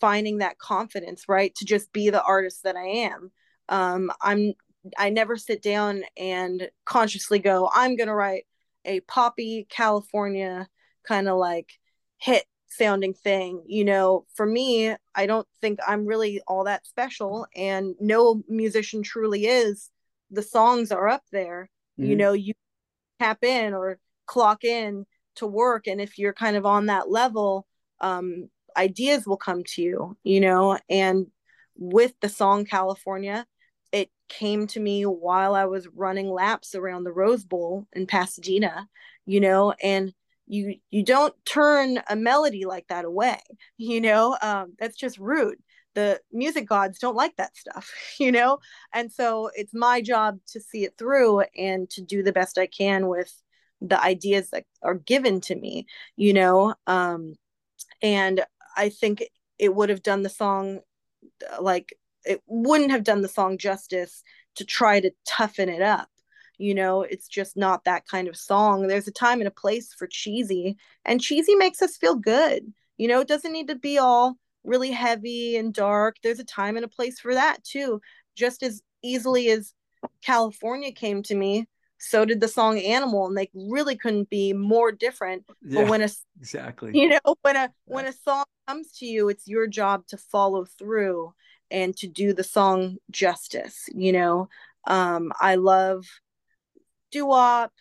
finding 0.00 0.38
that 0.38 0.58
confidence, 0.58 1.24
right? 1.28 1.54
To 1.56 1.64
just 1.64 1.92
be 1.92 2.10
the 2.10 2.22
artist 2.22 2.64
that 2.64 2.76
I 2.76 2.86
am. 3.10 3.32
Um 3.68 4.12
I'm 4.20 4.52
I 4.98 5.10
never 5.10 5.36
sit 5.36 5.62
down 5.62 6.02
and 6.16 6.70
consciously 6.84 7.38
go, 7.38 7.70
I'm 7.74 7.96
going 7.96 8.08
to 8.08 8.14
write 8.14 8.46
a 8.84 9.00
poppy 9.00 9.66
California 9.68 10.68
kind 11.06 11.28
of 11.28 11.36
like 11.38 11.70
hit 12.18 12.44
sounding 12.68 13.14
thing. 13.14 13.62
You 13.66 13.84
know, 13.84 14.26
for 14.34 14.46
me, 14.46 14.94
I 15.14 15.26
don't 15.26 15.46
think 15.60 15.80
I'm 15.86 16.06
really 16.06 16.40
all 16.46 16.64
that 16.64 16.86
special, 16.86 17.46
and 17.54 17.94
no 18.00 18.42
musician 18.48 19.02
truly 19.02 19.46
is. 19.46 19.90
The 20.30 20.42
songs 20.42 20.92
are 20.92 21.08
up 21.08 21.22
there. 21.32 21.70
You 21.96 22.14
Mhm. 22.14 22.18
know, 22.18 22.32
you 22.32 22.54
tap 23.20 23.44
in 23.44 23.74
or 23.74 23.98
clock 24.26 24.64
in 24.64 25.06
to 25.36 25.46
work 25.46 25.86
and 25.86 26.00
if 26.00 26.18
you're 26.18 26.32
kind 26.32 26.56
of 26.56 26.66
on 26.66 26.86
that 26.86 27.10
level 27.10 27.66
um 28.00 28.48
ideas 28.76 29.26
will 29.26 29.36
come 29.36 29.62
to 29.64 29.82
you 29.82 30.16
you 30.22 30.40
know 30.40 30.78
and 30.88 31.26
with 31.76 32.12
the 32.20 32.28
song 32.28 32.64
california 32.64 33.46
it 33.92 34.10
came 34.28 34.66
to 34.66 34.80
me 34.80 35.04
while 35.04 35.54
i 35.54 35.64
was 35.64 35.88
running 35.94 36.30
laps 36.30 36.74
around 36.74 37.04
the 37.04 37.12
rose 37.12 37.44
bowl 37.44 37.86
in 37.92 38.06
pasadena 38.06 38.88
you 39.26 39.40
know 39.40 39.72
and 39.82 40.12
you 40.46 40.76
you 40.90 41.04
don't 41.04 41.34
turn 41.44 42.00
a 42.08 42.16
melody 42.16 42.64
like 42.64 42.86
that 42.88 43.04
away 43.04 43.40
you 43.76 44.00
know 44.00 44.36
um 44.42 44.74
that's 44.78 44.96
just 44.96 45.18
rude 45.18 45.58
the 45.94 46.20
music 46.32 46.68
gods 46.68 46.98
don't 46.98 47.16
like 47.16 47.36
that 47.36 47.56
stuff 47.56 47.90
you 48.20 48.32
know? 48.32 48.58
And 48.92 49.12
so 49.12 49.50
it's 49.54 49.74
my 49.74 50.00
job 50.00 50.38
to 50.48 50.60
see 50.60 50.84
it 50.84 50.96
through 50.98 51.42
and 51.56 51.88
to 51.90 52.02
do 52.02 52.22
the 52.22 52.32
best 52.32 52.58
i 52.58 52.66
can 52.66 53.08
with 53.08 53.32
the 53.80 54.02
ideas 54.02 54.50
that 54.50 54.64
are 54.82 54.94
given 54.94 55.40
to 55.40 55.54
me 55.54 55.86
you 56.16 56.32
know? 56.32 56.74
Um 56.86 57.34
and 58.02 58.44
i 58.76 58.88
think 58.88 59.24
it 59.58 59.74
would 59.74 59.88
have 59.88 60.02
done 60.02 60.22
the 60.22 60.28
song 60.28 60.80
like 61.60 61.94
it 62.24 62.42
wouldn't 62.46 62.90
have 62.90 63.04
done 63.04 63.22
the 63.22 63.28
song 63.28 63.58
justice 63.58 64.22
to 64.56 64.64
try 64.64 65.00
to 65.00 65.10
toughen 65.26 65.68
it 65.68 65.82
up 65.82 66.08
you 66.58 66.74
know? 66.74 67.00
It's 67.00 67.26
just 67.26 67.56
not 67.56 67.84
that 67.84 68.06
kind 68.06 68.28
of 68.28 68.36
song. 68.36 68.86
There's 68.86 69.08
a 69.08 69.12
time 69.12 69.40
and 69.40 69.48
a 69.48 69.50
place 69.50 69.94
for 69.94 70.06
cheesy 70.06 70.76
and 71.06 71.18
cheesy 71.18 71.54
makes 71.54 71.80
us 71.82 71.96
feel 71.96 72.14
good 72.16 72.72
you 72.98 73.08
know? 73.08 73.20
It 73.20 73.28
doesn't 73.28 73.52
need 73.52 73.68
to 73.68 73.76
be 73.76 73.98
all 73.98 74.36
really 74.64 74.90
heavy 74.90 75.56
and 75.56 75.72
dark 75.72 76.16
there's 76.22 76.38
a 76.38 76.44
time 76.44 76.76
and 76.76 76.84
a 76.84 76.88
place 76.88 77.18
for 77.18 77.34
that 77.34 77.62
too 77.64 78.00
just 78.36 78.62
as 78.62 78.82
easily 79.02 79.48
as 79.50 79.72
california 80.22 80.92
came 80.92 81.22
to 81.22 81.34
me 81.34 81.66
so 81.98 82.24
did 82.24 82.40
the 82.40 82.48
song 82.48 82.78
animal 82.78 83.26
and 83.26 83.36
they 83.36 83.50
really 83.54 83.96
couldn't 83.96 84.30
be 84.30 84.52
more 84.52 84.90
different 84.90 85.44
Yeah, 85.62 85.82
but 85.82 85.90
when 85.90 86.02
a 86.02 86.08
exactly. 86.40 86.92
you 86.94 87.08
know 87.08 87.34
when 87.42 87.56
a 87.56 87.72
when 87.84 88.06
a 88.06 88.12
song 88.12 88.44
comes 88.66 88.92
to 88.98 89.06
you 89.06 89.28
it's 89.28 89.46
your 89.46 89.66
job 89.66 90.06
to 90.08 90.16
follow 90.16 90.64
through 90.64 91.32
and 91.70 91.96
to 91.96 92.06
do 92.06 92.32
the 92.32 92.44
song 92.44 92.96
justice 93.10 93.88
you 93.94 94.12
know 94.12 94.48
um 94.86 95.32
i 95.40 95.54
love 95.54 96.06
doo-wop 97.10 97.72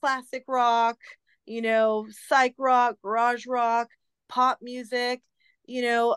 classic 0.00 0.44
rock 0.48 0.98
you 1.46 1.62
know 1.62 2.06
psych 2.28 2.54
rock 2.58 2.96
garage 3.02 3.46
rock 3.46 3.88
pop 4.28 4.58
music 4.60 5.22
you 5.64 5.82
know 5.82 6.16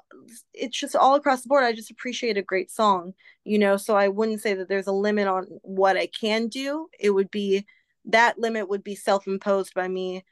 it's 0.53 0.77
just 0.77 0.95
all 0.95 1.15
across 1.15 1.41
the 1.41 1.47
board 1.47 1.63
i 1.63 1.71
just 1.71 1.91
appreciate 1.91 2.37
a 2.37 2.41
great 2.41 2.71
song 2.71 3.13
you 3.43 3.59
know 3.59 3.77
so 3.77 3.95
i 3.95 4.07
wouldn't 4.07 4.41
say 4.41 4.53
that 4.53 4.67
there's 4.67 4.87
a 4.87 4.91
limit 4.91 5.27
on 5.27 5.45
what 5.61 5.97
i 5.97 6.07
can 6.07 6.47
do 6.47 6.87
it 6.99 7.11
would 7.11 7.29
be 7.29 7.65
that 8.05 8.39
limit 8.39 8.69
would 8.69 8.83
be 8.83 8.95
self-imposed 8.95 9.73
by 9.73 9.87
me 9.87 10.23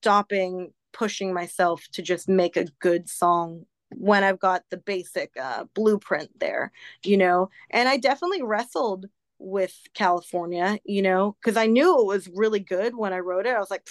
stopping 0.00 0.72
pushing 0.92 1.34
myself 1.34 1.84
to 1.92 2.02
just 2.02 2.28
make 2.28 2.56
a 2.56 2.66
good 2.80 3.08
song 3.08 3.66
when 3.90 4.24
I've 4.24 4.38
got 4.38 4.62
the 4.70 4.76
basic 4.76 5.32
uh, 5.40 5.64
blueprint 5.74 6.30
there, 6.38 6.72
you 7.04 7.16
know. 7.16 7.50
And 7.70 7.88
I 7.88 7.96
definitely 7.96 8.42
wrestled 8.42 9.06
with 9.38 9.76
California, 9.94 10.78
you 10.84 11.02
know, 11.02 11.36
because 11.40 11.56
I 11.56 11.66
knew 11.66 12.00
it 12.00 12.06
was 12.06 12.28
really 12.28 12.60
good 12.60 12.96
when 12.96 13.12
I 13.12 13.18
wrote 13.18 13.46
it. 13.46 13.54
I 13.54 13.58
was 13.58 13.70
like, 13.70 13.86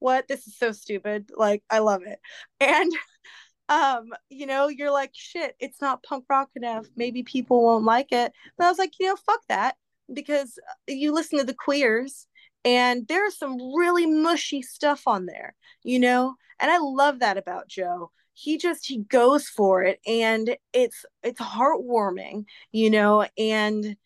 what? 0.00 0.26
This 0.28 0.46
is 0.46 0.56
so 0.56 0.72
stupid. 0.72 1.30
Like, 1.36 1.62
I 1.70 1.78
love 1.80 2.02
it. 2.04 2.18
And, 2.60 2.92
um, 3.68 4.12
you 4.30 4.46
know, 4.46 4.68
you're 4.68 4.90
like, 4.90 5.10
shit, 5.14 5.56
it's 5.60 5.80
not 5.80 6.02
punk 6.02 6.24
rock 6.28 6.50
enough. 6.56 6.86
Maybe 6.96 7.22
people 7.22 7.62
won't 7.62 7.84
like 7.84 8.12
it. 8.12 8.32
But 8.56 8.64
I 8.66 8.68
was 8.70 8.78
like, 8.78 8.94
you 8.98 9.06
know, 9.06 9.16
fuck 9.16 9.40
that. 9.48 9.76
Because 10.12 10.58
you 10.86 11.12
listen 11.12 11.38
to 11.38 11.44
the 11.44 11.54
queers 11.54 12.26
and 12.64 13.06
there's 13.08 13.36
some 13.38 13.58
really 13.76 14.06
mushy 14.06 14.62
stuff 14.62 15.02
on 15.06 15.26
there, 15.26 15.54
you 15.82 15.98
know? 15.98 16.34
And 16.60 16.70
I 16.70 16.78
love 16.78 17.20
that 17.20 17.36
about 17.36 17.68
Joe 17.68 18.10
he 18.38 18.56
just 18.56 18.86
he 18.86 18.98
goes 18.98 19.48
for 19.48 19.82
it 19.82 19.98
and 20.06 20.56
it's 20.72 21.04
it's 21.24 21.40
heartwarming 21.40 22.44
you 22.70 22.88
know 22.88 23.26
and 23.36 23.96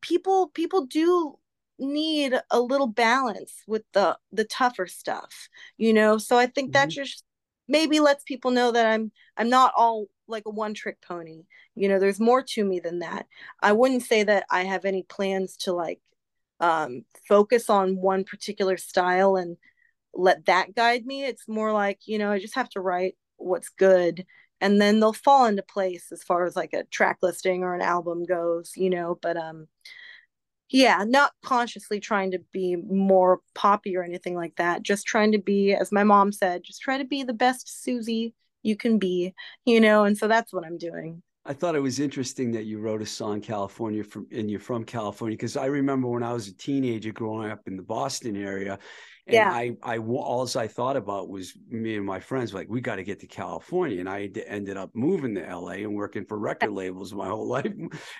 people 0.00 0.48
people 0.54 0.86
do 0.86 1.36
need 1.78 2.38
a 2.50 2.60
little 2.60 2.86
balance 2.86 3.54
with 3.66 3.82
the 3.92 4.16
the 4.30 4.44
tougher 4.44 4.86
stuff 4.86 5.48
you 5.78 5.92
know 5.92 6.18
so 6.18 6.38
i 6.38 6.46
think 6.46 6.72
that 6.72 6.88
Mhm. 6.88 6.92
just 6.92 7.24
maybe 7.70 8.00
lets 8.00 8.24
people 8.24 8.50
know 8.50 8.72
that 8.72 8.86
i'm 8.86 9.10
i'm 9.36 9.48
not 9.48 9.72
all 9.76 10.06
like 10.28 10.44
a 10.46 10.50
one 10.50 10.74
trick 10.74 10.98
pony. 11.02 11.44
You 11.74 11.88
know 11.88 11.98
there's 11.98 12.20
more 12.20 12.42
to 12.42 12.64
me 12.64 12.80
than 12.80 13.00
that. 13.00 13.26
I 13.60 13.72
wouldn't 13.72 14.02
say 14.02 14.22
that 14.24 14.44
i 14.50 14.64
have 14.64 14.84
any 14.84 15.02
plans 15.04 15.56
to 15.58 15.72
like 15.72 16.00
um 16.60 17.04
focus 17.28 17.70
on 17.70 17.96
one 17.96 18.24
particular 18.24 18.76
style 18.76 19.36
and 19.36 19.56
let 20.14 20.46
that 20.46 20.74
guide 20.74 21.06
me. 21.06 21.24
It's 21.24 21.48
more 21.48 21.72
like 21.72 22.00
you 22.06 22.18
know 22.18 22.30
i 22.30 22.38
just 22.38 22.56
have 22.56 22.68
to 22.70 22.80
write 22.80 23.16
what's 23.36 23.70
good 23.70 24.26
and 24.60 24.80
then 24.80 25.00
they'll 25.00 25.12
fall 25.12 25.46
into 25.46 25.62
place 25.62 26.12
as 26.12 26.22
far 26.22 26.44
as 26.44 26.54
like 26.56 26.74
a 26.74 26.84
track 26.84 27.18
listing 27.22 27.62
or 27.62 27.74
an 27.74 27.80
album 27.80 28.24
goes 28.24 28.72
you 28.76 28.90
know 28.90 29.18
but 29.22 29.36
um 29.36 29.66
yeah 30.70 31.04
not 31.06 31.32
consciously 31.42 32.00
trying 32.00 32.30
to 32.30 32.38
be 32.52 32.76
more 32.76 33.40
poppy 33.54 33.96
or 33.96 34.02
anything 34.02 34.34
like 34.34 34.54
that 34.56 34.82
just 34.82 35.06
trying 35.06 35.32
to 35.32 35.38
be 35.38 35.72
as 35.74 35.92
my 35.92 36.04
mom 36.04 36.32
said 36.32 36.62
just 36.62 36.80
try 36.80 36.98
to 36.98 37.04
be 37.04 37.22
the 37.22 37.32
best 37.32 37.66
suzi 37.66 38.32
you 38.62 38.76
can 38.76 38.98
be 38.98 39.34
you 39.64 39.80
know 39.80 40.04
and 40.04 40.16
so 40.16 40.28
that's 40.28 40.52
what 40.52 40.64
i'm 40.64 40.78
doing. 40.78 41.22
I 41.46 41.54
thought 41.54 41.74
it 41.74 41.80
was 41.80 42.00
interesting 42.00 42.52
that 42.52 42.66
you 42.66 42.78
wrote 42.80 43.00
a 43.00 43.06
song 43.06 43.40
California 43.40 44.04
from 44.04 44.26
and 44.30 44.50
you're 44.50 44.60
from 44.60 44.84
California 44.84 45.36
because 45.36 45.56
I 45.56 45.66
remember 45.66 46.06
when 46.06 46.22
I 46.22 46.34
was 46.34 46.48
a 46.48 46.54
teenager 46.54 47.12
growing 47.12 47.50
up 47.50 47.66
in 47.66 47.76
the 47.76 47.82
Boston 47.82 48.36
area 48.36 48.78
and 49.30 49.36
Yeah. 49.36 49.52
I 49.52 49.76
I 49.82 49.98
all 49.98 50.48
I 50.56 50.66
thought 50.66 50.96
about 50.96 51.28
was 51.28 51.54
me 51.68 51.96
and 51.96 52.04
my 52.04 52.20
friends 52.20 52.52
like 52.52 52.68
we 52.68 52.80
got 52.80 52.96
to 52.96 53.04
get 53.04 53.20
to 53.20 53.26
California 53.26 54.00
and 54.00 54.08
I 54.08 54.30
ended 54.46 54.76
up 54.76 54.90
moving 54.94 55.34
to 55.36 55.40
LA 55.42 55.82
and 55.84 55.94
working 55.94 56.24
for 56.24 56.38
record 56.38 56.72
labels 56.72 57.14
my 57.14 57.28
whole 57.28 57.46
life 57.56 57.72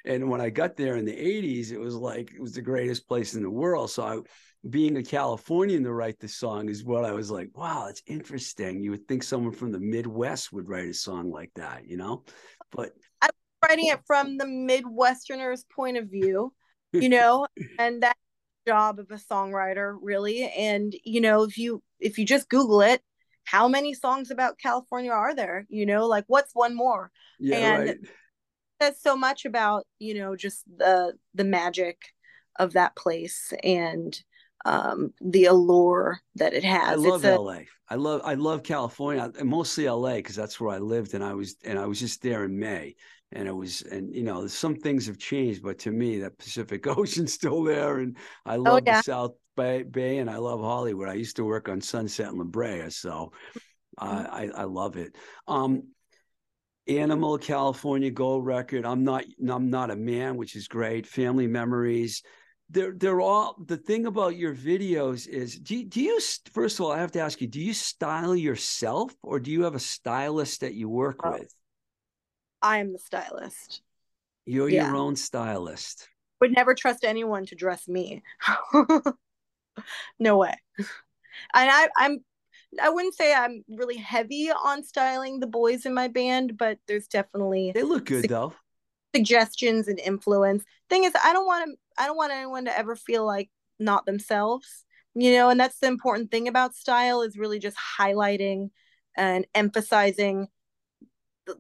and 0.05 0.29
when 0.29 0.41
I 0.41 0.51
got 0.51 0.77
there 0.77 0.97
in 0.97 1.05
the 1.05 1.13
80s 1.13 1.73
it 1.73 1.79
was 1.79 1.95
like 1.95 2.33
it 2.33 2.41
was 2.41 2.53
the 2.53 2.63
greatest 2.63 3.09
place 3.09 3.35
in 3.35 3.43
the 3.43 3.51
world 3.51 3.91
so 3.91 4.03
I 4.03 4.19
being 4.69 4.97
a 4.99 5.03
Californian 5.03 5.85
to 5.85 5.93
write 5.93 6.19
the 6.21 6.29
song 6.29 6.69
is 6.69 6.85
what 6.85 7.05
I 7.05 7.13
was 7.13 7.31
like 7.31 7.51
wow 7.55 7.87
it's 7.89 8.03
interesting 8.07 8.83
you 8.83 8.91
would 8.91 9.09
think 9.09 9.23
someone 9.23 9.53
from 9.53 9.73
the 9.73 9.81
Midwest 9.81 10.53
would 10.53 10.69
write 10.69 10.89
a 10.89 10.95
song 10.95 11.31
like 11.31 11.51
that 11.57 11.87
you 11.87 11.97
know 11.97 12.25
but 12.71 12.91
I'm 13.23 13.31
writing 13.67 13.87
it 13.89 14.01
from 14.07 14.37
the 14.37 14.45
midwesterner's 14.45 15.65
point 15.65 15.97
of 15.97 16.09
view 16.11 16.53
you 16.93 17.09
know 17.17 17.47
and 17.79 18.03
that's 18.03 18.19
the 18.19 18.30
job 18.67 18.99
of 18.99 19.11
a 19.11 19.15
songwriter 19.17 19.97
really. 20.01 20.51
And 20.51 20.95
you 21.05 21.21
know 21.21 21.43
if 21.45 21.59
you 21.59 21.83
if 21.99 22.19
you 22.19 22.25
just 22.25 22.49
google 22.49 22.83
it 22.83 23.03
how 23.45 23.67
many 23.67 23.95
songs 23.95 24.31
about 24.31 24.59
california 24.59 25.11
are 25.13 25.35
there? 25.35 25.67
You 25.69 25.87
know 25.87 26.07
like 26.07 26.25
what's 26.29 26.55
one 26.55 26.75
more? 26.75 27.11
Yeah 27.39 27.73
And 27.73 27.89
right. 27.89 27.97
says 28.81 29.01
so 29.01 29.17
much 29.17 29.45
about 29.45 29.87
you 29.99 30.15
know 30.15 30.37
just 30.37 30.65
the 30.77 31.15
the 31.35 31.45
magic 31.45 31.99
of 32.59 32.73
that 32.73 32.97
place 32.97 33.53
and 33.63 34.19
um 34.65 35.13
the 35.21 35.47
allure 35.47 36.21
that 36.37 36.53
it 36.55 36.65
has. 36.65 36.93
I 36.93 36.95
love 37.09 37.25
a, 37.25 37.39
LA. 37.39 37.61
I 37.89 37.95
love 37.97 38.21
I 38.25 38.35
love 38.35 38.63
California, 38.63 39.33
and 39.39 39.49
mostly 39.49 39.89
LA 39.89 40.17
because 40.17 40.37
that's 40.37 40.61
where 40.61 40.75
I 40.75 40.79
lived, 40.79 41.15
and 41.15 41.25
I 41.25 41.35
was 41.35 41.57
and 41.65 41.79
I 41.79 41.87
was 41.87 41.99
just 41.99 42.23
there 42.23 42.45
in 42.45 42.59
May, 42.59 42.95
and 43.33 43.47
it 43.47 43.55
was 43.55 43.83
and 43.83 44.15
you 44.15 44.23
know 44.23 44.47
some 44.47 44.77
things 44.77 45.07
have 45.07 45.19
changed, 45.19 45.63
but 45.63 45.79
to 45.81 45.91
me 45.91 46.19
that 46.21 46.39
Pacific 46.39 46.87
Ocean's 46.99 47.33
still 47.33 47.63
there, 47.63 47.99
and 47.99 48.17
I 48.45 48.57
love 48.57 48.83
yeah. 48.87 48.99
the 48.99 49.03
South 49.03 49.33
Bay, 49.57 49.83
Bay, 49.83 50.19
and 50.19 50.31
I 50.31 50.37
love 50.37 50.61
Hollywood. 50.61 51.09
I 51.09 51.15
used 51.15 51.37
to 51.37 51.45
work 51.45 51.69
on 51.69 51.81
Sunset 51.81 52.29
and 52.29 52.39
La 52.39 52.45
Brea, 52.45 52.91
so 52.91 53.33
uh, 53.99 54.27
I 54.31 54.51
I 54.55 54.65
love 54.65 54.97
it. 54.97 55.17
Um, 55.47 55.85
Animal 56.89 57.39
California 57.39 58.11
Gold 58.11 58.45
Record. 58.47 58.85
I'm 58.85 59.05
not 59.05 59.25
I'm 59.49 59.71
not 59.71 59.91
a 59.91 59.97
man, 59.97 60.37
which 60.37 60.57
is 60.57 60.67
great. 60.69 61.07
Family 61.07 61.47
Memories. 61.47 62.23
They're 62.69 62.93
they're 62.93 63.21
all 63.21 63.57
the 63.65 63.77
thing 63.77 64.07
about 64.07 64.37
your 64.37 64.55
videos 64.55 65.29
is 65.29 65.59
do 65.59 65.77
you, 65.77 65.85
do 65.87 66.01
you 66.01 66.21
first 66.53 66.79
of 66.79 66.87
all 66.87 66.93
I 66.93 66.99
have 66.99 67.13
to 67.13 67.21
ask 67.21 67.41
you 67.41 67.49
do 67.49 67.61
you 67.61 67.75
style 67.75 68.35
yourself 68.37 69.13
or 69.23 69.41
do 69.41 69.51
you 69.51 69.65
have 69.65 69.75
a 69.75 69.81
stylist 69.81 70.61
that 70.61 70.75
you 70.75 70.89
work 70.89 71.21
Oh. 71.25 71.33
with? 71.33 71.53
I 72.63 72.79
am 72.79 72.93
the 72.93 72.99
stylist 72.99 73.83
You're 74.47 74.69
Yeah. 74.69 74.87
your 74.89 74.97
own 74.97 75.17
stylist. 75.17 76.09
would 76.41 76.53
never 76.53 76.75
trust 76.75 77.05
anyone 77.05 77.47
to 77.47 77.55
dress 77.55 77.87
me 77.89 78.23
no 80.19 80.37
way 80.37 80.55
and 80.79 81.71
i 81.71 81.89
i'm 81.97 82.19
i 82.83 82.89
wouldn't 82.89 83.15
say 83.15 83.33
i'm 83.35 83.65
really 83.69 83.97
heavy 83.97 84.51
on 84.51 84.83
styling 84.85 85.41
the 85.41 85.47
boys 85.47 85.87
in 85.87 85.95
my 85.95 86.09
band 86.09 86.57
but 86.57 86.79
there's 86.87 87.07
definitely 87.09 87.73
They 87.75 87.83
look 87.83 88.05
good 88.07 88.23
Sig- 88.23 88.31
though. 88.31 88.55
suggestions 89.15 89.89
and 89.89 89.99
influence 89.99 90.65
thing 90.89 91.05
is 91.05 91.13
i 91.25 91.33
don't 91.33 91.47
want 91.47 91.71
to 91.71 91.77
i 92.03 92.07
don't 92.07 92.17
want 92.17 92.33
anyone 92.33 92.65
to 92.67 92.77
ever 92.79 92.95
feel 92.97 93.25
like 93.27 93.51
not 93.79 94.07
themselves 94.07 94.85
you 95.15 95.33
know 95.33 95.49
and 95.51 95.59
that's 95.59 95.79
the 95.81 95.87
important 95.89 96.31
thing 96.31 96.47
about 96.49 96.75
style 96.75 97.23
is 97.23 97.37
really 97.37 97.59
just 97.59 97.77
highlighting 97.99 98.71
and 99.17 99.47
emphasizing 99.55 100.47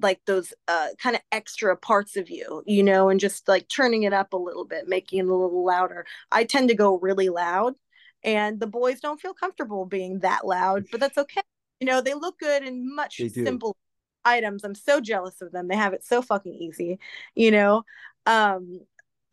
like 0.00 0.20
those 0.26 0.52
uh 0.68 0.88
kind 1.02 1.16
of 1.16 1.22
extra 1.32 1.76
parts 1.76 2.16
of 2.16 2.30
you 2.30 2.62
you 2.66 2.82
know 2.82 3.08
and 3.08 3.20
just 3.20 3.48
like 3.48 3.68
turning 3.68 4.04
it 4.04 4.12
up 4.12 4.32
a 4.32 4.36
little 4.36 4.64
bit 4.64 4.88
making 4.88 5.18
it 5.18 5.26
a 5.26 5.34
little 5.34 5.64
louder 5.64 6.04
i 6.32 6.44
tend 6.44 6.68
to 6.68 6.74
go 6.74 6.98
really 6.98 7.28
loud 7.28 7.74
and 8.22 8.60
the 8.60 8.66
boys 8.66 9.00
don't 9.00 9.20
feel 9.20 9.34
comfortable 9.34 9.86
being 9.86 10.20
that 10.20 10.46
loud, 10.46 10.86
but 10.90 11.00
that's 11.00 11.18
okay. 11.18 11.40
You 11.80 11.86
know, 11.86 12.00
they 12.00 12.14
look 12.14 12.38
good 12.38 12.62
in 12.62 12.94
much 12.94 13.20
simple 13.32 13.76
items. 14.24 14.64
I'm 14.64 14.74
so 14.74 15.00
jealous 15.00 15.40
of 15.40 15.52
them. 15.52 15.68
They 15.68 15.76
have 15.76 15.94
it 15.94 16.04
so 16.04 16.20
fucking 16.20 16.54
easy, 16.54 16.98
you 17.34 17.50
know. 17.50 17.84
Um 18.26 18.80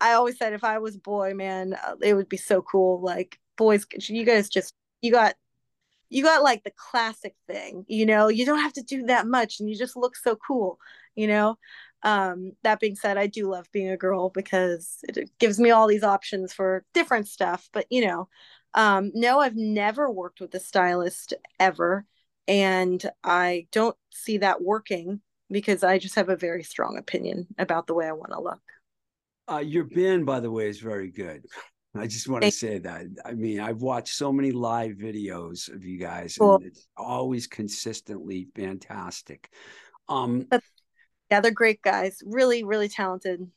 I 0.00 0.12
always 0.12 0.38
said 0.38 0.52
if 0.52 0.64
I 0.64 0.78
was 0.78 0.96
boy, 0.96 1.34
man, 1.34 1.74
uh, 1.74 1.96
it 2.00 2.14
would 2.14 2.28
be 2.28 2.36
so 2.36 2.62
cool. 2.62 3.00
Like 3.00 3.38
boys, 3.56 3.86
you 4.08 4.24
guys 4.24 4.48
just 4.48 4.72
you 5.02 5.12
got 5.12 5.34
you 6.10 6.22
got 6.22 6.42
like 6.42 6.64
the 6.64 6.72
classic 6.76 7.34
thing, 7.46 7.84
you 7.88 8.06
know. 8.06 8.28
You 8.28 8.46
don't 8.46 8.60
have 8.60 8.72
to 8.74 8.82
do 8.82 9.04
that 9.04 9.26
much, 9.26 9.60
and 9.60 9.68
you 9.68 9.76
just 9.76 9.96
look 9.96 10.16
so 10.16 10.36
cool, 10.36 10.78
you 11.14 11.26
know. 11.26 11.58
Um, 12.02 12.52
that 12.62 12.80
being 12.80 12.96
said, 12.96 13.18
I 13.18 13.26
do 13.26 13.50
love 13.50 13.66
being 13.72 13.90
a 13.90 13.96
girl 13.96 14.30
because 14.30 14.98
it 15.08 15.30
gives 15.38 15.58
me 15.58 15.70
all 15.70 15.86
these 15.86 16.04
options 16.04 16.52
for 16.52 16.84
different 16.94 17.28
stuff. 17.28 17.68
But 17.72 17.86
you 17.90 18.06
know, 18.06 18.28
um, 18.74 19.10
no, 19.14 19.40
I've 19.40 19.56
never 19.56 20.10
worked 20.10 20.40
with 20.40 20.54
a 20.54 20.60
stylist 20.60 21.34
ever, 21.58 22.04
and 22.46 23.04
I 23.22 23.66
don't 23.72 23.96
see 24.10 24.38
that 24.38 24.62
working 24.62 25.20
because 25.50 25.82
I 25.82 25.98
just 25.98 26.14
have 26.14 26.28
a 26.28 26.36
very 26.36 26.62
strong 26.62 26.96
opinion 26.98 27.46
about 27.58 27.86
the 27.86 27.94
way 27.94 28.06
I 28.06 28.12
want 28.12 28.32
to 28.32 28.40
look. 28.40 28.60
Uh, 29.50 29.58
your 29.58 29.84
band, 29.84 30.26
by 30.26 30.40
the 30.40 30.50
way, 30.50 30.68
is 30.68 30.78
very 30.78 31.10
good. 31.10 31.44
I 31.94 32.06
just 32.06 32.28
want 32.28 32.44
to 32.44 32.50
say 32.50 32.78
that. 32.78 33.06
I 33.24 33.32
mean, 33.32 33.60
I've 33.60 33.82
watched 33.82 34.14
so 34.14 34.32
many 34.32 34.52
live 34.52 34.92
videos 34.96 35.72
of 35.72 35.84
you 35.84 35.98
guys, 35.98 36.38
Cool. 36.38 36.56
and 36.56 36.66
it's 36.66 36.86
always 36.96 37.46
consistently 37.46 38.48
fantastic. 38.54 39.50
Um, 40.08 40.46
Yeah, 41.30 41.40
they're 41.40 41.50
great 41.50 41.82
guys, 41.82 42.22
really, 42.24 42.64
really 42.64 42.88
talented. 42.88 43.50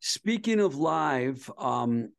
speaking 0.00 0.60
of 0.60 0.76
live, 0.76 1.50
um, 1.58 2.10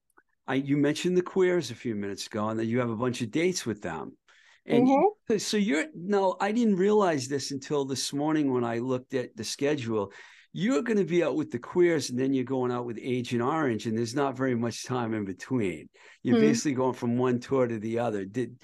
I 0.47 0.55
you 0.55 0.77
mentioned 0.77 1.17
the 1.17 1.21
queers 1.21 1.71
a 1.71 1.75
few 1.75 1.95
minutes 1.95 2.27
ago, 2.27 2.49
and 2.49 2.59
that 2.59 2.65
you 2.65 2.79
have 2.79 2.89
a 2.89 2.95
bunch 2.95 3.21
of 3.21 3.31
dates 3.31 3.65
with 3.65 3.81
them. 3.81 4.17
And 4.65 4.87
Mhm. 4.87 5.39
so 5.39 5.57
you're 5.57 5.85
no, 5.95 6.35
I 6.39 6.51
didn't 6.51 6.75
realize 6.75 7.27
this 7.27 7.51
until 7.51 7.85
this 7.85 8.13
morning 8.13 8.51
when 8.51 8.63
I 8.63 8.79
looked 8.79 9.13
at 9.13 9.35
the 9.35 9.43
schedule. 9.43 10.11
You're 10.53 10.81
going 10.81 10.97
to 10.97 11.05
be 11.05 11.23
out 11.23 11.35
with 11.35 11.49
the 11.49 11.59
queers, 11.59 12.09
and 12.09 12.19
then 12.19 12.33
you're 12.33 12.43
going 12.43 12.71
out 12.73 12.85
with 12.85 12.99
Agent 13.01 13.41
Orange, 13.41 13.85
and 13.85 13.97
there's 13.97 14.15
not 14.15 14.35
very 14.35 14.53
much 14.55 14.85
time 14.85 15.13
in 15.13 15.23
between. 15.23 15.87
You're 16.23 16.35
Hmm. 16.37 16.41
basically 16.41 16.73
going 16.73 16.93
from 16.93 17.17
one 17.17 17.39
tour 17.39 17.67
to 17.67 17.79
the 17.79 17.99
other. 17.99 18.25
Did 18.25 18.61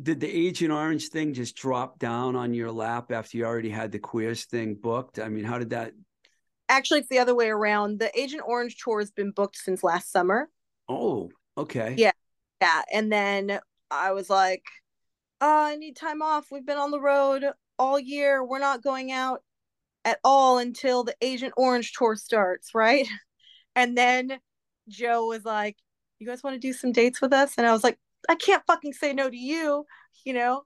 did 0.00 0.20
the 0.20 0.28
Agent 0.28 0.72
Orange 0.72 1.08
thing 1.08 1.32
just 1.34 1.56
drop 1.56 1.98
down 1.98 2.36
on 2.36 2.54
your 2.54 2.70
lap 2.72 3.10
after 3.12 3.36
you 3.36 3.44
already 3.44 3.70
had 3.70 3.92
the 3.92 3.98
queers 3.98 4.44
thing 4.46 4.74
booked? 4.74 5.18
I 5.18 5.28
mean, 5.28 5.44
how 5.44 5.58
did 5.58 5.70
that? 5.70 5.92
Actually, 6.68 7.00
it's 7.00 7.08
the 7.08 7.18
other 7.18 7.34
way 7.34 7.48
around. 7.48 7.98
The 7.98 8.16
Agent 8.18 8.42
Orange 8.44 8.76
tour 8.76 8.98
has 9.00 9.10
been 9.10 9.30
booked 9.30 9.56
since 9.56 9.82
last 9.82 10.12
summer. 10.12 10.48
Oh, 10.88 11.30
okay. 11.56 11.94
Yeah. 11.96 12.12
Yeah. 12.60 12.82
And 12.92 13.10
then 13.10 13.58
I 13.90 14.12
was 14.12 14.28
like, 14.28 14.62
oh, 15.40 15.64
I 15.64 15.76
need 15.76 15.96
time 15.96 16.20
off. 16.20 16.46
We've 16.50 16.66
been 16.66 16.78
on 16.78 16.90
the 16.90 17.00
road 17.00 17.44
all 17.78 17.98
year. 17.98 18.44
We're 18.44 18.58
not 18.58 18.82
going 18.82 19.12
out 19.12 19.42
at 20.08 20.18
all 20.24 20.58
until 20.58 21.04
the 21.04 21.14
Agent 21.20 21.52
Orange 21.56 21.92
tour 21.92 22.16
starts, 22.16 22.74
right? 22.74 23.06
And 23.76 23.96
then 23.96 24.40
Joe 24.88 25.26
was 25.28 25.44
like, 25.44 25.76
You 26.18 26.26
guys 26.26 26.42
want 26.42 26.54
to 26.54 26.58
do 26.60 26.72
some 26.72 26.90
dates 26.90 27.20
with 27.20 27.32
us? 27.32 27.54
And 27.56 27.64
I 27.66 27.72
was 27.72 27.84
like, 27.84 27.96
I 28.28 28.34
can't 28.34 28.64
fucking 28.66 28.92
say 28.94 29.12
no 29.12 29.30
to 29.30 29.36
you, 29.36 29.84
you 30.24 30.32
know? 30.32 30.64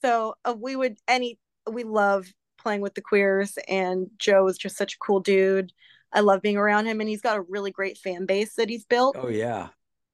So 0.00 0.34
uh, 0.44 0.54
we 0.56 0.76
would, 0.76 0.98
any, 1.08 1.40
we 1.68 1.82
love 1.82 2.26
playing 2.58 2.80
with 2.82 2.94
the 2.94 3.00
queers, 3.00 3.58
and 3.66 4.08
Joe 4.18 4.46
is 4.46 4.58
just 4.58 4.76
such 4.76 4.94
a 4.94 4.98
cool 4.98 5.18
dude. 5.18 5.72
I 6.12 6.20
love 6.20 6.40
being 6.42 6.56
around 6.56 6.86
him, 6.86 7.00
and 7.00 7.08
he's 7.08 7.22
got 7.22 7.36
a 7.38 7.42
really 7.42 7.72
great 7.72 7.98
fan 7.98 8.26
base 8.26 8.54
that 8.54 8.68
he's 8.68 8.84
built 8.84 9.16
Oh 9.18 9.28
yeah. 9.28 9.70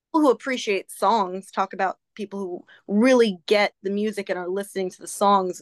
people 0.09 0.23
who 0.23 0.31
appreciate 0.31 0.91
songs 0.91 1.51
talk 1.51 1.75
about 1.75 1.99
people 2.15 2.39
who 2.39 2.65
really 2.87 3.39
get 3.47 3.75
the 3.83 3.91
music 3.91 4.31
and 4.31 4.39
are 4.39 4.49
listening 4.49 4.89
to 4.91 5.01
the 5.01 5.07
songs 5.07 5.61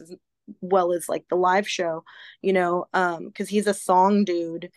well 0.61 0.93
as 0.93 1.09
like 1.09 1.25
the 1.29 1.35
live 1.35 1.67
show 1.67 2.03
you 2.41 2.53
know 2.53 2.85
um 2.93 3.27
because 3.27 3.49
he's 3.49 3.67
a 3.67 3.73
song 3.73 4.23
dude. 4.23 4.69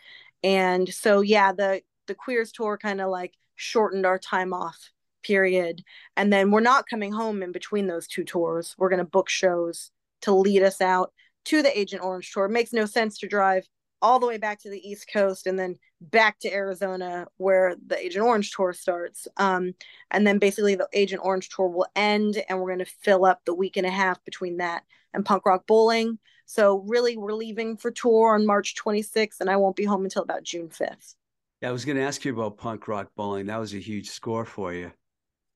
And 0.43 0.89
so 0.89 1.21
yeah 1.21 1.51
the 1.51 1.81
the 2.07 2.15
queers 2.15 2.51
tour 2.51 2.77
kind 2.77 3.01
of 3.01 3.09
like 3.09 3.33
shortened 3.55 4.05
our 4.05 4.19
time 4.19 4.53
off 4.53 4.91
period. 5.23 5.83
And 6.17 6.31
then 6.31 6.51
we're 6.51 6.61
not 6.61 6.89
coming 6.89 7.11
home 7.11 7.43
in 7.43 7.51
between 7.51 7.87
those 7.87 8.07
two 8.07 8.23
tours. 8.23 8.75
We're 8.77 8.89
going 8.89 8.99
to 8.99 9.05
book 9.05 9.29
shows 9.29 9.91
to 10.21 10.33
lead 10.33 10.63
us 10.63 10.81
out 10.81 11.13
to 11.45 11.61
the 11.61 11.77
agent 11.77 12.03
orange 12.03 12.31
tour. 12.31 12.45
It 12.45 12.51
makes 12.51 12.73
no 12.73 12.85
sense 12.85 13.17
to 13.19 13.27
drive 13.27 13.67
all 14.01 14.19
the 14.19 14.27
way 14.27 14.37
back 14.37 14.59
to 14.59 14.69
the 14.69 14.89
east 14.89 15.09
coast 15.11 15.47
and 15.47 15.57
then 15.57 15.75
back 16.01 16.39
to 16.39 16.51
Arizona 16.51 17.27
where 17.37 17.75
the 17.85 17.97
Agent 17.97 18.25
Orange 18.25 18.51
tour 18.51 18.73
starts. 18.73 19.27
Um, 19.37 19.73
and 20.09 20.25
then 20.25 20.39
basically 20.39 20.75
the 20.75 20.89
Agent 20.93 21.21
Orange 21.23 21.49
tour 21.49 21.67
will 21.67 21.87
end 21.95 22.43
and 22.49 22.59
we're 22.59 22.73
going 22.73 22.79
to 22.79 22.93
fill 23.03 23.25
up 23.25 23.41
the 23.45 23.53
week 23.53 23.77
and 23.77 23.85
a 23.85 23.91
half 23.91 24.23
between 24.25 24.57
that 24.57 24.83
and 25.13 25.25
Punk 25.25 25.45
Rock 25.45 25.67
Bowling. 25.67 26.17
So 26.45 26.83
really 26.87 27.15
we're 27.15 27.33
leaving 27.33 27.77
for 27.77 27.91
tour 27.91 28.33
on 28.33 28.45
March 28.45 28.75
26th 28.75 29.39
and 29.39 29.49
I 29.49 29.57
won't 29.57 29.75
be 29.75 29.85
home 29.85 30.03
until 30.03 30.23
about 30.23 30.43
June 30.43 30.69
5th. 30.69 31.15
Yeah, 31.61 31.69
I 31.69 31.71
was 31.71 31.85
going 31.85 31.97
to 31.97 32.03
ask 32.03 32.25
you 32.25 32.33
about 32.33 32.57
punk 32.57 32.87
rock 32.87 33.11
bowling. 33.15 33.45
That 33.45 33.59
was 33.59 33.73
a 33.75 33.79
huge 33.79 34.09
score 34.09 34.45
for 34.45 34.73
you. 34.73 34.91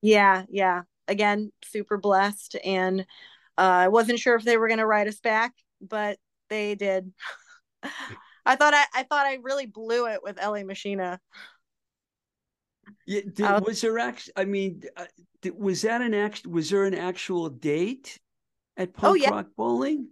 Yeah, 0.02 0.44
yeah. 0.48 0.82
Again, 1.08 1.50
super 1.64 1.98
blessed 1.98 2.56
and 2.64 3.00
uh, 3.58 3.60
I 3.60 3.88
wasn't 3.88 4.20
sure 4.20 4.36
if 4.36 4.44
they 4.44 4.56
were 4.56 4.68
going 4.68 4.78
to 4.78 4.86
write 4.86 5.08
us 5.08 5.18
back, 5.18 5.52
but 5.80 6.18
they 6.48 6.74
did. 6.74 7.12
I 8.46 8.56
thought 8.56 8.74
I, 8.74 8.84
I 8.94 9.02
thought 9.02 9.26
I 9.26 9.38
really 9.42 9.66
blew 9.66 10.06
it 10.06 10.20
with 10.22 10.38
LA 10.38 10.64
Machina. 10.64 11.20
Yeah, 13.06 13.20
did, 13.32 13.44
Uh, 13.44 13.60
was 13.64 13.80
there 13.80 13.98
actually? 13.98 14.32
I 14.36 14.44
mean, 14.44 14.82
uh, 14.96 15.06
was 15.56 15.82
that 15.82 16.00
an 16.00 16.14
act? 16.14 16.46
Was 16.46 16.70
there 16.70 16.84
an 16.84 16.94
actual 16.94 17.48
date 17.48 18.18
at 18.76 18.94
Punk 18.94 19.12
Oh, 19.12 19.14
yeah. 19.14 19.30
Rock 19.30 19.48
Bowling? 19.56 20.08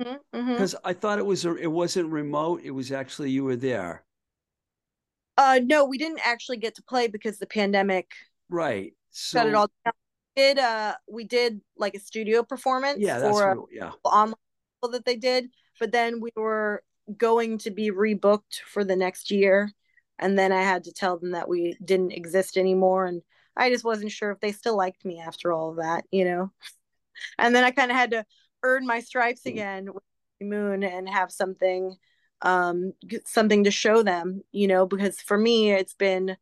Mhm, 0.00 0.20
Hmm. 0.32 0.38
mhm. 0.38 0.52
Because 0.52 0.76
I 0.84 0.92
thought 0.92 1.18
it 1.18 1.26
was 1.26 1.44
a, 1.44 1.54
it 1.56 1.70
wasn't 1.70 2.10
remote. 2.10 2.62
It 2.64 2.72
was 2.72 2.92
actually 2.92 3.30
you 3.30 3.44
were 3.44 3.56
there, 3.56 4.04
Uh, 5.38 5.60
no, 5.62 5.84
we 5.84 5.98
didn't 5.98 6.20
actually 6.24 6.56
get 6.56 6.74
to 6.76 6.82
play 6.82 7.08
because 7.08 7.38
the 7.38 7.46
pandemic 7.46 8.10
right? 8.48 8.92
So 9.10 9.38
shut 9.38 9.48
it 9.48 9.54
all 9.54 9.68
down. 9.84 9.92
We 10.36 10.42
did 10.42 10.58
uh 10.58 10.94
we 11.10 11.24
did 11.24 11.60
like 11.76 11.94
a 11.94 12.00
studio 12.00 12.42
performance 12.42 12.98
yeah, 13.00 13.18
that's 13.18 13.38
for 13.38 13.66
yeah. 13.70 13.92
online 14.04 14.34
that 14.92 15.04
they 15.04 15.16
did, 15.16 15.50
but 15.80 15.92
then 15.92 16.20
we 16.20 16.30
were 16.36 16.82
going 17.16 17.58
to 17.58 17.70
be 17.70 17.90
rebooked 17.90 18.60
for 18.66 18.84
the 18.84 18.96
next 18.96 19.30
year, 19.30 19.70
and 20.18 20.38
then 20.38 20.52
I 20.52 20.62
had 20.62 20.84
to 20.84 20.92
tell 20.92 21.18
them 21.18 21.32
that 21.32 21.48
we 21.48 21.76
didn't 21.84 22.12
exist 22.12 22.56
anymore, 22.56 23.06
and 23.06 23.22
I 23.56 23.70
just 23.70 23.84
wasn't 23.84 24.12
sure 24.12 24.30
if 24.30 24.40
they 24.40 24.52
still 24.52 24.76
liked 24.76 25.04
me 25.04 25.20
after 25.20 25.52
all 25.52 25.70
of 25.70 25.76
that, 25.76 26.04
you 26.10 26.24
know. 26.24 26.52
And 27.38 27.56
then 27.56 27.64
I 27.64 27.70
kind 27.70 27.90
of 27.90 27.96
had 27.96 28.10
to 28.10 28.26
earn 28.62 28.86
my 28.86 29.00
stripes 29.00 29.42
Mm. 29.46 29.50
again 29.50 29.94
with 29.94 30.02
Moon 30.40 30.82
and 30.84 31.08
have 31.08 31.32
something 31.32 31.96
um 32.42 32.92
something 33.24 33.64
to 33.64 33.70
show 33.70 34.02
them, 34.02 34.42
you 34.52 34.68
know, 34.68 34.86
because 34.86 35.18
for 35.20 35.38
me 35.38 35.72
it's 35.72 35.94
been 35.94 36.36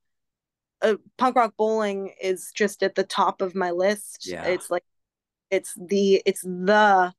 uh, 0.82 0.96
punk 1.16 1.36
rock 1.36 1.54
bowling 1.56 2.12
is 2.20 2.50
just 2.54 2.82
at 2.82 2.96
the 2.96 3.04
top 3.04 3.40
of 3.40 3.54
my 3.54 3.70
list. 3.70 4.26
Yeah. 4.26 4.44
It's 4.44 4.68
like 4.70 4.84
it's 5.50 5.74
the 5.76 6.22
it's 6.26 6.42
the 6.42 7.12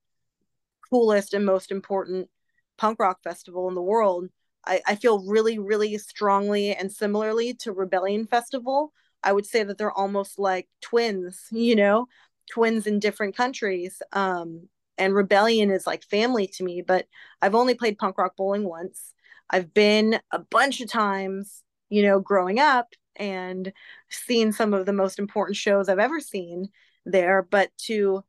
coolest 0.89 1.34
and 1.34 1.46
most 1.46 1.72
important 1.72 2.30
punk 2.78 2.99
rock 2.99 3.21
festival 3.23 3.67
in 3.69 3.76
the 3.76 3.82
world. 3.82 4.30
I, 4.65 4.82
I 4.88 4.95
feel 4.95 5.26
really, 5.26 5.59
really 5.59 5.97
strongly 5.97 6.76
and 6.76 6.91
similarly 6.91 7.53
to 7.55 7.71
Rebellion 7.71 8.28
Festival. 8.28 8.93
I 9.23 9.32
would 9.32 9.45
say 9.45 9.63
that 9.63 9.78
they're 9.78 9.91
almost 9.91 10.39
like 10.39 10.67
twins, 10.82 11.47
you 11.51 11.76
know, 11.76 12.07
twins 12.51 12.88
in 12.88 12.99
different 12.99 13.36
countries. 13.36 14.01
Um, 14.13 14.67
and 14.97 15.13
Rebellion 15.13 15.71
is 15.71 15.86
like 15.86 16.03
family 16.03 16.47
to 16.47 16.63
me, 16.63 16.82
but 16.82 17.07
I've 17.41 17.55
only 17.55 17.76
played 17.76 17.97
punk 17.97 18.17
rock 18.17 18.36
bowling 18.38 18.63
once. 18.63 19.13
I've 19.49 19.73
been 19.73 20.19
a 20.32 20.39
bunch 20.39 20.82
of 20.82 20.89
times, 20.89 21.63
you 21.89 22.01
know, 22.01 22.19
growing 22.19 22.59
up 22.59 22.88
and 23.17 23.71
seen 24.09 24.51
some 24.51 24.73
of 24.73 24.86
the 24.86 24.93
most 24.93 25.19
important 25.19 25.57
shows 25.57 25.89
I've 25.89 25.99
ever 25.99 26.19
seen 26.19 26.69
there. 27.05 27.41
But 27.43 27.71
to 27.86 28.23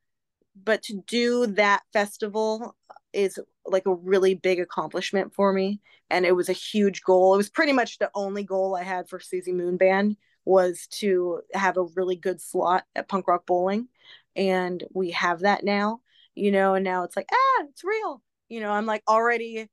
but 0.64 0.82
to 0.84 1.02
do 1.06 1.46
that 1.48 1.82
festival 1.92 2.76
is 3.16 3.38
like 3.64 3.86
a 3.86 3.94
really 3.94 4.34
big 4.34 4.60
accomplishment 4.60 5.34
for 5.34 5.52
me 5.52 5.80
and 6.10 6.24
it 6.24 6.36
was 6.36 6.48
a 6.48 6.52
huge 6.52 7.02
goal. 7.02 7.34
It 7.34 7.38
was 7.38 7.48
pretty 7.48 7.72
much 7.72 7.98
the 7.98 8.10
only 8.14 8.44
goal 8.44 8.76
i 8.76 8.82
had 8.82 9.08
for 9.08 9.18
suzi 9.18 9.52
moon 9.52 9.76
band 9.76 10.16
was 10.44 10.86
to 10.92 11.40
have 11.54 11.76
a 11.76 11.82
really 11.96 12.16
good 12.16 12.40
slot 12.40 12.84
at 12.94 13.08
punk 13.08 13.26
rock 13.26 13.46
bowling 13.46 13.88
and 14.36 14.84
we 14.94 15.10
have 15.10 15.40
that 15.40 15.64
now 15.64 16.00
you 16.34 16.52
know 16.52 16.74
and 16.74 16.84
now 16.84 17.02
it's 17.02 17.16
like 17.16 17.28
ah 17.32 17.64
it's 17.68 17.82
real. 17.84 18.22
You 18.48 18.60
know 18.60 18.70
i'm 18.70 18.86
like 18.86 19.02
already 19.08 19.68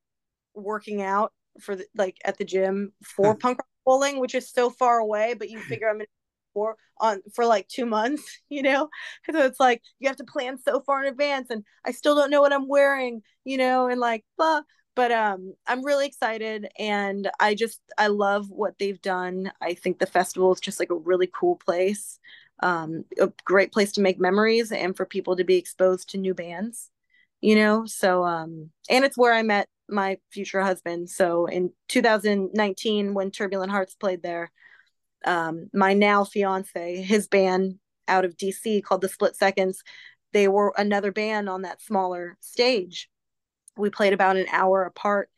working 0.56 1.02
out 1.02 1.32
for 1.60 1.76
the, 1.76 1.86
like 1.96 2.18
at 2.26 2.38
the 2.38 2.46
gym 2.46 2.94
for 3.04 3.36
punk 3.36 3.60
rock 3.60 3.68
bowling 3.86 4.20
which 4.20 4.34
is 4.34 4.50
so 4.50 4.70
far 4.70 4.98
away 5.00 5.36
but 5.36 5.50
you 5.50 5.60
figure 5.70 5.90
i'm 5.90 6.02
in 6.02 6.08
for 6.54 6.76
on 7.00 7.22
for 7.34 7.46
like 7.46 7.68
two 7.68 7.86
months 7.86 8.40
you 8.50 8.62
know? 8.62 8.90
So 9.32 9.40
it's 9.40 9.60
like 9.60 9.82
you 10.00 10.08
have 10.08 10.18
to 10.18 10.24
plan 10.24 10.58
so 10.60 10.82
far 10.82 11.04
in 11.04 11.12
advance 11.12 11.50
and 11.50 11.64
i 11.86 11.92
still 11.92 12.16
don't 12.16 12.32
know 12.32 12.42
what 12.42 12.54
i'm 12.54 12.68
wearing 12.68 13.22
you 13.44 13.58
know 13.58 13.88
and 13.88 14.00
like 14.00 14.24
blah. 14.38 14.62
But 14.96 15.12
um 15.12 15.54
i'm 15.68 15.84
really 15.84 16.06
excited 16.06 16.68
and 16.78 17.30
i 17.40 17.56
just 17.56 17.80
i 17.98 18.08
love 18.08 18.50
what 18.50 18.78
they've 18.80 19.02
done. 19.02 19.52
I 19.62 19.74
think 19.74 20.00
the 20.00 20.06
festival 20.06 20.54
is 20.54 20.60
just 20.60 20.80
like 20.80 20.92
a 20.92 20.96
really 20.96 21.30
cool 21.34 21.56
place 21.56 22.20
um, 22.62 23.04
a 23.20 23.30
great 23.44 23.74
place 23.74 23.92
to 23.94 24.02
make 24.02 24.20
memories 24.22 24.72
and 24.72 24.96
for 24.96 25.06
people 25.06 25.36
to 25.36 25.44
be 25.44 25.58
exposed 25.58 26.10
to 26.12 26.18
new 26.18 26.34
bands 26.34 26.90
you 27.42 27.56
know? 27.56 27.86
So 27.86 28.24
um 28.24 28.70
and 28.90 29.04
it's 29.04 29.18
where 29.18 29.34
i 29.34 29.44
met 29.44 29.68
my 29.90 30.18
future 30.32 30.62
husband. 30.62 31.10
So 31.10 31.46
in 31.46 31.72
2019 31.90 33.14
when 33.14 33.32
turbulent 33.32 33.72
hearts 33.72 33.96
played 33.96 34.24
there 34.24 34.52
um 35.26 35.70
my 35.74 35.94
now 35.94 36.24
fiance 36.24 37.02
his 37.02 37.28
band 37.28 37.76
out 38.08 38.26
of 38.26 38.38
dc 38.38 38.84
called 38.84 39.02
the 39.02 39.10
split 39.10 39.36
seconds 39.36 39.84
they 40.34 40.48
were 40.48 40.74
another 40.78 41.12
band 41.12 41.50
on 41.50 41.62
that 41.62 41.82
smaller 41.82 42.38
stage 42.42 43.10
we 43.78 43.90
played 43.90 44.14
about 44.14 44.38
an 44.38 44.46
hour 44.52 44.84
apart 44.84 45.30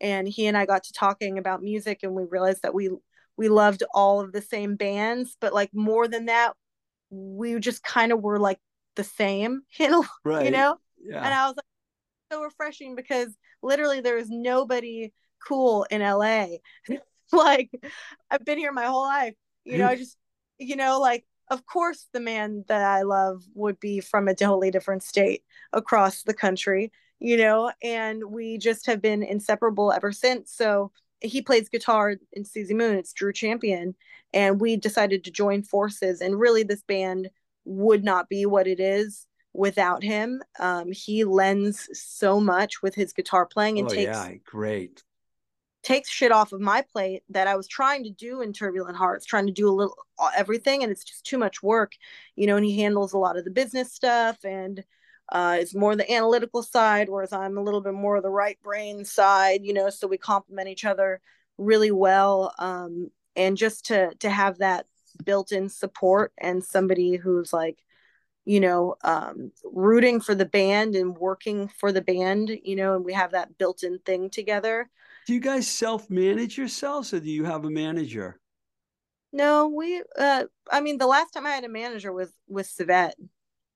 and 0.00 0.28
he 0.28 0.46
and 0.46 0.56
i 0.56 0.66
got 0.66 0.84
to 0.84 0.92
talking 0.92 1.38
about 1.38 1.62
music 1.62 2.00
and 2.02 2.12
we 2.14 2.24
realized 2.24 2.62
that 2.62 2.74
we 2.74 2.90
we 3.36 3.48
loved 3.48 3.82
all 3.94 4.20
of 4.20 4.32
the 4.32 4.42
same 4.42 4.76
bands 4.76 5.36
but 5.40 5.54
like 5.54 5.70
more 5.72 6.06
than 6.06 6.26
that 6.26 6.52
we 7.10 7.58
just 7.58 7.82
kind 7.82 8.12
of 8.12 8.20
were 8.20 8.38
like 8.38 8.58
the 8.96 9.04
same 9.04 9.62
you 9.78 9.88
know 9.88 10.04
Right. 10.24 10.44
you 10.44 10.50
know 10.50 10.76
Yeah. 11.02 11.24
and 11.24 11.34
I 11.34 11.46
was 11.46 11.56
like, 11.56 11.64
so 12.32 12.42
refreshing 12.42 12.94
because 12.94 13.36
literally 13.62 14.00
there 14.00 14.18
is 14.18 14.28
nobody 14.30 15.12
cool 15.46 15.84
in 15.90 16.00
LA. 16.02 16.58
like 17.32 17.70
I've 18.30 18.44
been 18.44 18.58
here 18.58 18.72
my 18.72 18.86
whole 18.86 19.02
life. 19.02 19.34
You 19.64 19.78
know, 19.78 19.86
I 19.86 19.96
just 19.96 20.16
you 20.58 20.76
know, 20.76 21.00
like 21.00 21.24
of 21.50 21.66
course 21.66 22.06
the 22.12 22.20
man 22.20 22.64
that 22.68 22.82
I 22.82 23.02
love 23.02 23.42
would 23.54 23.80
be 23.80 24.00
from 24.00 24.28
a 24.28 24.34
totally 24.34 24.70
different 24.70 25.02
state 25.02 25.42
across 25.72 26.22
the 26.22 26.34
country, 26.34 26.92
you 27.18 27.36
know, 27.36 27.72
and 27.82 28.24
we 28.24 28.58
just 28.58 28.86
have 28.86 29.02
been 29.02 29.22
inseparable 29.22 29.92
ever 29.92 30.12
since. 30.12 30.52
So 30.52 30.92
he 31.20 31.42
plays 31.42 31.68
guitar 31.68 32.16
in 32.32 32.44
Suzi 32.44 32.72
Moon, 32.72 32.96
it's 32.96 33.12
Drew 33.12 33.32
Champion, 33.32 33.94
and 34.32 34.60
we 34.60 34.76
decided 34.76 35.24
to 35.24 35.30
join 35.30 35.62
forces 35.62 36.20
and 36.20 36.38
really 36.38 36.62
this 36.62 36.82
band 36.82 37.30
would 37.64 38.04
not 38.04 38.28
be 38.28 38.46
what 38.46 38.66
it 38.66 38.80
is 38.80 39.26
without 39.52 40.02
him. 40.02 40.42
Um, 40.58 40.92
he 40.92 41.24
lends 41.24 41.88
so 41.92 42.40
much 42.40 42.82
with 42.82 42.94
his 42.94 43.12
guitar 43.12 43.46
playing 43.46 43.78
and 43.78 43.88
oh 43.88 43.94
takes 43.94 44.16
yeah, 44.16 44.32
great. 44.44 45.02
Takes 45.82 46.10
shit 46.10 46.32
off 46.32 46.52
of 46.52 46.60
my 46.60 46.82
plate 46.82 47.22
that 47.30 47.46
I 47.46 47.56
was 47.56 47.66
trying 47.66 48.04
to 48.04 48.10
do 48.10 48.42
in 48.42 48.52
Turbulent 48.52 48.96
Hearts, 48.96 49.24
trying 49.24 49.46
to 49.46 49.52
do 49.52 49.68
a 49.68 49.72
little 49.72 49.96
everything, 50.36 50.82
and 50.82 50.92
it's 50.92 51.04
just 51.04 51.24
too 51.24 51.38
much 51.38 51.62
work, 51.62 51.92
you 52.36 52.46
know. 52.46 52.56
And 52.56 52.64
he 52.64 52.80
handles 52.80 53.12
a 53.12 53.18
lot 53.18 53.38
of 53.38 53.44
the 53.44 53.50
business 53.50 53.92
stuff 53.92 54.44
and 54.44 54.84
uh, 55.32 55.58
is 55.60 55.74
more 55.74 55.96
the 55.96 56.12
analytical 56.12 56.62
side, 56.62 57.08
whereas 57.08 57.32
I'm 57.32 57.56
a 57.56 57.62
little 57.62 57.80
bit 57.80 57.94
more 57.94 58.16
of 58.16 58.22
the 58.22 58.30
right 58.30 58.58
brain 58.62 59.04
side, 59.04 59.60
you 59.64 59.72
know. 59.72 59.90
So 59.90 60.06
we 60.06 60.18
complement 60.18 60.68
each 60.68 60.84
other 60.84 61.20
really 61.58 61.90
well, 61.90 62.54
um, 62.58 63.10
and 63.36 63.56
just 63.56 63.86
to 63.86 64.14
to 64.20 64.30
have 64.30 64.58
that 64.58 64.86
built-in 65.24 65.68
support 65.68 66.32
and 66.38 66.62
somebody 66.64 67.16
who's 67.16 67.52
like 67.52 67.78
you 68.50 68.58
know 68.58 68.96
um 69.04 69.52
rooting 69.72 70.20
for 70.20 70.34
the 70.34 70.44
band 70.58 70.96
and 70.96 71.16
working 71.16 71.68
for 71.68 71.92
the 71.92 72.00
band 72.00 72.50
you 72.64 72.74
know 72.74 72.96
and 72.96 73.04
we 73.04 73.12
have 73.12 73.30
that 73.30 73.56
built-in 73.58 73.96
thing 74.00 74.28
together 74.28 74.90
Do 75.28 75.34
you 75.34 75.40
guys 75.40 75.68
self-manage 75.68 76.58
yourselves 76.58 77.14
or 77.14 77.20
do 77.20 77.30
you 77.30 77.44
have 77.44 77.64
a 77.64 77.70
manager? 77.70 78.40
no 79.32 79.68
we 79.68 80.02
uh 80.18 80.44
i 80.72 80.80
mean 80.80 80.98
the 80.98 81.06
last 81.06 81.30
time 81.30 81.46
i 81.46 81.50
had 81.50 81.64
a 81.64 81.68
manager 81.68 82.12
was 82.12 82.32
with 82.48 82.66
Civet. 82.66 83.14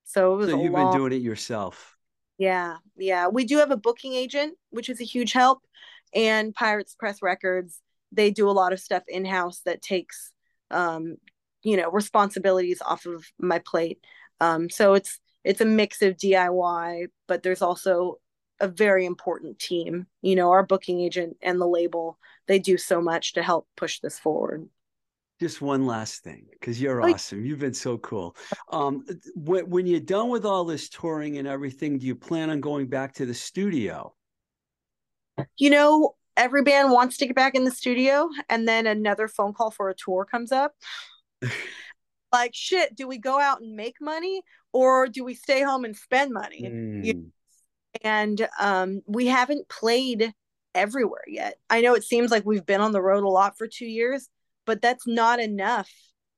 so 0.02 0.34
it 0.34 0.36
was 0.38 0.50
So 0.50 0.56
you've 0.60 0.72
long 0.72 0.90
been 0.90 0.98
doing 0.98 1.12
it 1.12 1.22
yourself. 1.22 1.96
yeah 2.38 2.78
yeah 2.96 3.28
we 3.28 3.44
do 3.44 3.58
have 3.58 3.70
a 3.70 3.76
booking 3.86 4.14
agent 4.14 4.58
which 4.70 4.88
is 4.88 5.00
a 5.00 5.04
huge 5.04 5.32
help 5.32 5.60
and 6.12 6.52
pirates 6.52 6.96
press 6.98 7.22
records 7.22 7.80
they 8.10 8.32
do 8.32 8.48
a 8.50 8.58
lot 8.60 8.72
of 8.72 8.80
stuff 8.80 9.04
in-house 9.06 9.60
that 9.66 9.82
takes 9.82 10.32
um 10.72 11.16
you 11.62 11.76
know 11.76 11.88
responsibilities 11.90 12.82
off 12.82 13.06
of 13.06 13.24
my 13.38 13.60
plate 13.60 13.98
um 14.40 14.68
so 14.70 14.94
it's 14.94 15.20
it's 15.44 15.60
a 15.60 15.64
mix 15.64 16.02
of 16.02 16.16
diy 16.16 17.06
but 17.26 17.42
there's 17.42 17.62
also 17.62 18.18
a 18.60 18.68
very 18.68 19.04
important 19.04 19.58
team 19.58 20.06
you 20.22 20.36
know 20.36 20.50
our 20.50 20.62
booking 20.64 21.00
agent 21.00 21.36
and 21.42 21.60
the 21.60 21.66
label 21.66 22.18
they 22.46 22.58
do 22.58 22.76
so 22.78 23.00
much 23.00 23.32
to 23.34 23.42
help 23.42 23.66
push 23.76 24.00
this 24.00 24.18
forward 24.18 24.68
Just 25.40 25.60
one 25.60 25.84
last 25.86 26.22
thing, 26.22 26.46
because 26.52 26.80
you're 26.80 27.02
Oh, 27.02 27.12
awesome. 27.12 27.44
You've 27.44 27.58
been 27.58 27.74
so 27.74 27.98
cool. 27.98 28.36
Um, 28.70 29.04
when, 29.34 29.68
when 29.68 29.86
you're 29.86 30.00
done 30.00 30.28
with 30.28 30.44
all 30.44 30.64
this 30.64 30.88
touring 30.88 31.38
and 31.38 31.48
everything, 31.48 31.98
do 31.98 32.06
you 32.06 32.14
plan 32.14 32.50
on 32.50 32.60
going 32.60 32.86
back 32.86 33.12
to 33.14 33.26
the 33.26 33.34
studio? 33.34 34.14
you 35.58 35.70
know 35.70 36.14
every 36.36 36.62
band 36.62 36.90
wants 36.90 37.16
to 37.16 37.26
get 37.26 37.36
back 37.36 37.54
in 37.54 37.64
the 37.64 37.70
studio 37.70 38.28
and 38.48 38.66
then 38.66 38.86
another 38.86 39.28
phone 39.28 39.52
call 39.52 39.70
for 39.70 39.88
a 39.88 39.94
tour 39.94 40.24
comes 40.24 40.52
up 40.52 40.74
like 42.34 42.54
shit 42.54 42.96
do 42.96 43.06
we 43.06 43.16
go 43.16 43.38
out 43.38 43.60
and 43.60 43.76
make 43.76 43.96
money 44.00 44.42
or 44.72 45.06
do 45.06 45.22
we 45.24 45.34
stay 45.34 45.62
home 45.62 45.84
and 45.84 45.96
spend 45.96 46.32
money? 46.32 46.74
Mm, 47.04 47.30
and 48.02 48.48
um 48.58 49.02
we 49.06 49.26
haven't 49.26 49.68
played 49.68 50.34
everywhere 50.74 51.22
yet. 51.28 51.54
I 51.70 51.80
know 51.80 51.94
it 51.94 52.02
seems 52.02 52.32
like 52.32 52.44
we've 52.44 52.66
been 52.66 52.80
on 52.80 52.90
the 52.90 53.00
road 53.00 53.22
a 53.22 53.28
lot 53.28 53.56
for 53.56 53.68
two 53.68 53.86
years 53.86 54.28
but 54.66 54.82
that's 54.82 55.06
not 55.06 55.38
enough 55.38 55.90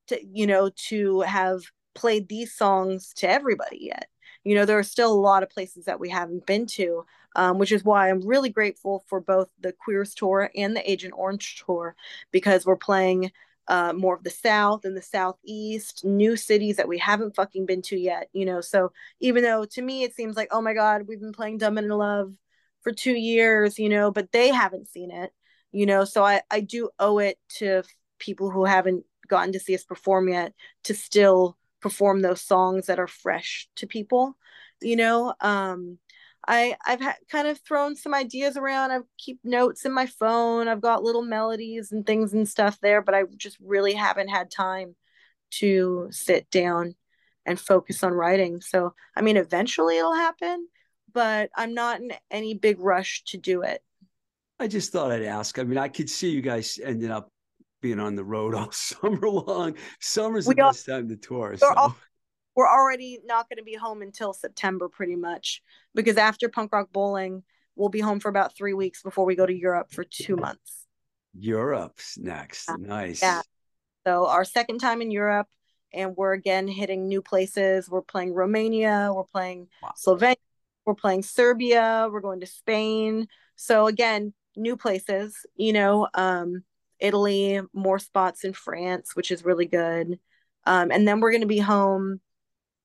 to 0.09 0.21
you 0.23 0.47
know 0.47 0.71
to 0.89 1.23
have 1.23 1.63
played 1.95 2.29
these 2.29 2.55
songs 2.55 3.13
to 3.17 3.29
everybody 3.29 3.79
yet. 3.81 4.09
You 4.45 4.55
know 4.55 4.67
there 4.67 4.79
are 4.79 4.93
still 4.95 5.13
a 5.13 5.27
lot 5.31 5.43
of 5.43 5.49
places 5.49 5.87
that 5.87 5.99
we 5.99 6.11
haven't 6.11 6.45
been 6.45 6.67
to 6.67 7.07
um, 7.37 7.59
which 7.59 7.73
is 7.73 7.85
why 7.85 8.11
i'm 8.11 8.27
really 8.27 8.51
grateful 8.51 9.05
for 9.09 9.21
both 9.21 9.49
the 9.61 9.73
queers 9.73 10.15
tour 10.15 10.51
and 10.57 10.75
the 10.75 10.91
agent 10.91 11.15
orange 11.17 11.63
tour 11.65 11.95
because 12.33 12.67
we're 12.67 12.77
playing 12.77 13.31
uh, 13.69 13.93
more 13.93 14.15
of 14.15 14.23
the 14.25 14.31
south 14.31 14.85
and 14.85 14.97
the 14.97 15.03
southeast 15.03 16.05
new 16.05 16.37
cities 16.37 16.77
that 16.77 16.89
we 16.89 16.99
haven't 16.99 17.35
fucking 17.35 17.67
been 17.67 17.83
to 17.83 17.97
yet 17.99 18.29
you 18.33 18.45
know? 18.45 18.61
So 18.61 18.93
even 19.21 19.43
though 19.43 19.65
to 19.65 19.83
me 19.83 20.03
it 20.03 20.15
seems 20.15 20.37
like 20.37 20.49
oh 20.51 20.61
my 20.61 20.75
god 20.75 21.03
we've 21.07 21.21
been 21.21 21.33
playing 21.33 21.59
dumb 21.59 21.79
and 21.79 21.87
in 21.87 21.93
love 21.93 22.33
for 22.83 22.93
two 22.93 23.15
years 23.15 23.79
you 23.79 23.89
know 23.89 24.11
but 24.11 24.33
they 24.33 24.49
haven't 24.49 24.89
seen 24.89 25.11
it 25.11 25.33
you 25.73 25.87
know? 25.87 26.05
So 26.05 26.25
i 26.25 26.43
i 26.51 26.61
do 26.61 26.91
owe 26.99 27.19
it 27.19 27.39
to 27.59 27.83
people 28.19 28.51
who 28.51 28.65
haven't 28.65 29.05
gotten 29.29 29.53
to 29.53 29.61
see 29.61 29.75
us 29.75 29.85
perform 29.85 30.29
yet 30.29 30.53
to 30.85 30.95
still 30.95 31.57
perform 31.81 32.23
those 32.23 32.41
songs 32.41 32.87
that 32.87 32.99
are 32.99 33.09
fresh 33.09 33.69
to 33.77 33.87
people 33.87 34.37
you 34.81 34.97
know? 34.97 35.35
Um 35.41 35.99
I 36.49 36.77
I've 36.87 37.01
ha- 37.01 37.17
kind 37.31 37.49
of 37.49 37.59
thrown 37.61 37.97
some 37.97 38.15
ideas 38.15 38.57
around. 38.57 38.91
I 38.93 38.99
keep 39.19 39.41
notes 39.45 39.85
in 39.85 39.93
my 39.93 40.07
phone. 40.07 40.69
I've 40.69 40.81
got 40.81 41.03
little 41.03 41.23
melodies 41.23 41.91
and 41.93 42.07
things 42.07 42.33
and 42.35 42.49
stuff 42.49 42.79
there, 42.81 43.03
but 43.03 43.15
I 43.15 43.25
just 43.37 43.57
really 43.61 43.95
haven't 43.95 44.29
had 44.29 44.51
time 44.51 44.95
to 45.53 46.09
sit 46.11 46.49
down 46.51 46.95
and 47.45 47.59
focus 47.59 48.03
on 48.03 48.13
writing. 48.13 48.61
So, 48.61 48.95
I 49.17 49.23
mean, 49.23 49.37
eventually 49.37 49.99
it'll 49.99 50.15
happen, 50.15 50.69
but 51.13 51.51
I'm 51.57 51.75
not 51.75 52.01
in 52.01 52.13
any 52.31 52.55
big 52.55 52.81
rush 52.81 53.23
to 53.29 53.39
do 53.39 53.63
it. 53.63 53.83
I 54.59 54.69
just 54.69 54.91
thought 54.93 55.13
I'd 55.13 55.23
ask. 55.23 55.59
I 55.59 55.65
mean, 55.65 55.79
I 55.79 55.89
could 55.89 56.09
see 56.11 56.31
you 56.31 56.41
guys 56.43 56.79
ending 56.83 57.11
up 57.11 57.31
being 57.83 58.01
on 58.01 58.15
the 58.17 58.25
road 58.25 58.55
all 58.57 58.71
summer 58.73 59.29
long. 59.29 59.75
Summer's 60.01 60.47
the 60.47 60.55
We 60.57 60.63
all- 60.63 60.71
best 60.73 60.87
time 60.87 61.09
to 61.09 61.17
tour. 61.17 61.51
We're 61.51 61.57
So. 61.59 61.73
all- 61.75 61.97
We're 62.57 62.69
already 62.69 63.21
not 63.25 63.49
going 63.49 63.59
to 63.59 63.63
be 63.63 63.75
home 63.75 64.01
until 64.01 64.33
September, 64.33 64.89
pretty 64.89 65.15
much, 65.15 65.63
because 65.95 66.17
after 66.17 66.49
Punk 66.49 66.73
Rock 66.73 66.89
Bowling, 66.91 67.43
we'll 67.77 67.91
be 67.91 68.01
home 68.01 68.19
for 68.19 68.31
about 68.31 68.57
three 68.57 68.73
weeks 68.73 69.03
before 69.03 69.27
we 69.27 69.37
go 69.37 69.45
to 69.45 69.55
Europe 69.55 69.93
for 69.93 70.05
two 70.05 70.37
months. 70.37 70.87
Europe's 71.39 72.17
next. 72.17 72.71
Nice. 72.79 73.21
Yeah. 73.21 73.43
So 74.07 74.27
our 74.27 74.45
second 74.45 74.79
time 74.79 75.03
in 75.03 75.11
Europe, 75.11 75.49
and 75.93 76.17
we're 76.17 76.33
again 76.33 76.67
hitting 76.67 77.09
new 77.09 77.21
places. 77.21 77.91
We're 77.91 78.03
playing 78.03 78.33
Romania, 78.33 79.13
we're 79.15 79.25
playing 79.25 79.69
Wow. 79.83 79.93
Slovenia, 79.97 80.37
we're 80.87 80.95
playing 80.95 81.23
Serbia, 81.23 82.09
we're 82.11 82.21
going 82.21 82.41
to 82.41 82.47
Spain. 82.47 83.29
So 83.57 83.87
again, 83.87 84.33
new 84.57 84.77
places, 84.77 85.45
you 85.57 85.75
know, 85.75 86.09
um, 86.15 86.65
Italy, 86.99 87.61
more 87.75 87.99
spots 87.99 88.45
in 88.45 88.55
France, 88.55 89.15
which 89.15 89.31
is 89.31 89.45
really 89.45 89.67
good. 89.67 90.19
Um, 90.65 90.91
and 90.91 91.07
then 91.07 91.21
we're 91.21 91.31
going 91.31 91.43
to 91.43 91.47
be 91.47 91.59
home 91.59 92.21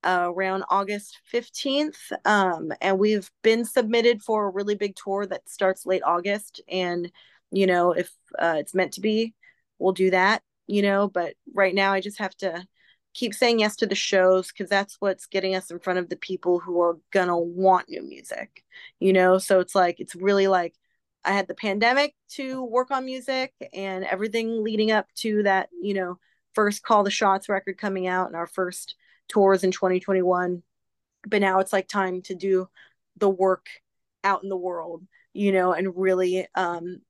uh, 0.04 0.32
around 0.34 0.64
August 0.70 1.20
15th. 1.32 2.12
Um, 2.26 2.72
and 2.82 3.00
we've 3.00 3.30
been 3.44 3.66
submitted 3.66 4.22
for 4.22 4.46
a 4.46 4.52
really 4.52 4.76
big 4.76 4.96
tour 4.96 5.26
that 5.26 5.50
starts 5.50 5.86
late 5.86 6.04
August. 6.04 6.62
And, 6.70 7.12
you 7.52 7.68
know, 7.68 7.92
if 7.92 8.12
uh, 8.38 8.56
it's 8.58 8.74
meant 8.74 8.94
to 8.94 9.02
be, 9.02 9.34
we'll 9.80 9.94
do 9.94 10.12
that, 10.12 10.42
you 10.68 10.82
know. 10.82 11.08
But 11.08 11.36
right 11.54 11.76
now, 11.76 11.94
I 11.94 12.02
just 12.02 12.20
have 12.20 12.36
to 12.38 12.66
keep 13.14 13.34
saying 13.34 13.60
yes 13.60 13.76
to 13.78 13.86
the 13.86 13.96
shows 13.96 14.52
because 14.52 14.70
that's 14.70 14.96
what's 15.00 15.26
getting 15.26 15.56
us 15.56 15.70
in 15.70 15.80
front 15.80 16.00
of 16.00 16.10
the 16.10 16.16
people 16.16 16.60
who 16.60 16.80
are 16.82 16.98
gonna 17.12 17.38
want 17.38 17.90
new 17.90 18.02
music, 18.02 18.64
you 19.00 19.12
know. 19.12 19.38
So 19.38 19.60
it's 19.60 19.76
like, 19.76 20.00
it's 20.00 20.16
really 20.16 20.48
like, 20.48 20.76
I 21.24 21.34
had 21.34 21.48
the 21.48 21.54
pandemic 21.54 22.16
to 22.32 22.64
work 22.64 22.90
on 22.90 23.06
music 23.06 23.54
and 23.74 24.06
everything 24.06 24.64
leading 24.64 24.92
up 24.92 25.08
to 25.18 25.44
that, 25.44 25.70
you 25.82 25.94
know, 25.94 26.20
first 26.54 26.84
Call 26.84 27.04
the 27.04 27.12
Shots 27.12 27.50
record 27.50 27.78
coming 27.78 28.08
out 28.08 28.28
and 28.28 28.36
our 28.36 28.48
first 28.48 28.96
tours 29.28 29.64
in 29.64 29.72
2021 29.72 30.64
but 31.28 31.42
now 31.42 31.60
it's 31.60 31.74
like 31.74 31.88
time 31.88 32.22
to 32.22 32.36
do 32.36 32.68
the 33.18 33.30
work 33.30 33.68
out 34.24 34.44
in 34.44 34.50
the 34.50 34.58
world 34.58 35.04
you 35.34 35.52
know 35.52 35.74
and 35.74 35.96
really 35.96 36.48
um 36.56 37.02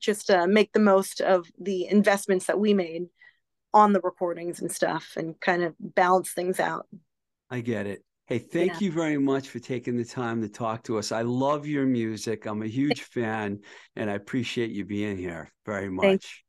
just 0.00 0.30
uh, 0.30 0.46
make 0.46 0.72
the 0.72 0.80
most 0.80 1.20
of 1.20 1.46
the 1.58 1.86
investments 1.86 2.46
that 2.46 2.58
we 2.60 2.74
made 2.74 3.06
on 3.74 3.92
the 3.92 4.00
recordings 4.00 4.60
and 4.60 4.72
stuff 4.72 5.14
and 5.16 5.40
kind 5.40 5.62
of 5.62 5.74
balance 5.80 6.32
things 6.32 6.60
out. 6.60 6.86
I 7.50 7.60
get 7.60 7.86
it. 7.86 8.04
Hey, 8.26 8.38
thank 8.38 8.74
Yeah. 8.74 8.80
you 8.80 8.92
very 8.92 9.18
much 9.18 9.48
for 9.48 9.58
taking 9.58 9.96
the 9.96 10.04
time 10.04 10.42
to 10.42 10.48
talk 10.48 10.84
to 10.84 10.98
us. 10.98 11.12
I 11.12 11.22
love 11.22 11.66
your 11.66 11.86
music. 11.86 12.46
I'm 12.46 12.62
a 12.62 12.66
huge 12.66 13.02
fan, 13.02 13.60
and 13.96 14.10
I 14.10 14.14
appreciate 14.14 14.70
you 14.70 14.84
being 14.84 15.16
here 15.16 15.50
very 15.64 15.88
much. 15.88 16.44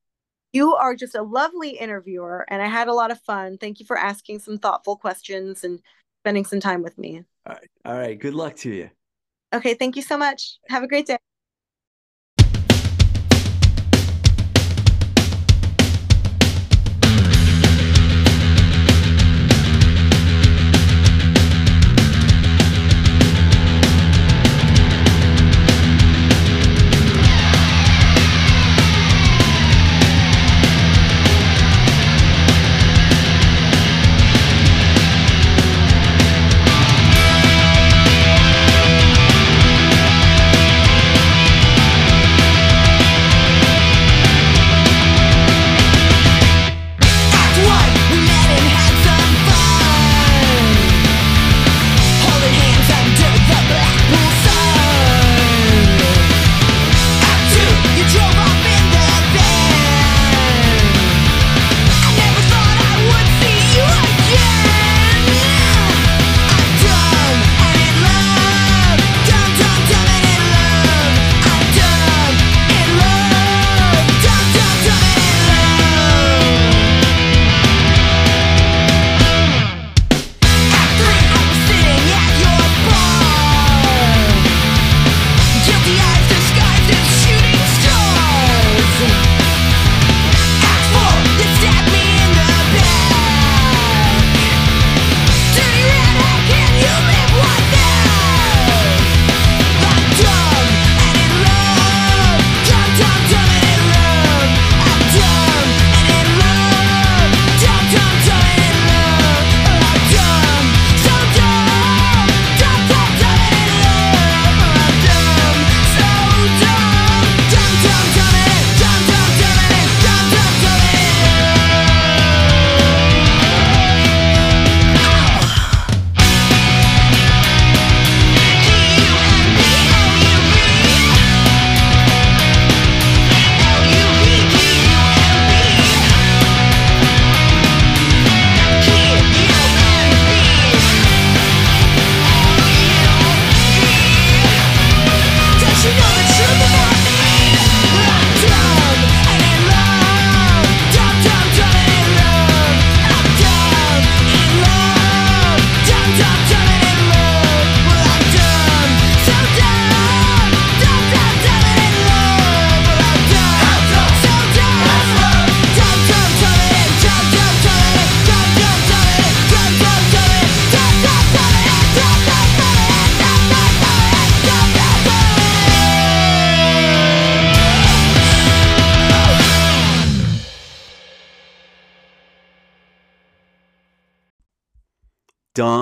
You 0.52 0.76
are 0.76 0.96
just 0.96 1.16
a 1.16 1.22
lovely 1.22 1.72
interviewer, 1.72 2.46
and 2.50 2.62
I 2.62 2.68
had 2.68 2.88
a 2.88 2.94
lot 2.94 3.12
of 3.12 3.20
fun. 3.22 3.58
Thank 3.58 3.80
you 3.80 3.86
for 3.86 3.98
asking 3.98 4.40
some 4.40 4.58
thoughtful 4.58 4.98
questions 4.98 5.64
and 5.64 5.80
spending 6.24 6.46
some 6.46 6.60
time 6.60 6.82
with 6.82 6.98
me. 6.98 7.24
All 7.46 7.54
right. 7.54 7.70
All 7.86 7.98
right. 7.98 8.20
Good 8.20 8.34
luck 8.34 8.56
to 8.58 8.70
you. 8.70 8.90
Okay, 9.54 9.74
thank 9.74 9.96
you 9.96 10.02
so 10.02 10.18
much. 10.18 10.60
Have 10.70 10.84
a 10.84 10.88
great 10.88 11.08
day. 11.08 11.18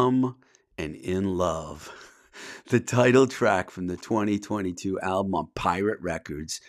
And 0.08 0.96
in 0.96 1.38
Love. 1.38 1.92
The 2.70 2.80
title 2.80 3.28
track 3.28 3.70
from 3.70 3.88
the 3.88 3.98
2022 3.98 5.00
album 5.02 5.36
on 5.36 5.50
Pirate 5.54 6.00
Records. 6.00 6.62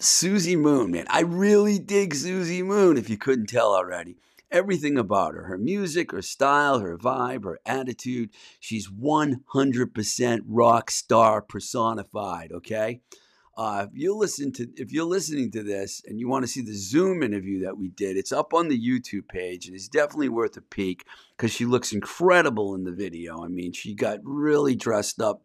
Suzi 0.00 0.58
Moon, 0.58 0.90
man. 0.90 1.06
I 1.08 1.20
really 1.20 1.78
dig 1.78 2.14
Suzi 2.14 2.64
Moon, 2.64 2.96
if 2.96 3.08
you 3.08 3.16
couldn't 3.16 3.46
tell 3.46 3.74
already. 3.74 4.16
Everything 4.50 4.98
about 4.98 5.34
her 5.34 5.44
her 5.44 5.58
music, 5.58 6.10
her 6.10 6.22
style, 6.22 6.80
her 6.80 6.98
vibe, 6.98 7.44
her 7.44 7.60
attitude. 7.64 8.30
She's 8.58 8.88
100% 8.88 10.40
rock 10.48 10.90
star 10.90 11.40
personified, 11.42 12.50
okay? 12.50 13.02
Uh, 13.58 13.88
if 13.90 13.98
you 13.98 14.14
listen 14.14 14.52
to 14.52 14.68
if 14.76 14.92
you're 14.92 15.04
listening 15.04 15.50
to 15.50 15.64
this 15.64 16.00
and 16.06 16.20
you 16.20 16.28
want 16.28 16.44
to 16.44 16.48
see 16.48 16.60
the 16.60 16.76
Zoom 16.76 17.24
interview 17.24 17.64
that 17.64 17.76
we 17.76 17.88
did, 17.88 18.16
it's 18.16 18.30
up 18.30 18.54
on 18.54 18.68
the 18.68 18.80
YouTube 18.80 19.26
page 19.26 19.66
and 19.66 19.74
it's 19.74 19.88
definitely 19.88 20.28
worth 20.28 20.56
a 20.56 20.60
peek 20.60 21.04
because 21.36 21.52
she 21.52 21.64
looks 21.64 21.92
incredible 21.92 22.76
in 22.76 22.84
the 22.84 22.92
video. 22.92 23.42
I 23.42 23.48
mean, 23.48 23.72
she 23.72 23.94
got 23.94 24.20
really 24.22 24.76
dressed 24.76 25.20
up. 25.20 25.42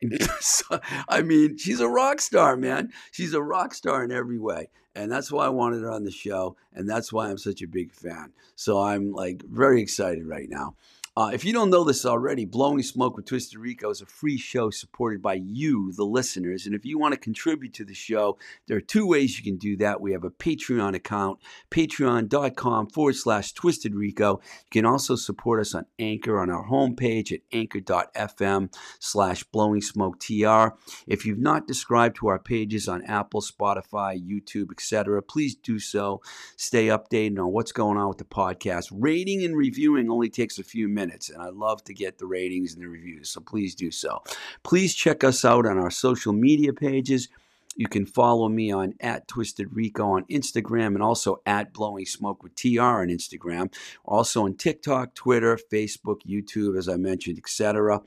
I 1.08 1.22
mean, 1.22 1.58
she's 1.58 1.80
a 1.80 1.88
rock 1.88 2.20
star, 2.20 2.56
man. 2.56 2.92
She's 3.10 3.34
a 3.34 3.42
rock 3.42 3.74
star 3.74 4.04
in 4.04 4.12
every 4.12 4.38
way. 4.38 4.68
And 4.94 5.10
that's 5.10 5.32
why 5.32 5.46
I 5.46 5.50
wanted 5.50 5.82
her 5.82 5.90
on 5.90 6.04
the 6.04 6.12
show. 6.12 6.56
And 6.72 6.88
that's 6.88 7.12
why 7.12 7.28
I'm 7.28 7.36
such 7.36 7.62
a 7.62 7.68
big 7.68 7.92
fan. 7.92 8.32
So 8.54 8.80
I'm 8.80 9.12
like 9.12 9.42
very 9.42 9.82
excited 9.82 10.24
right 10.24 10.48
now. 10.48 10.76
Uh, 11.18 11.30
if 11.32 11.46
you 11.46 11.52
don't 11.54 11.70
know 11.70 11.82
this 11.82 12.04
already, 12.04 12.44
Blowing 12.44 12.82
Smoke 12.82 13.16
with 13.16 13.24
Twisted 13.24 13.58
Rico 13.58 13.88
is 13.88 14.02
a 14.02 14.06
free 14.06 14.36
show 14.36 14.68
supported 14.68 15.22
by 15.22 15.32
you, 15.32 15.90
the 15.96 16.04
listeners. 16.04 16.66
And 16.66 16.74
if 16.74 16.84
you 16.84 16.98
want 16.98 17.14
to 17.14 17.18
contribute 17.18 17.72
to 17.74 17.86
the 17.86 17.94
show, 17.94 18.36
there 18.66 18.76
are 18.76 18.82
two 18.82 19.06
ways 19.06 19.38
you 19.38 19.42
can 19.42 19.56
do 19.56 19.78
that. 19.78 20.02
We 20.02 20.12
have 20.12 20.24
a 20.24 20.30
Patreon 20.30 20.94
account, 20.94 21.38
patreon.com 21.70 22.88
forward 22.88 23.14
slash 23.14 23.52
Twisted 23.52 23.94
Rico. 23.94 24.42
You 24.64 24.82
can 24.82 24.84
also 24.84 25.16
support 25.16 25.58
us 25.58 25.74
on 25.74 25.86
Anchor 25.98 26.38
on 26.38 26.50
our 26.50 26.68
homepage 26.68 27.32
at 27.32 27.40
anchor.fm 27.50 28.74
slash 29.00 29.42
Blowing 29.44 29.80
Smoke 29.80 30.20
TR. 30.20 30.76
If 31.06 31.24
you've 31.24 31.38
not 31.38 31.66
subscribed 31.66 32.16
to 32.16 32.26
our 32.26 32.38
pages 32.38 32.88
on 32.88 33.02
Apple, 33.06 33.40
Spotify, 33.40 34.22
YouTube, 34.22 34.70
etc., 34.70 35.22
please 35.22 35.54
do 35.54 35.78
so. 35.78 36.20
Stay 36.58 36.88
updated 36.88 37.38
on 37.38 37.52
what's 37.52 37.72
going 37.72 37.96
on 37.96 38.08
with 38.08 38.18
the 38.18 38.24
podcast. 38.24 38.88
Rating 38.92 39.42
and 39.42 39.56
reviewing 39.56 40.10
only 40.10 40.28
takes 40.28 40.58
a 40.58 40.62
few 40.62 40.88
minutes, 40.88 41.05
and 41.10 41.42
I 41.42 41.48
love 41.48 41.84
to 41.84 41.94
get 41.94 42.18
the 42.18 42.26
ratings 42.26 42.74
and 42.74 42.82
the 42.82 42.88
reviews, 42.88 43.30
so 43.30 43.40
please 43.40 43.74
do 43.74 43.90
so. 43.90 44.22
Please 44.62 44.94
check 44.94 45.24
us 45.24 45.44
out 45.44 45.66
on 45.66 45.78
our 45.78 45.90
social 45.90 46.32
media 46.32 46.72
pages. 46.72 47.28
You 47.76 47.88
can 47.88 48.06
follow 48.06 48.48
me 48.48 48.72
on 48.72 48.94
at 49.00 49.28
Twisted 49.28 49.76
Rico 49.76 50.12
on 50.12 50.24
Instagram 50.24 50.94
and 50.94 51.02
also 51.02 51.42
at 51.44 51.74
Blowing 51.74 52.06
Smoke 52.06 52.42
with 52.42 52.54
TR 52.54 52.80
on 52.80 53.08
Instagram. 53.08 53.72
Also 54.04 54.44
on 54.44 54.54
TikTok, 54.54 55.14
Twitter, 55.14 55.58
Facebook, 55.70 56.22
YouTube, 56.26 56.78
as 56.78 56.88
I 56.88 56.96
mentioned, 56.96 57.36
etc. 57.36 58.00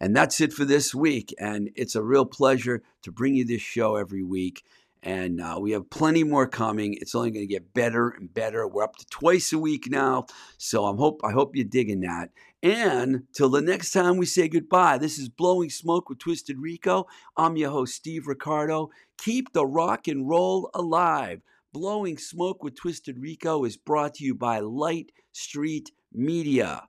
And 0.00 0.16
that's 0.16 0.40
it 0.40 0.52
for 0.52 0.64
this 0.64 0.92
week. 0.92 1.32
And 1.38 1.70
it's 1.76 1.94
a 1.94 2.02
real 2.02 2.26
pleasure 2.26 2.82
to 3.02 3.12
bring 3.12 3.36
you 3.36 3.44
this 3.44 3.62
show 3.62 3.94
every 3.94 4.24
week. 4.24 4.64
And 5.02 5.40
uh, 5.40 5.58
we 5.60 5.72
have 5.72 5.90
plenty 5.90 6.24
more 6.24 6.46
coming. 6.46 6.94
It's 6.94 7.14
only 7.14 7.30
going 7.30 7.46
to 7.46 7.52
get 7.52 7.74
better 7.74 8.10
and 8.10 8.32
better. 8.32 8.66
We're 8.66 8.84
up 8.84 8.96
to 8.96 9.06
twice 9.06 9.52
a 9.52 9.58
week 9.58 9.90
now, 9.90 10.26
so 10.58 10.86
I'm 10.86 10.96
hope 10.96 11.20
I 11.24 11.32
hope 11.32 11.56
you're 11.56 11.64
digging 11.64 12.00
that. 12.00 12.30
And 12.62 13.24
till 13.32 13.48
the 13.48 13.60
next 13.60 13.90
time 13.90 14.16
we 14.16 14.26
say 14.26 14.46
goodbye, 14.46 14.98
this 14.98 15.18
is 15.18 15.28
Blowing 15.28 15.70
Smoke 15.70 16.08
with 16.08 16.18
Twisted 16.18 16.58
Rico. 16.58 17.06
I'm 17.36 17.56
your 17.56 17.70
host, 17.70 17.94
Steve 17.94 18.28
Ricardo. 18.28 18.90
Keep 19.18 19.52
the 19.52 19.66
rock 19.66 20.06
and 20.06 20.28
roll 20.28 20.70
alive. 20.72 21.42
Blowing 21.72 22.18
Smoke 22.18 22.62
with 22.62 22.76
Twisted 22.76 23.18
Rico 23.18 23.64
is 23.64 23.76
brought 23.76 24.14
to 24.14 24.24
you 24.24 24.34
by 24.34 24.60
Light 24.60 25.10
Street 25.32 25.90
Media. 26.12 26.88